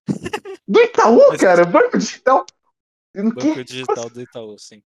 Do 0.65 0.79
Itaú, 0.79 1.19
Mas- 1.29 1.41
cara? 1.41 1.65
Banco 1.65 1.97
digital? 1.97 2.45
Banco 3.13 3.63
digital 3.63 4.09
do 4.09 4.21
Itaú, 4.21 4.57
sim. 4.57 4.81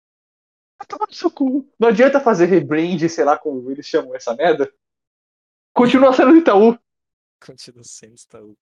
Vai 0.78 0.86
tomar 0.88 1.06
no 1.08 1.14
seu 1.14 1.30
cu. 1.30 1.68
Não 1.78 1.88
adianta 1.88 2.18
fazer 2.18 2.46
rebrand, 2.46 2.98
sei 3.08 3.24
lá 3.24 3.38
como 3.38 3.70
eles 3.70 3.86
chamam 3.86 4.16
essa 4.16 4.34
merda. 4.34 4.72
Continua 5.72 6.12
sendo 6.12 6.32
do 6.32 6.38
Itaú. 6.38 6.76
Continua 7.44 7.84
sendo 7.84 8.16
Itaú. 8.16 8.56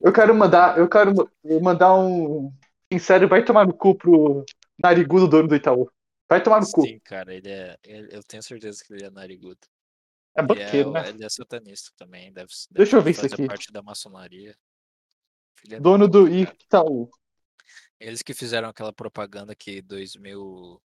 Eu 0.00 0.12
quero 0.12 0.34
mandar, 0.34 0.76
eu 0.78 0.88
quero 0.88 1.14
ma- 1.14 1.28
mandar 1.60 1.94
um. 1.94 2.52
Sincero, 2.92 3.28
vai 3.28 3.44
tomar 3.44 3.64
no 3.66 3.72
cu 3.74 3.94
pro 3.94 4.44
narigudo 4.82 5.28
dono 5.28 5.46
do 5.48 5.54
Itaú. 5.56 5.88
Vai 6.28 6.42
tomar 6.42 6.60
no 6.60 6.70
cu. 6.70 6.82
Sim, 6.82 6.98
cara, 7.00 7.34
ele 7.34 7.50
é. 7.50 7.78
ele- 7.84 8.16
eu 8.16 8.22
tenho 8.22 8.42
certeza 8.42 8.82
que 8.84 8.92
ele 8.92 9.04
é 9.04 9.10
narigudo. 9.10 9.60
É 10.36 10.40
é, 10.40 10.42
banqueiro, 10.42 10.90
né? 10.90 11.08
ele 11.08 11.24
é 11.24 11.28
satanista 11.28 11.92
também. 11.96 12.32
Deve, 12.32 12.48
deve 12.70 12.84
Deixa 12.84 12.96
eu 12.96 13.02
ver 13.02 13.12
isso 13.12 13.24
aqui. 13.24 13.46
parte 13.46 13.72
da 13.72 13.82
maçonaria. 13.82 14.56
Filha 15.56 15.80
Dono 15.80 16.06
do. 16.06 16.28
Itaú. 16.28 17.10
Eles 17.98 18.22
que 18.22 18.34
fizeram 18.34 18.68
aquela 18.68 18.92
propaganda 18.92 19.54
que 19.54 19.80
2000, 19.80 20.82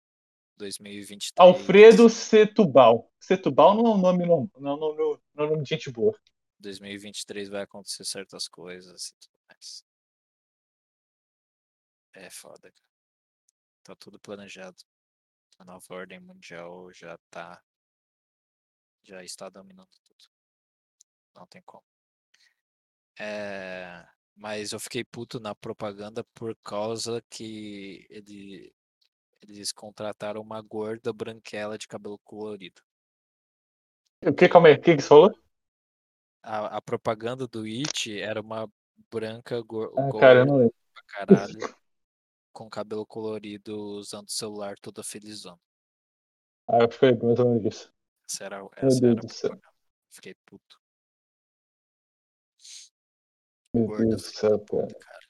2023. 0.58 1.34
Alfredo 1.38 2.10
Setubal. 2.10 3.12
Setubal 3.20 3.76
não 3.76 3.88
é 3.88 3.96
um 3.96 3.98
nome, 3.98 4.26
não, 4.26 4.52
não, 4.58 4.78
não, 4.78 4.96
não, 4.96 5.22
não 5.34 5.44
é 5.44 5.48
um 5.48 5.50
nome 5.52 5.64
de 5.64 5.70
gente 5.70 5.90
boa. 5.90 6.16
2023 6.60 7.50
vai 7.50 7.64
acontecer 7.64 8.06
certas 8.06 8.48
coisas 8.48 9.08
e 9.08 9.14
tudo 9.20 9.32
mais. 9.50 9.84
É 12.14 12.30
foda, 12.30 12.70
cara. 12.70 12.90
Tá 13.84 13.96
tudo 13.96 14.20
planejado. 14.20 14.78
A 15.60 15.64
nova 15.64 15.94
ordem 15.94 16.20
mundial 16.20 16.92
já 16.92 17.16
tá. 17.30 17.62
Já 19.04 19.24
está 19.24 19.48
dominando 19.50 19.90
tudo. 20.04 20.26
Não 21.36 21.46
tem 21.48 21.62
como. 21.62 21.84
É, 23.20 24.08
mas 24.36 24.72
eu 24.72 24.80
fiquei 24.80 25.04
puto 25.04 25.40
na 25.40 25.54
propaganda 25.54 26.24
por 26.34 26.56
causa 26.64 27.22
que 27.30 28.08
ele, 28.10 28.74
eles 29.42 29.72
contrataram 29.72 30.42
uma 30.42 30.62
gorda 30.62 31.14
branquela 31.14 31.78
de 31.78 31.88
cabelo 31.88 32.20
colorido. 32.20 32.82
O 34.26 34.34
que, 34.34 34.48
calma 34.50 34.68
aí, 34.70 34.76
o 34.76 34.82
que, 34.82 34.96
que 34.96 35.02
você 35.02 35.08
falou? 35.08 35.32
A, 36.44 36.78
a 36.78 36.82
propaganda 36.82 37.48
do 37.48 37.64
It 37.66 38.20
era 38.20 38.42
uma 38.42 38.70
branca 39.12 39.62
gor- 39.62 39.94
Ah, 39.98 40.10
gorda 40.10 40.20
cara, 40.20 40.40
eu 40.40 40.46
não 40.46 40.58
lembro. 40.58 40.74
pra 40.94 41.04
caralho, 41.08 41.76
com 42.60 42.70
cabelo 42.70 43.06
colorido, 43.06 43.74
usando 43.96 44.28
o 44.28 44.32
celular 44.32 44.78
toda 44.78 45.02
felizona. 45.02 45.58
Ah, 46.68 46.80
eu 46.80 46.90
mais 47.26 47.40
ou 47.40 47.46
menos 47.46 47.64
disso. 47.64 47.94
Essa 48.30 48.44
era, 48.44 48.60
Meu 48.60 48.70
essa 48.76 49.00
Deus 49.00 49.02
era 49.02 49.22
do 49.22 49.34
céu. 49.34 49.62
Fiquei 50.10 50.36
puto. 50.46 50.82
Meu 53.74 53.86
Gorda, 53.88 54.08
Deus 54.08 54.24
do 54.24 54.28
céu, 54.28 54.58
da 54.58 54.66
cara. 54.66 54.94
cara. 54.94 55.28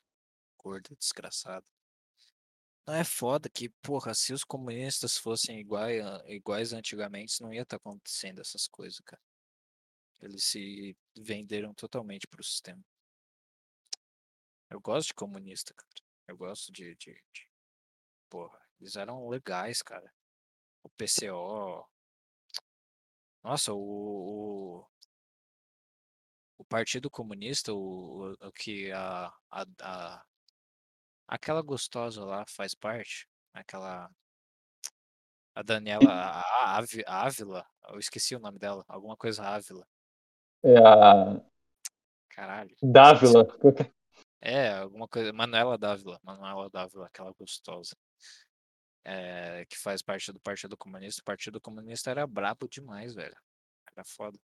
Gorda, 0.57 0.95
desgraçada. 0.95 1.65
Não 2.87 2.95
é 2.95 3.03
foda 3.03 3.47
que, 3.47 3.69
porra, 3.83 4.15
se 4.15 4.33
os 4.33 4.43
comunistas 4.43 5.15
fossem 5.15 5.59
iguais, 5.59 6.03
iguais 6.25 6.73
antigamente, 6.73 7.43
não 7.43 7.53
ia 7.53 7.61
estar 7.61 7.75
acontecendo 7.75 8.41
essas 8.41 8.67
coisas, 8.67 8.99
cara. 9.01 9.21
Eles 10.19 10.45
se 10.45 10.97
venderam 11.15 11.75
totalmente 11.75 12.25
pro 12.25 12.43
sistema. 12.43 12.83
Eu 14.67 14.81
gosto 14.81 15.09
de 15.09 15.13
comunista, 15.13 15.75
cara. 15.75 16.08
Eu 16.29 16.37
gosto 16.37 16.71
de, 16.71 16.95
de, 16.95 17.13
de- 17.33 17.49
Porra, 18.29 18.59
eles 18.79 18.95
eram 18.95 19.27
legais, 19.27 19.81
cara. 19.81 20.13
O 20.83 20.89
PCO. 20.89 21.83
Nossa, 23.43 23.73
o. 23.73 24.85
O, 24.85 24.87
o 26.59 26.65
Partido 26.65 27.09
Comunista, 27.09 27.73
o, 27.73 28.31
o, 28.31 28.47
o 28.47 28.51
que 28.51 28.91
a, 28.91 29.33
a, 29.49 29.65
a. 29.81 30.25
Aquela 31.27 31.61
gostosa 31.63 32.23
lá 32.23 32.45
faz 32.47 32.75
parte. 32.75 33.27
Aquela. 33.53 34.09
A 35.55 35.63
Daniela 35.63 36.05
a- 36.13 36.41
a- 36.41 36.77
Ávi- 36.77 37.03
Ávila. 37.07 37.67
Eu 37.89 37.97
esqueci 37.97 38.35
o 38.35 38.39
nome 38.39 38.59
dela. 38.59 38.85
Alguma 38.87 39.17
coisa 39.17 39.43
Ávila. 39.43 39.87
É 40.63 40.77
a 40.77 41.41
Caralho. 42.29 42.75
Dávila. 42.83 43.45
É, 44.41 44.69
alguma 44.69 45.07
coisa. 45.07 45.33
Manuela 45.33 45.77
Dávila. 45.77 46.19
Manuela 46.23 46.69
Dávila, 46.69 47.07
aquela 47.07 47.31
gostosa. 47.33 47.95
É, 49.03 49.65
que 49.65 49.77
faz 49.77 50.01
parte 50.01 50.31
do 50.31 50.39
Partido 50.39 50.77
Comunista. 50.77 51.21
O 51.21 51.25
Partido 51.25 51.61
Comunista 51.61 52.11
era 52.11 52.27
brabo 52.27 52.67
demais, 52.67 53.13
velho. 53.13 53.35
Era 53.91 54.03
foda. 54.05 54.39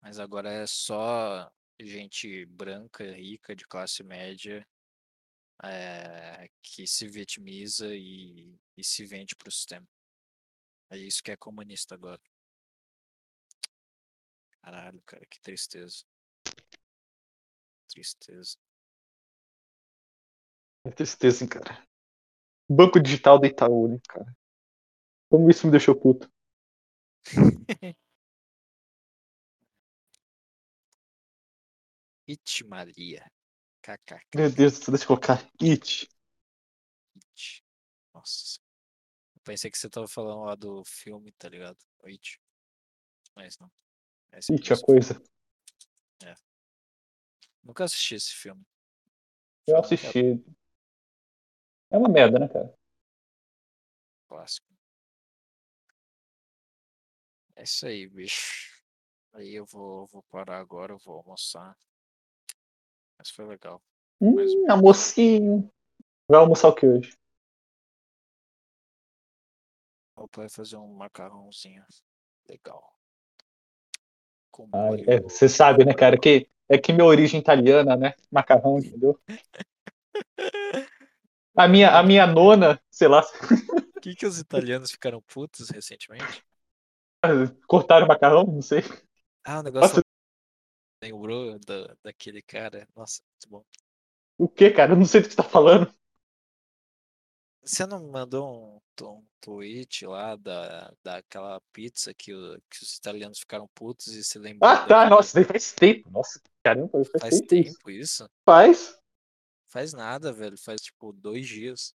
Mas 0.00 0.18
agora 0.18 0.50
é 0.50 0.66
só 0.66 1.50
gente 1.80 2.44
branca, 2.46 3.04
rica, 3.12 3.56
de 3.56 3.66
classe 3.66 4.02
média, 4.02 4.66
é, 5.62 6.48
que 6.62 6.86
se 6.86 7.08
vitimiza 7.08 7.94
e, 7.94 8.54
e 8.76 8.84
se 8.84 9.04
vende 9.04 9.34
pro 9.34 9.50
sistema. 9.50 9.86
É 10.90 10.98
isso 10.98 11.22
que 11.22 11.30
é 11.30 11.36
comunista 11.36 11.94
agora. 11.94 12.20
Caralho, 14.62 15.02
cara, 15.02 15.26
que 15.26 15.40
tristeza. 15.40 16.04
Tristeza. 17.94 18.56
É 20.84 20.90
tristeza, 20.90 21.44
hein, 21.44 21.48
cara. 21.48 21.86
Banco 22.68 23.00
digital 23.00 23.38
da 23.38 23.46
Itaú, 23.46 23.86
né, 23.86 24.00
cara? 24.08 24.36
Como 25.30 25.48
isso 25.48 25.66
me 25.66 25.70
deixou 25.70 25.94
puto. 25.94 26.28
It 32.28 32.64
Maria. 32.64 33.30
KKK. 33.82 34.20
Meu 34.34 34.50
Deus, 34.50 34.80
do 34.80 34.90
deixa 34.90 35.04
eu 35.04 35.08
colocar 35.08 35.46
it. 35.62 36.08
It. 37.16 37.62
Nossa. 38.12 38.58
Eu 39.36 39.42
pensei 39.44 39.70
que 39.70 39.78
você 39.78 39.88
tava 39.88 40.08
falando 40.08 40.42
lá 40.44 40.54
do 40.56 40.82
filme, 40.84 41.30
tá 41.32 41.48
ligado? 41.48 41.78
O 42.02 42.08
It. 42.08 42.40
Mas 43.36 43.56
não. 43.58 43.70
Esse 44.32 44.52
It, 44.52 44.72
a 44.72 44.76
mesmo. 44.76 44.86
coisa. 44.86 45.22
Nunca 47.64 47.84
assisti 47.84 48.14
esse 48.14 48.34
filme. 48.34 48.62
Eu 49.66 49.78
assisti. 49.78 50.44
É 51.90 51.96
uma 51.96 52.08
merda, 52.08 52.38
né, 52.38 52.46
cara? 52.46 52.72
Clássico. 54.28 54.66
É 57.56 57.62
isso 57.62 57.86
aí, 57.86 58.06
bicho. 58.08 58.82
Aí 59.32 59.54
eu 59.54 59.64
vou, 59.64 60.06
vou 60.06 60.22
parar 60.24 60.58
agora, 60.58 60.92
eu 60.92 60.98
vou 60.98 61.16
almoçar. 61.16 61.76
Mas 63.18 63.30
foi 63.30 63.46
legal. 63.46 63.82
Mas- 64.20 64.52
Hum, 64.54 64.70
almocinho. 64.70 65.72
Vai 66.28 66.40
almoçar 66.40 66.68
o 66.68 66.74
que 66.74 66.86
hoje? 66.86 67.16
Meu 70.16 70.28
pai 70.28 70.44
vai 70.44 70.48
fazer 70.50 70.76
um 70.76 70.94
macarrãozinho 70.94 71.84
legal. 72.48 72.92
Ah, 74.72 74.90
é, 75.08 75.20
você 75.20 75.48
sabe, 75.48 75.84
né, 75.84 75.92
cara, 75.92 76.18
que 76.18 76.48
é 76.68 76.78
que 76.78 76.92
minha 76.92 77.04
origem 77.06 77.40
italiana, 77.40 77.96
né? 77.96 78.14
Macarrão, 78.30 78.78
entendeu? 78.78 79.18
A 81.56 81.68
minha, 81.68 81.90
a 81.98 82.02
minha 82.02 82.26
nona, 82.26 82.80
sei 82.90 83.06
lá, 83.08 83.22
O 83.98 84.00
que, 84.00 84.14
que 84.14 84.26
os 84.26 84.38
italianos 84.38 84.92
ficaram 84.92 85.20
putos 85.22 85.70
recentemente? 85.70 86.44
cortaram 87.66 88.04
o 88.06 88.08
macarrão, 88.08 88.44
não 88.46 88.62
sei. 88.62 88.82
Ah, 89.44 89.60
o 89.60 89.62
negócio 89.62 89.96
Nossa. 89.96 90.02
lembrou 91.02 91.58
da, 91.60 91.94
daquele 92.02 92.42
cara. 92.42 92.88
Nossa, 92.96 93.22
muito 93.30 93.48
bom. 93.48 93.64
O 94.38 94.48
que, 94.48 94.70
cara? 94.70 94.92
Eu 94.92 94.96
não 94.96 95.04
sei 95.04 95.20
do 95.22 95.28
que 95.28 95.34
você 95.34 95.36
tá 95.36 95.42
falando. 95.42 95.92
Você 97.64 97.86
não 97.86 98.06
mandou 98.10 98.82
um, 99.00 99.04
um 99.06 99.26
tweet 99.40 100.06
lá 100.06 100.36
da, 100.36 100.92
daquela 101.02 101.60
pizza 101.72 102.12
que, 102.12 102.34
o- 102.34 102.60
que 102.70 102.82
os 102.82 102.96
italianos 102.96 103.38
ficaram 103.38 103.66
putos 103.74 104.08
e 104.08 104.22
se 104.22 104.38
lembrou 104.38 104.70
Ah, 104.70 104.86
tá, 104.86 105.08
nossa, 105.08 105.34
daí 105.34 105.44
faz 105.44 105.72
tempo. 105.72 106.10
Nossa, 106.10 106.40
caramba, 106.62 106.90
faz, 107.04 107.10
Faz 107.22 107.40
tempo. 107.40 107.54
isso. 107.54 107.72
tempo 107.78 107.90
isso? 107.90 108.30
Faz. 108.44 108.98
Faz 109.68 109.92
nada, 109.94 110.32
velho. 110.32 110.58
Faz 110.58 110.82
tipo 110.82 111.12
dois 111.12 111.48
dias. 111.48 111.94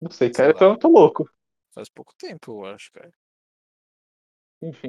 Não 0.00 0.10
sei, 0.10 0.30
cara, 0.30 0.52
então 0.52 0.70
eu 0.72 0.78
tô 0.78 0.88
louco. 0.88 1.28
Faz 1.72 1.88
pouco 1.90 2.14
tempo, 2.16 2.64
eu 2.64 2.72
acho, 2.72 2.90
cara. 2.92 3.12
Enfim. 4.62 4.88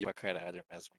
Pra 0.00 0.12
caralho 0.14 0.64
mesmo. 0.70 0.94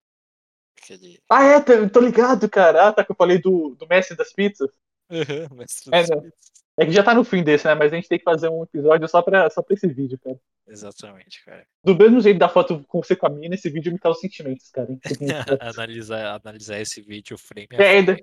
Aquele. 0.81 1.19
Ah, 1.29 1.43
é, 1.43 1.59
tô, 1.59 1.89
tô 1.89 1.99
ligado, 1.99 2.49
cara. 2.49 2.87
Ah, 2.87 2.93
tá 2.93 3.03
que 3.03 3.11
eu 3.11 3.15
falei 3.15 3.39
do, 3.39 3.75
do 3.77 3.87
mestre 3.87 4.15
das 4.17 4.31
pizzas. 4.33 4.69
Mestre 5.55 5.89
É, 5.93 6.01
dos 6.01 6.09
não. 6.09 6.21
pizzas. 6.21 6.33
É 6.77 6.85
que 6.85 6.91
já 6.93 7.03
tá 7.03 7.13
no 7.13 7.25
fim 7.25 7.43
desse, 7.43 7.65
né? 7.65 7.75
Mas 7.75 7.91
a 7.91 7.95
gente 7.97 8.07
tem 8.07 8.17
que 8.17 8.23
fazer 8.23 8.47
um 8.47 8.63
episódio 8.63 9.05
só 9.09 9.21
pra, 9.21 9.49
só 9.49 9.61
pra 9.61 9.73
esse 9.73 9.87
vídeo, 9.87 10.17
cara. 10.23 10.39
Exatamente, 10.65 11.43
cara. 11.43 11.65
Do 11.83 11.93
mesmo 11.95 12.21
jeito 12.21 12.39
da 12.39 12.47
foto 12.47 12.83
com 12.87 13.03
você 13.03 13.15
com 13.17 13.25
a 13.27 13.29
mina, 13.29 13.55
esse 13.55 13.69
vídeo 13.69 13.91
me 13.91 13.99
causa 13.99 14.19
sentimentos, 14.21 14.69
cara. 14.71 14.87
analisar, 15.59 16.39
analisar 16.41 16.79
esse 16.79 17.01
vídeo 17.01 17.37
frame 17.37 17.67
a 17.73 17.75
E 17.75 17.85
ainda, 17.85 18.17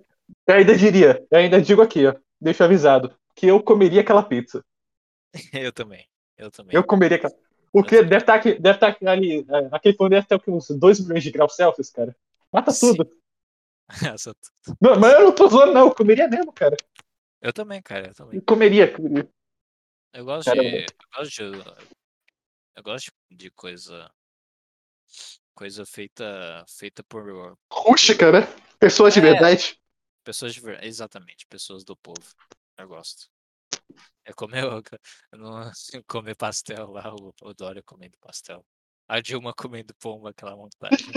eu 0.47 0.55
ainda 0.55 0.75
diria, 0.75 1.23
eu 1.31 1.39
ainda 1.39 1.61
digo 1.61 1.83
aqui, 1.83 2.07
ó. 2.07 2.15
Deixa 2.41 2.65
avisado. 2.65 3.15
Que 3.35 3.47
eu 3.47 3.63
comeria 3.63 4.01
aquela 4.01 4.23
pizza. 4.23 4.65
Eu 5.53 5.73
também. 5.73 6.07
Eu 6.39 6.51
também. 6.51 6.75
Eu 6.75 6.83
comeria 6.83 7.19
aquela. 7.19 7.35
Porque 7.71 8.03
deve 8.03 8.17
estar 8.19 8.35
aqui, 8.37 8.55
deve 8.59 8.77
estar 8.77 8.97
ali. 9.07 9.41
é, 9.51 9.69
Aquele 9.71 9.97
pão 9.97 10.09
deve 10.09 10.27
ter 10.27 10.41
uns 10.49 10.71
2 10.71 11.01
milhões 11.01 11.23
de 11.23 11.31
graus 11.31 11.55
Celsius, 11.57 11.91
cara. 11.91 12.17
Mata 12.53 12.71
Sim. 12.71 12.95
tudo. 12.97 13.11
Essa- 14.19 14.35
Não, 14.81 14.99
mas 14.99 15.13
eu 15.15 15.25
não 15.25 15.35
tô 15.35 15.49
zoando, 15.49 15.73
não. 15.73 15.87
Eu 15.89 15.95
comeria 15.95 16.29
mesmo, 16.29 16.53
cara. 16.53 16.77
Eu 17.41 17.53
também, 17.53 17.81
cara. 17.83 18.09
Eu 18.09 18.15
também. 18.15 18.37
Eu 18.39 18.45
comeria. 18.45 18.93
comeria. 18.93 19.31
Eu 20.13 20.25
gosto 20.25 20.47
Caramba. 20.47 20.69
de. 20.71 20.87
Eu 20.87 21.09
gosto 21.15 21.31
de. 21.31 21.43
Eu 22.77 22.83
gosto 22.83 23.11
de- 23.31 23.37
de 23.37 23.51
coisa. 23.51 24.11
Coisa 25.55 25.87
feita. 25.87 26.65
Feita 26.69 27.03
por 27.05 27.57
Rústica, 27.73 28.33
né? 28.33 28.41
Pessoas 28.79 29.15
de 29.15 29.21
É. 29.21 29.23
verdade. 29.23 29.81
pessoas 30.25 30.53
de 30.55 30.61
verdade. 30.61 30.87
Exatamente, 30.89 31.47
pessoas 31.47 31.85
do 31.85 31.97
povo. 31.97 32.21
Eu 32.77 32.89
gosto. 32.89 33.29
É 34.25 34.33
comer, 34.33 34.65
eu 35.33 35.39
não, 35.39 35.71
comer 36.09 36.35
pastel 36.37 36.91
lá, 36.91 37.15
o, 37.15 37.33
o 37.43 37.55
Dória 37.55 37.83
comendo 37.85 38.19
pastel. 38.19 38.65
A 39.09 39.21
Dilma 39.21 39.53
comendo 39.55 39.95
pomba, 40.01 40.31
aquela 40.31 40.57
montagem. 40.57 41.07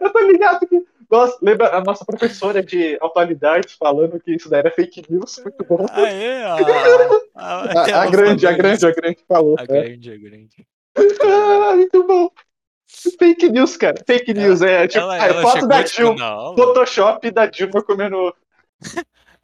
eu 0.00 0.12
tô 0.12 0.20
ligado 0.20 0.66
que. 0.66 0.84
Nossa, 1.08 1.38
lembra 1.40 1.76
a 1.76 1.80
nossa 1.84 2.04
professora 2.04 2.60
de 2.62 2.96
atualidades 3.00 3.74
falando 3.74 4.18
que 4.18 4.34
isso 4.34 4.48
daí 4.48 4.58
era 4.58 4.70
fake 4.72 5.04
news? 5.08 5.38
Muito 5.38 5.64
bom. 5.64 5.86
ah, 5.90 6.02
é? 6.10 6.42
A, 6.42 6.54
a, 6.56 7.62
A, 7.62 7.84
a 7.84 7.88
ela 7.88 8.10
grande, 8.10 8.44
a 8.46 8.52
grande, 8.52 8.84
a 8.86 8.90
grande 8.90 9.18
falou. 9.28 9.56
A 9.58 9.62
é. 9.62 9.66
grande, 9.66 10.12
a 10.12 10.16
grande. 10.16 10.66
Ah, 11.22 11.76
muito 11.76 12.04
bom. 12.04 12.28
Fake 13.18 13.48
news, 13.50 13.76
cara. 13.76 14.02
Fake 14.04 14.32
Ela- 14.32 14.40
news. 14.40 14.62
É 14.62 14.88
tipo, 14.88 15.00
Ela, 15.04 15.16
é 15.24 15.28
ela 15.28 15.42
foto 15.42 15.68
da 15.68 15.82
Dilma. 15.82 16.24
aula. 16.24 16.56
Photoshop 16.56 17.30
da 17.30 17.46
Dilma 17.46 17.82
comendo. 17.82 18.34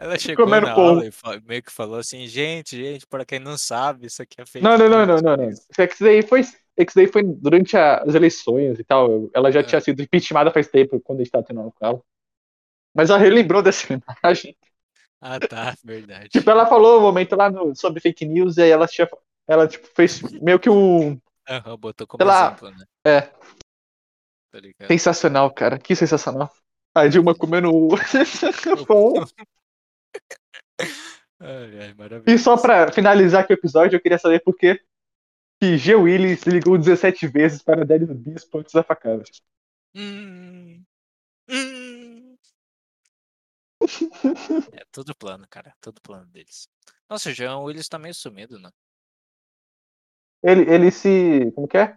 Ela 0.03 0.19
chegou 0.19 0.45
comendo 0.45 0.67
na 0.67 0.73
aula 0.73 1.07
e 1.07 1.11
meio 1.47 1.63
que 1.63 1.73
falou 1.73 1.99
assim, 1.99 2.27
gente, 2.27 2.77
gente, 2.77 3.07
para 3.07 3.25
quem 3.25 3.39
não 3.39 3.57
sabe, 3.57 4.07
isso 4.07 4.23
aqui 4.23 4.41
é 4.41 4.47
fake 4.47 4.65
Não, 4.65 4.77
não, 4.77 4.89
não, 4.89 5.07
não, 5.07 5.17
não, 5.19 5.37
não. 5.37 5.51
isso." 5.51 5.67
É 5.79 5.87
que 5.87 5.95
isso 5.95 6.05
daí 6.05 6.23
foi, 6.23 6.41
é 6.77 6.85
que 6.85 6.91
isso 6.91 6.97
daí 6.97 7.07
foi 7.07 7.23
durante 7.23 7.77
as 7.77 8.15
eleições 8.15 8.79
e 8.79 8.85
tal. 8.85 9.31
Ela 9.35 9.51
já 9.53 9.61
É. 9.61 9.63
tinha 9.63 9.81
sido 9.81 10.03
impeachmentada 10.03 10.51
faz 10.51 10.69
tempo 10.69 11.01
quando 11.01 11.21
a 11.21 11.23
gente 11.25 11.33
tava 11.33 11.45
tendo 11.45 11.61
aula 11.61 11.73
com 11.73 11.87
ela. 11.87 12.01
Mas 12.95 13.11
ela 13.11 13.19
relembrou 13.19 13.63
dessa 13.63 13.87
imagem. 14.25 14.57
Ah, 15.21 15.39
tá, 15.39 15.75
verdade. 15.85 16.29
Tipo, 16.31 16.51
ela 16.51 16.67
falou 16.67 16.99
um 16.99 17.03
momento 17.03 17.37
lá 17.37 17.49
no- 17.49 17.75
sobre 17.77 18.01
fake 18.01 18.27
news 18.27 18.57
e 18.57 18.63
aí 18.63 18.71
ela 18.71 18.89
tinha. 18.89 19.09
Ela, 19.47 19.69
tipo, 19.69 19.87
fez 19.95 20.21
meio 20.41 20.59
que 20.59 20.69
um. 20.69 21.21
Aham, 21.49 21.77
botou 21.77 22.07
como 22.07 22.25
lá, 22.25 22.49
exemplo, 22.49 22.71
né? 22.71 22.85
É. 23.05 23.21
Tá? 24.79 24.87
Sensacional, 24.87 25.51
cara. 25.53 25.79
Que 25.79 25.95
sensacional. 25.97 26.51
A 26.95 27.07
Dilma 27.07 27.35
comendo 27.35 27.71
o 27.75 27.89
pão. 28.87 29.15
Ai, 31.41 31.79
ai, 31.81 31.95
E 32.27 32.39
só 32.39 32.57
pra 32.57 32.93
finalizar 32.93 33.43
aqui 33.43 33.53
o 33.53 33.55
episódio, 33.55 33.97
eu 33.97 34.01
queria 34.01 34.19
saber 34.19 34.41
por 34.41 34.57
que 34.57 34.81
G. 35.63 35.95
Willis 35.95 36.43
ligou 36.43 36.77
17 36.79 37.27
vezes 37.29 37.63
para 37.63 37.85
Délio 37.85 38.13
Bispo 38.15 38.59
antes 38.59 38.73
da 38.73 38.83
facada. 38.83 39.23
Hum, 39.95 40.83
hum. 41.49 42.37
É 44.73 44.85
tudo 44.91 45.15
plano, 45.15 45.47
cara. 45.49 45.75
Tudo 45.81 46.01
plano 46.01 46.27
deles. 46.27 46.69
Nossa, 47.09 47.31
o 47.31 47.33
Jean 47.33 47.59
Willis 47.59 47.89
tá 47.89 47.99
meio 47.99 48.15
sumido, 48.15 48.59
né? 48.59 48.71
Ele, 50.43 50.63
ele 50.73 50.91
se. 50.91 51.53
Como 51.55 51.69
que 51.69 51.79
é? 51.79 51.97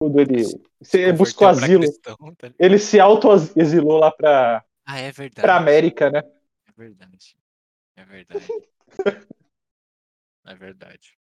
Tudo 0.00 0.20
ele. 0.20 0.44
Se 0.44 0.58
Converteu 0.82 1.14
buscou 1.14 1.48
asilo. 1.48 1.80
cristão, 1.80 2.16
tá? 2.36 2.50
Ele 2.58 2.78
se 2.78 2.98
auto-exilou 3.00 3.98
lá 3.98 4.10
pra, 4.10 4.64
Ah, 4.86 4.98
é 4.98 5.12
verdade. 5.12 5.42
pra 5.42 5.56
América, 5.56 6.10
né? 6.10 6.22
É 6.72 6.80
verdade. 6.80 7.36
É 7.96 8.04
verdade. 8.04 8.46
É 10.44 10.56
verdade. 10.56 11.16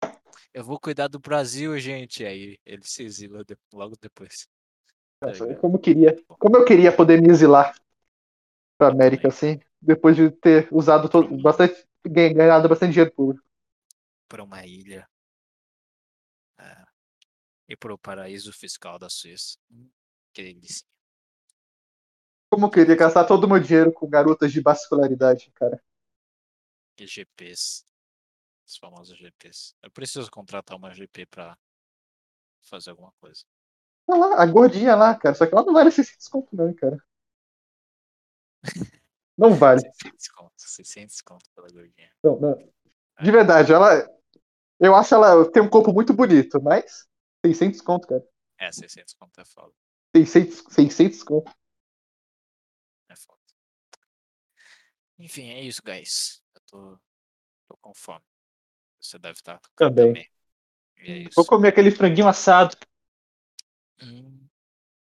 Eu 0.53 0.63
vou 0.63 0.79
cuidar 0.79 1.07
do 1.07 1.17
Brasil, 1.17 1.75
gente. 1.79 2.23
Aí 2.23 2.59
ele 2.63 2.83
se 2.83 3.01
exila 3.01 3.43
de- 3.43 3.57
logo 3.73 3.95
depois. 3.99 4.47
Tá 5.19 5.29
Nossa, 5.29 5.55
como, 5.55 5.79
queria, 5.79 6.15
como 6.27 6.55
eu 6.55 6.63
queria 6.63 6.95
poder 6.95 7.19
me 7.19 7.29
exilar 7.31 7.75
pra 8.77 8.89
América, 8.89 9.29
assim, 9.29 9.59
depois 9.81 10.15
de 10.15 10.29
ter 10.29 10.67
usado 10.71 11.09
todo, 11.09 11.35
bastante. 11.41 11.83
ganha- 12.05 12.31
ganhado 12.31 12.69
bastante 12.69 12.91
dinheiro 12.91 13.11
público. 13.11 13.43
Pra 14.27 14.43
uma 14.43 14.63
ilha. 14.67 15.09
É. 16.59 16.85
E 17.69 17.75
pro 17.75 17.97
paraíso 17.97 18.53
fiscal 18.53 18.99
da 18.99 19.09
Suíça. 19.09 19.57
Hum, 19.71 19.89
Que 20.31 20.43
delícia. 20.43 20.85
Como 22.57 22.65
eu 22.65 22.71
queria 22.71 22.95
gastar 22.95 23.23
todo 23.23 23.43
o 23.43 23.47
meu 23.47 23.59
dinheiro 23.59 23.93
com 23.93 24.09
garotas 24.09 24.51
de 24.51 24.59
vascularidade, 24.61 25.51
cara. 25.53 25.79
Que 26.95 27.05
GPs. 27.05 27.85
Os 28.65 28.77
famosos 28.77 29.15
GPs. 29.15 29.75
Eu 29.79 29.91
preciso 29.91 30.31
contratar 30.31 30.75
uma 30.75 30.91
GP 30.91 31.27
pra 31.27 31.55
fazer 32.63 32.89
alguma 32.89 33.13
coisa. 33.21 33.43
Olha 34.07 34.19
lá, 34.19 34.41
a 34.41 34.45
gordinha 34.47 34.95
lá, 34.95 35.13
cara. 35.13 35.35
Só 35.35 35.45
que 35.45 35.53
ela 35.53 35.63
não 35.63 35.71
vale 35.71 35.91
600 35.91 36.27
conto, 36.29 36.55
não, 36.55 36.73
cara. 36.73 36.97
Não 39.37 39.53
vale. 39.53 39.81
600 39.81 40.27
conto, 40.29 40.53
600 40.57 41.21
conto 41.21 41.45
pela 41.53 41.67
gordinha. 41.67 42.11
Não, 42.23 42.39
não. 42.39 42.57
De 43.21 43.31
verdade, 43.31 43.71
ela. 43.71 44.09
Eu 44.79 44.95
acho 44.95 45.13
ela 45.13 45.51
tem 45.51 45.61
um 45.61 45.69
corpo 45.69 45.93
muito 45.93 46.11
bonito, 46.11 46.59
mas 46.59 47.07
600 47.45 47.81
conto, 47.81 48.07
cara. 48.07 48.27
É, 48.57 48.71
600 48.71 49.13
conto 49.13 49.39
é 49.39 49.45
foda. 49.45 49.71
600, 50.15 50.63
600 50.73 51.21
conto. 51.21 51.51
Enfim, 55.19 55.49
é 55.49 55.61
isso, 55.61 55.81
guys. 55.83 56.43
Eu 56.55 56.61
tô, 56.67 56.99
tô 57.67 57.77
com 57.81 57.93
fome. 57.93 58.23
Você 58.99 59.17
deve 59.17 59.33
estar 59.33 59.59
Também. 59.75 60.29
E 60.97 61.27
é 61.27 61.29
Vou 61.35 61.45
comer 61.45 61.69
aquele 61.69 61.91
franguinho 61.91 62.27
assado. 62.27 62.75
Hum, 64.01 64.47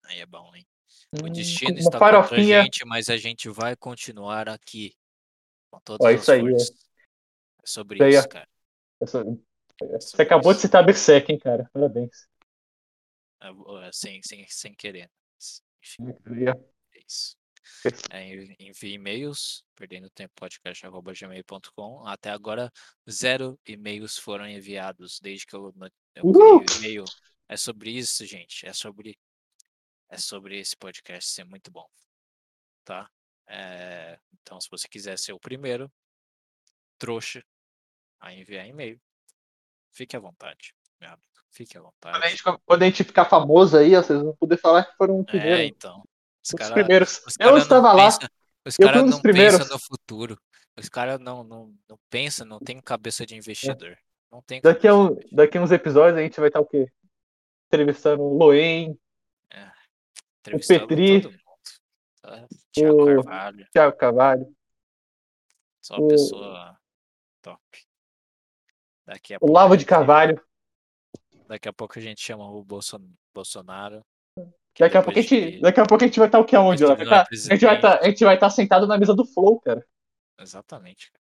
aí 0.05 0.21
é 0.21 0.27
bom, 0.27 0.55
hein? 0.55 0.67
Hum, 1.13 1.27
O 1.27 1.31
destino 1.31 1.75
com 1.75 1.81
uma 1.81 1.89
está 1.91 1.99
contra 1.99 2.17
a 2.17 2.23
farofinha. 2.23 2.63
gente, 2.63 2.85
mas 2.85 3.09
a 3.09 3.17
gente 3.17 3.49
vai 3.49 3.77
continuar 3.77 4.49
aqui. 4.49 4.95
Com 5.71 5.81
todas 5.81 6.07
Ó, 6.07 6.11
isso 6.11 6.31
aí, 6.31 6.41
forças. 6.41 6.71
É 7.63 7.67
sobre 7.67 7.97
Isso 7.97 8.05
aí, 8.05 8.15
isso, 8.15 8.29
cara. 8.29 8.49
Essa- 9.01 9.25
Você 9.25 10.01
Sobre 10.01 10.23
acabou 10.27 10.55
de 10.55 10.61
citar 10.61 10.85
Berserk, 10.85 11.33
hein, 11.33 11.39
cara. 11.39 11.69
Parabéns. 11.73 12.29
É, 13.41 13.49
é, 13.49 13.91
sem, 13.93 14.23
sem, 14.23 14.47
sem 14.49 14.75
querer. 14.75 15.11
Enfim, 15.83 16.15
é 16.93 17.01
isso. 17.07 17.37
É, 18.13 18.23
en- 18.35 18.57
envie 18.59 18.95
e-mails, 18.95 19.65
perdendo 19.75 20.09
tempo 20.11 20.33
podcast.gmail.com. 20.37 22.07
Até 22.07 22.31
agora, 22.31 22.71
zero 23.11 23.59
e-mails 23.67 24.19
foram 24.19 24.49
enviados 24.49 25.19
desde 25.21 25.47
que 25.47 25.55
eu, 25.57 25.73
eu 26.15 26.25
o 26.25 26.65
e-mail. 26.79 27.05
É 27.49 27.57
sobre 27.57 27.91
isso, 27.91 28.25
gente. 28.27 28.67
É 28.67 28.73
sobre, 28.73 29.19
é 30.09 30.17
sobre 30.19 30.59
esse 30.59 30.77
podcast 30.77 31.31
ser 31.31 31.45
muito 31.45 31.71
bom. 31.71 31.87
Tá? 32.85 33.11
É, 33.47 34.19
então, 34.41 34.61
se 34.61 34.69
você 34.71 34.89
quiser 34.89 35.19
ser 35.19 35.33
o 35.33 35.41
primeiro, 35.41 35.91
trouxa, 36.99 37.43
a 38.21 38.33
enviar 38.33 38.67
e-mail, 38.67 39.01
fique 39.93 40.17
à 40.17 40.21
vontade, 40.21 40.75
meu 41.01 41.11
amigo. 41.11 41.29
Fique 41.51 41.77
à 41.77 41.81
Quando 41.81 41.87
a, 41.87 42.13
vontade. 42.13 42.31
gente, 42.31 42.43
quando 42.65 42.83
a 42.83 42.87
gente 42.87 43.05
ficar 43.05 43.25
famoso 43.27 43.77
aí, 43.77 43.91
vocês 43.91 44.21
vão 44.21 44.35
poder 44.37 44.57
falar 44.59 44.85
que 44.85 44.97
foram 44.97 45.19
o 45.19 45.23
É, 45.23 45.25
primeiro. 45.25 45.63
então. 45.63 46.03
Os 46.45 46.51
os 46.51 46.59
cara, 46.59 46.75
primeiros. 46.75 47.19
os 47.27 47.35
Eu 47.35 47.39
cara 47.39 47.51
não 47.53 47.59
estava 47.59 47.93
lá. 47.93 48.05
pensa, 48.05 48.31
os 48.67 48.79
Eu 48.79 48.87
cara 48.87 48.99
fui 48.99 49.05
dos 49.09 49.15
não 49.17 49.23
pensa 49.23 49.33
primeiros. 49.33 49.71
no 49.71 49.79
futuro. 49.79 50.39
Os 50.77 50.89
caras 50.89 51.19
não, 51.21 51.45
não, 51.45 51.75
não 51.89 51.99
pensam, 52.11 52.47
não 52.47 52.59
tem 52.59 52.81
cabeça 52.81 53.25
de 53.25 53.37
investidor. 53.37 53.97
Não 54.31 54.43
tem 54.43 54.61
Daqui 54.61 54.89
a, 54.89 54.95
um, 54.95 55.17
daqui 55.33 55.57
a 55.57 55.61
uns 55.63 55.71
episódios 55.71 56.19
a 56.19 56.23
gente 56.23 56.39
vai 56.41 56.49
estar 56.49 56.61
o 56.61 56.67
quê? 56.67 56.91
Entrevistando 57.69 58.23
o 58.23 58.37
Loen, 58.37 58.99
Petri, 60.43 61.23
mundo. 61.23 61.35
Tá? 62.21 62.47
Tiago 62.73 63.03
o- 63.03 63.07
Carvalho, 63.23 63.67
Thiago 63.73 63.97
Carvalho, 63.97 64.57
só 65.81 65.95
uma 65.97 66.05
o- 66.05 66.09
pessoa 66.09 66.79
top. 67.41 67.61
Daqui 69.07 69.35
a 69.35 69.39
o 69.41 69.51
Lavo 69.53 69.77
de 69.77 69.85
Carvalho. 69.87 70.43
Daqui 71.47 71.69
a 71.69 71.73
pouco 71.73 71.99
a 71.99 72.03
gente 72.03 72.21
chama 72.23 72.51
o 72.51 72.65
Bolson- 72.65 73.09
Bolsonaro. 73.33 74.05
Que 74.75 74.83
Daqui 74.83 74.97
a, 74.97 75.03
pouco 75.03 75.19
a, 75.19 75.23
gente, 75.23 75.61
daqui 75.61 75.81
a 75.81 75.87
pouco 75.87 76.03
a 76.03 76.07
gente 76.07 76.19
vai 76.19 76.29
estar 76.29 76.41
o 76.41 76.45
que 76.45 76.57
aonde? 76.57 76.85
Lá? 76.85 76.97
tá- 76.97 77.29
a 77.31 77.35
gente 77.35 77.65
vai 77.65 77.77
estar 77.77 77.99
a 78.01 78.05
gente 78.05 78.25
vai 78.25 78.35
estar 78.35 78.51
sentado 78.51 78.87
na 78.89 78.99
mesa 78.99 79.15
do 79.15 79.25
Flow, 79.25 79.61
cara. 79.61 79.87
Exatamente. 80.39 81.13
cara. 81.13 81.25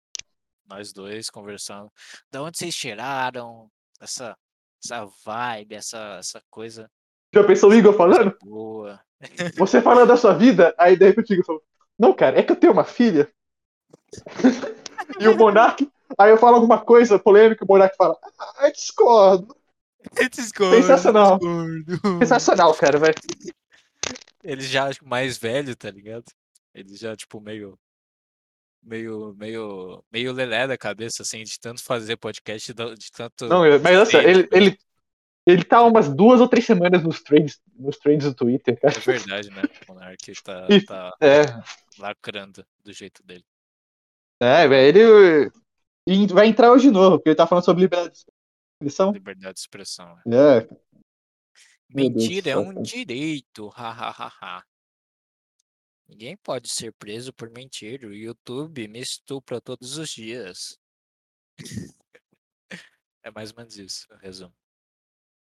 Nós 0.66 0.94
dois 0.94 1.28
conversando. 1.28 1.92
Da 2.32 2.42
onde 2.42 2.56
vocês 2.56 2.74
tiraram 2.74 3.68
essa, 4.00 4.34
essa 4.82 5.06
vibe, 5.24 5.74
essa, 5.74 6.16
essa 6.18 6.42
coisa 6.50 6.90
Já 7.34 7.44
pensou 7.44 7.70
o 7.70 7.74
Igor 7.74 7.92
falando? 7.94 8.34
boa? 8.42 8.98
Você 9.58 9.82
falando 9.82 10.08
da 10.08 10.16
sua 10.16 10.32
vida, 10.32 10.74
aí 10.78 10.96
de 10.96 11.06
repente 11.06 11.32
o 11.32 11.34
Igor 11.34 11.44
falou: 11.44 11.62
Não, 11.98 12.14
cara, 12.14 12.38
é 12.38 12.42
que 12.42 12.52
eu 12.52 12.56
tenho 12.56 12.72
uma 12.72 12.84
filha. 12.84 13.30
e 15.20 15.28
o 15.28 15.36
Monark, 15.36 15.86
aí 16.16 16.30
eu 16.30 16.38
falo 16.38 16.56
alguma 16.56 16.78
coisa 16.78 17.18
polêmica, 17.18 17.64
o 17.64 17.68
Monark 17.68 17.94
fala: 17.96 18.16
Ah, 18.58 18.70
discordo. 18.70 19.54
Sensacional. 20.12 21.38
Sensacional, 22.20 22.74
cara. 22.74 22.98
Ele 24.42 24.62
já 24.62 24.86
acho, 24.88 25.06
mais 25.06 25.38
velho, 25.38 25.74
tá 25.74 25.90
ligado? 25.90 26.24
Ele 26.74 26.94
já, 26.96 27.16
tipo, 27.16 27.40
meio. 27.40 27.78
Meio, 28.86 29.34
meio, 29.38 30.04
meio 30.12 30.32
lelé 30.32 30.66
da 30.66 30.76
cabeça, 30.76 31.22
assim, 31.22 31.42
de 31.42 31.58
tanto 31.58 31.82
fazer 31.82 32.18
podcast, 32.18 32.74
de 32.74 33.10
tanto. 33.12 33.46
Não, 33.48 33.60
mas 33.80 33.96
nossa, 33.96 34.22
ele, 34.22 34.42
tipo, 34.42 34.56
ele, 34.56 34.78
ele 35.46 35.64
tá 35.64 35.82
umas 35.82 36.14
duas 36.14 36.38
ou 36.38 36.46
três 36.46 36.66
semanas 36.66 37.02
nos 37.02 37.22
trades, 37.22 37.58
nos 37.74 37.96
trades 37.96 38.26
do 38.26 38.34
Twitter, 38.34 38.78
cara. 38.78 38.94
É 38.94 39.00
verdade, 39.00 39.48
né? 39.48 39.62
O 39.88 39.94
Monark 39.94 40.42
tá, 40.42 40.66
tá 40.86 41.16
É, 41.18 41.44
lacrando 41.98 42.62
do 42.84 42.92
jeito 42.92 43.22
dele. 43.22 43.42
é, 44.38 44.68
velho, 44.68 45.50
ele 46.06 46.26
vai 46.26 46.48
entrar 46.48 46.70
hoje 46.70 46.88
de 46.88 46.92
novo, 46.92 47.16
porque 47.16 47.30
ele 47.30 47.36
tá 47.36 47.46
falando 47.46 47.64
sobre 47.64 47.84
liberdade 47.84 48.14
de 48.14 48.26
expressão. 48.88 49.12
Liberdade 49.12 49.54
de 49.54 49.60
expressão. 49.60 50.18
É, 50.26 50.60
do 50.62 50.80
Mentira 51.90 52.50
é 52.50 52.56
um 52.56 52.82
direito. 52.82 53.70
Ha, 53.76 53.90
ha, 53.90 54.10
ha, 54.10 54.32
ha. 54.40 54.64
Ninguém 56.06 56.36
pode 56.36 56.68
ser 56.68 56.92
preso 56.92 57.32
por 57.32 57.50
mentir. 57.50 58.04
O 58.04 58.12
YouTube 58.14 58.86
me 58.88 59.00
estupra 59.00 59.60
todos 59.60 59.96
os 59.96 60.10
dias. 60.10 60.78
é 63.22 63.30
mais 63.30 63.50
ou 63.50 63.56
menos 63.56 63.76
isso, 63.78 64.06
o 64.12 64.16
resumo. 64.16 64.54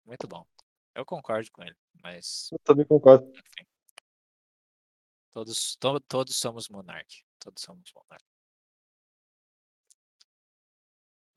Muito 0.05 0.27
bom. 0.27 0.45
Eu 0.95 1.05
concordo 1.05 1.51
com 1.51 1.63
ele, 1.63 1.75
mas 2.01 2.49
eu 2.51 2.59
também 2.59 2.85
concordo. 2.85 3.29
enfim. 3.29 3.67
Todos, 5.31 5.75
to- 5.75 5.99
todos 6.01 6.35
somos 6.37 6.69
monarque. 6.69 7.23
Todos 7.39 7.61
somos 7.61 7.91
monarque. 7.93 8.25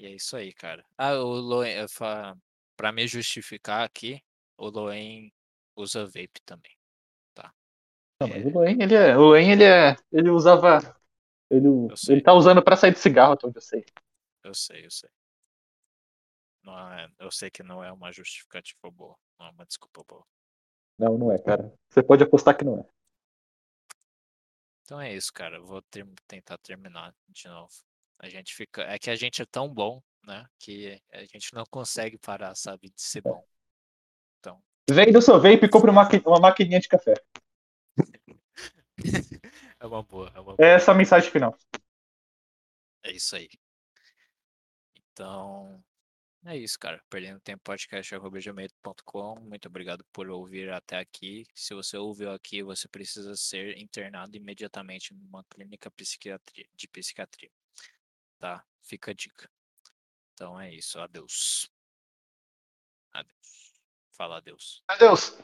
E 0.00 0.06
é 0.06 0.14
isso 0.14 0.34
aí, 0.34 0.50
cara. 0.54 0.82
Ah, 0.96 1.12
o 1.12 1.26
Loen, 1.34 1.84
pra 2.74 2.90
me 2.90 3.06
justificar 3.06 3.84
aqui, 3.84 4.24
o 4.56 4.70
Loen 4.70 5.30
usa 5.76 6.06
vape 6.06 6.40
também. 6.46 6.74
Não, 8.18 8.28
mas 8.28 8.42
o 8.44 8.48
Loen, 8.48 8.82
ele 8.82 8.94
é. 8.94 9.14
O 9.14 9.20
Loen, 9.20 9.52
ele 9.52 9.64
é. 9.64 9.94
Ele 10.10 10.30
usava. 10.30 10.78
Ele, 11.50 11.68
ele 12.08 12.22
tá 12.22 12.32
usando 12.32 12.62
pra 12.62 12.76
sair 12.76 12.94
de 12.94 12.98
cigarro, 12.98 13.34
até 13.34 13.46
onde 13.46 13.58
eu 13.58 13.62
sei. 13.62 13.84
Eu 14.42 14.54
sei, 14.54 14.86
eu 14.86 14.90
sei. 14.90 15.10
Não 16.62 16.78
é, 16.78 17.10
eu 17.18 17.30
sei 17.30 17.50
que 17.50 17.62
não 17.62 17.84
é 17.84 17.92
uma 17.92 18.10
justificativa 18.10 18.90
boa. 18.90 19.18
Não 19.38 19.48
é 19.48 19.50
uma 19.50 19.66
desculpa 19.66 20.02
boa. 20.08 20.26
Não, 20.98 21.18
não 21.18 21.30
é, 21.30 21.38
cara. 21.38 21.74
Você 21.90 22.02
pode 22.02 22.22
apostar 22.22 22.56
que 22.56 22.64
não 22.64 22.78
é. 22.78 22.88
Então 24.82 24.98
é 24.98 25.14
isso, 25.14 25.30
cara. 25.30 25.56
Eu 25.56 25.66
vou 25.66 25.82
ter- 25.82 26.08
tentar 26.26 26.56
terminar 26.56 27.14
de 27.28 27.48
novo. 27.48 27.89
A 28.20 28.28
gente 28.28 28.54
fica. 28.54 28.82
É 28.82 28.98
que 28.98 29.10
a 29.10 29.16
gente 29.16 29.40
é 29.40 29.46
tão 29.46 29.72
bom, 29.72 30.02
né? 30.26 30.46
Que 30.58 31.00
a 31.10 31.24
gente 31.24 31.54
não 31.54 31.64
consegue 31.70 32.18
parar, 32.18 32.54
sabe, 32.54 32.90
de 32.90 33.00
ser 33.00 33.22
bom. 33.22 33.44
Então. 34.38 34.62
Vem 34.90 35.10
do 35.10 35.22
seu 35.22 35.40
vape 35.40 35.64
e 35.64 35.68
compra 35.70 35.90
uma, 35.90 36.02
maqui- 36.04 36.22
uma 36.26 36.38
maquininha 36.38 36.80
de 36.80 36.88
café. 36.88 37.14
É 39.78 39.86
uma 39.86 40.02
boa, 40.02 40.28
é 40.34 40.40
uma 40.40 40.54
boa. 40.54 40.56
É 40.60 40.74
essa 40.74 40.92
a 40.92 40.94
mensagem 40.94 41.30
final. 41.30 41.56
É 43.02 43.12
isso 43.12 43.34
aí. 43.34 43.48
Então, 45.12 45.82
é 46.44 46.56
isso, 46.56 46.78
cara. 46.78 47.02
Perdendo 47.08 47.40
tempo 47.40 47.62
podcast.gmail.com. 47.64 49.40
Muito 49.40 49.66
obrigado 49.66 50.04
por 50.12 50.28
ouvir 50.28 50.70
até 50.70 50.98
aqui. 50.98 51.46
Se 51.54 51.72
você 51.72 51.96
ouviu 51.96 52.30
aqui, 52.32 52.62
você 52.62 52.86
precisa 52.88 53.34
ser 53.34 53.78
internado 53.78 54.36
imediatamente 54.36 55.14
numa 55.14 55.42
clínica 55.44 55.90
de 56.74 56.88
psiquiatria. 56.88 57.50
Tá? 58.40 58.64
Fica 58.80 59.10
a 59.10 59.14
dica. 59.14 59.50
Então 60.32 60.58
é 60.58 60.72
isso. 60.74 60.98
Adeus. 60.98 61.70
Adeus. 63.12 63.80
Fala 64.10 64.38
adeus. 64.38 64.82
Adeus. 64.88 65.38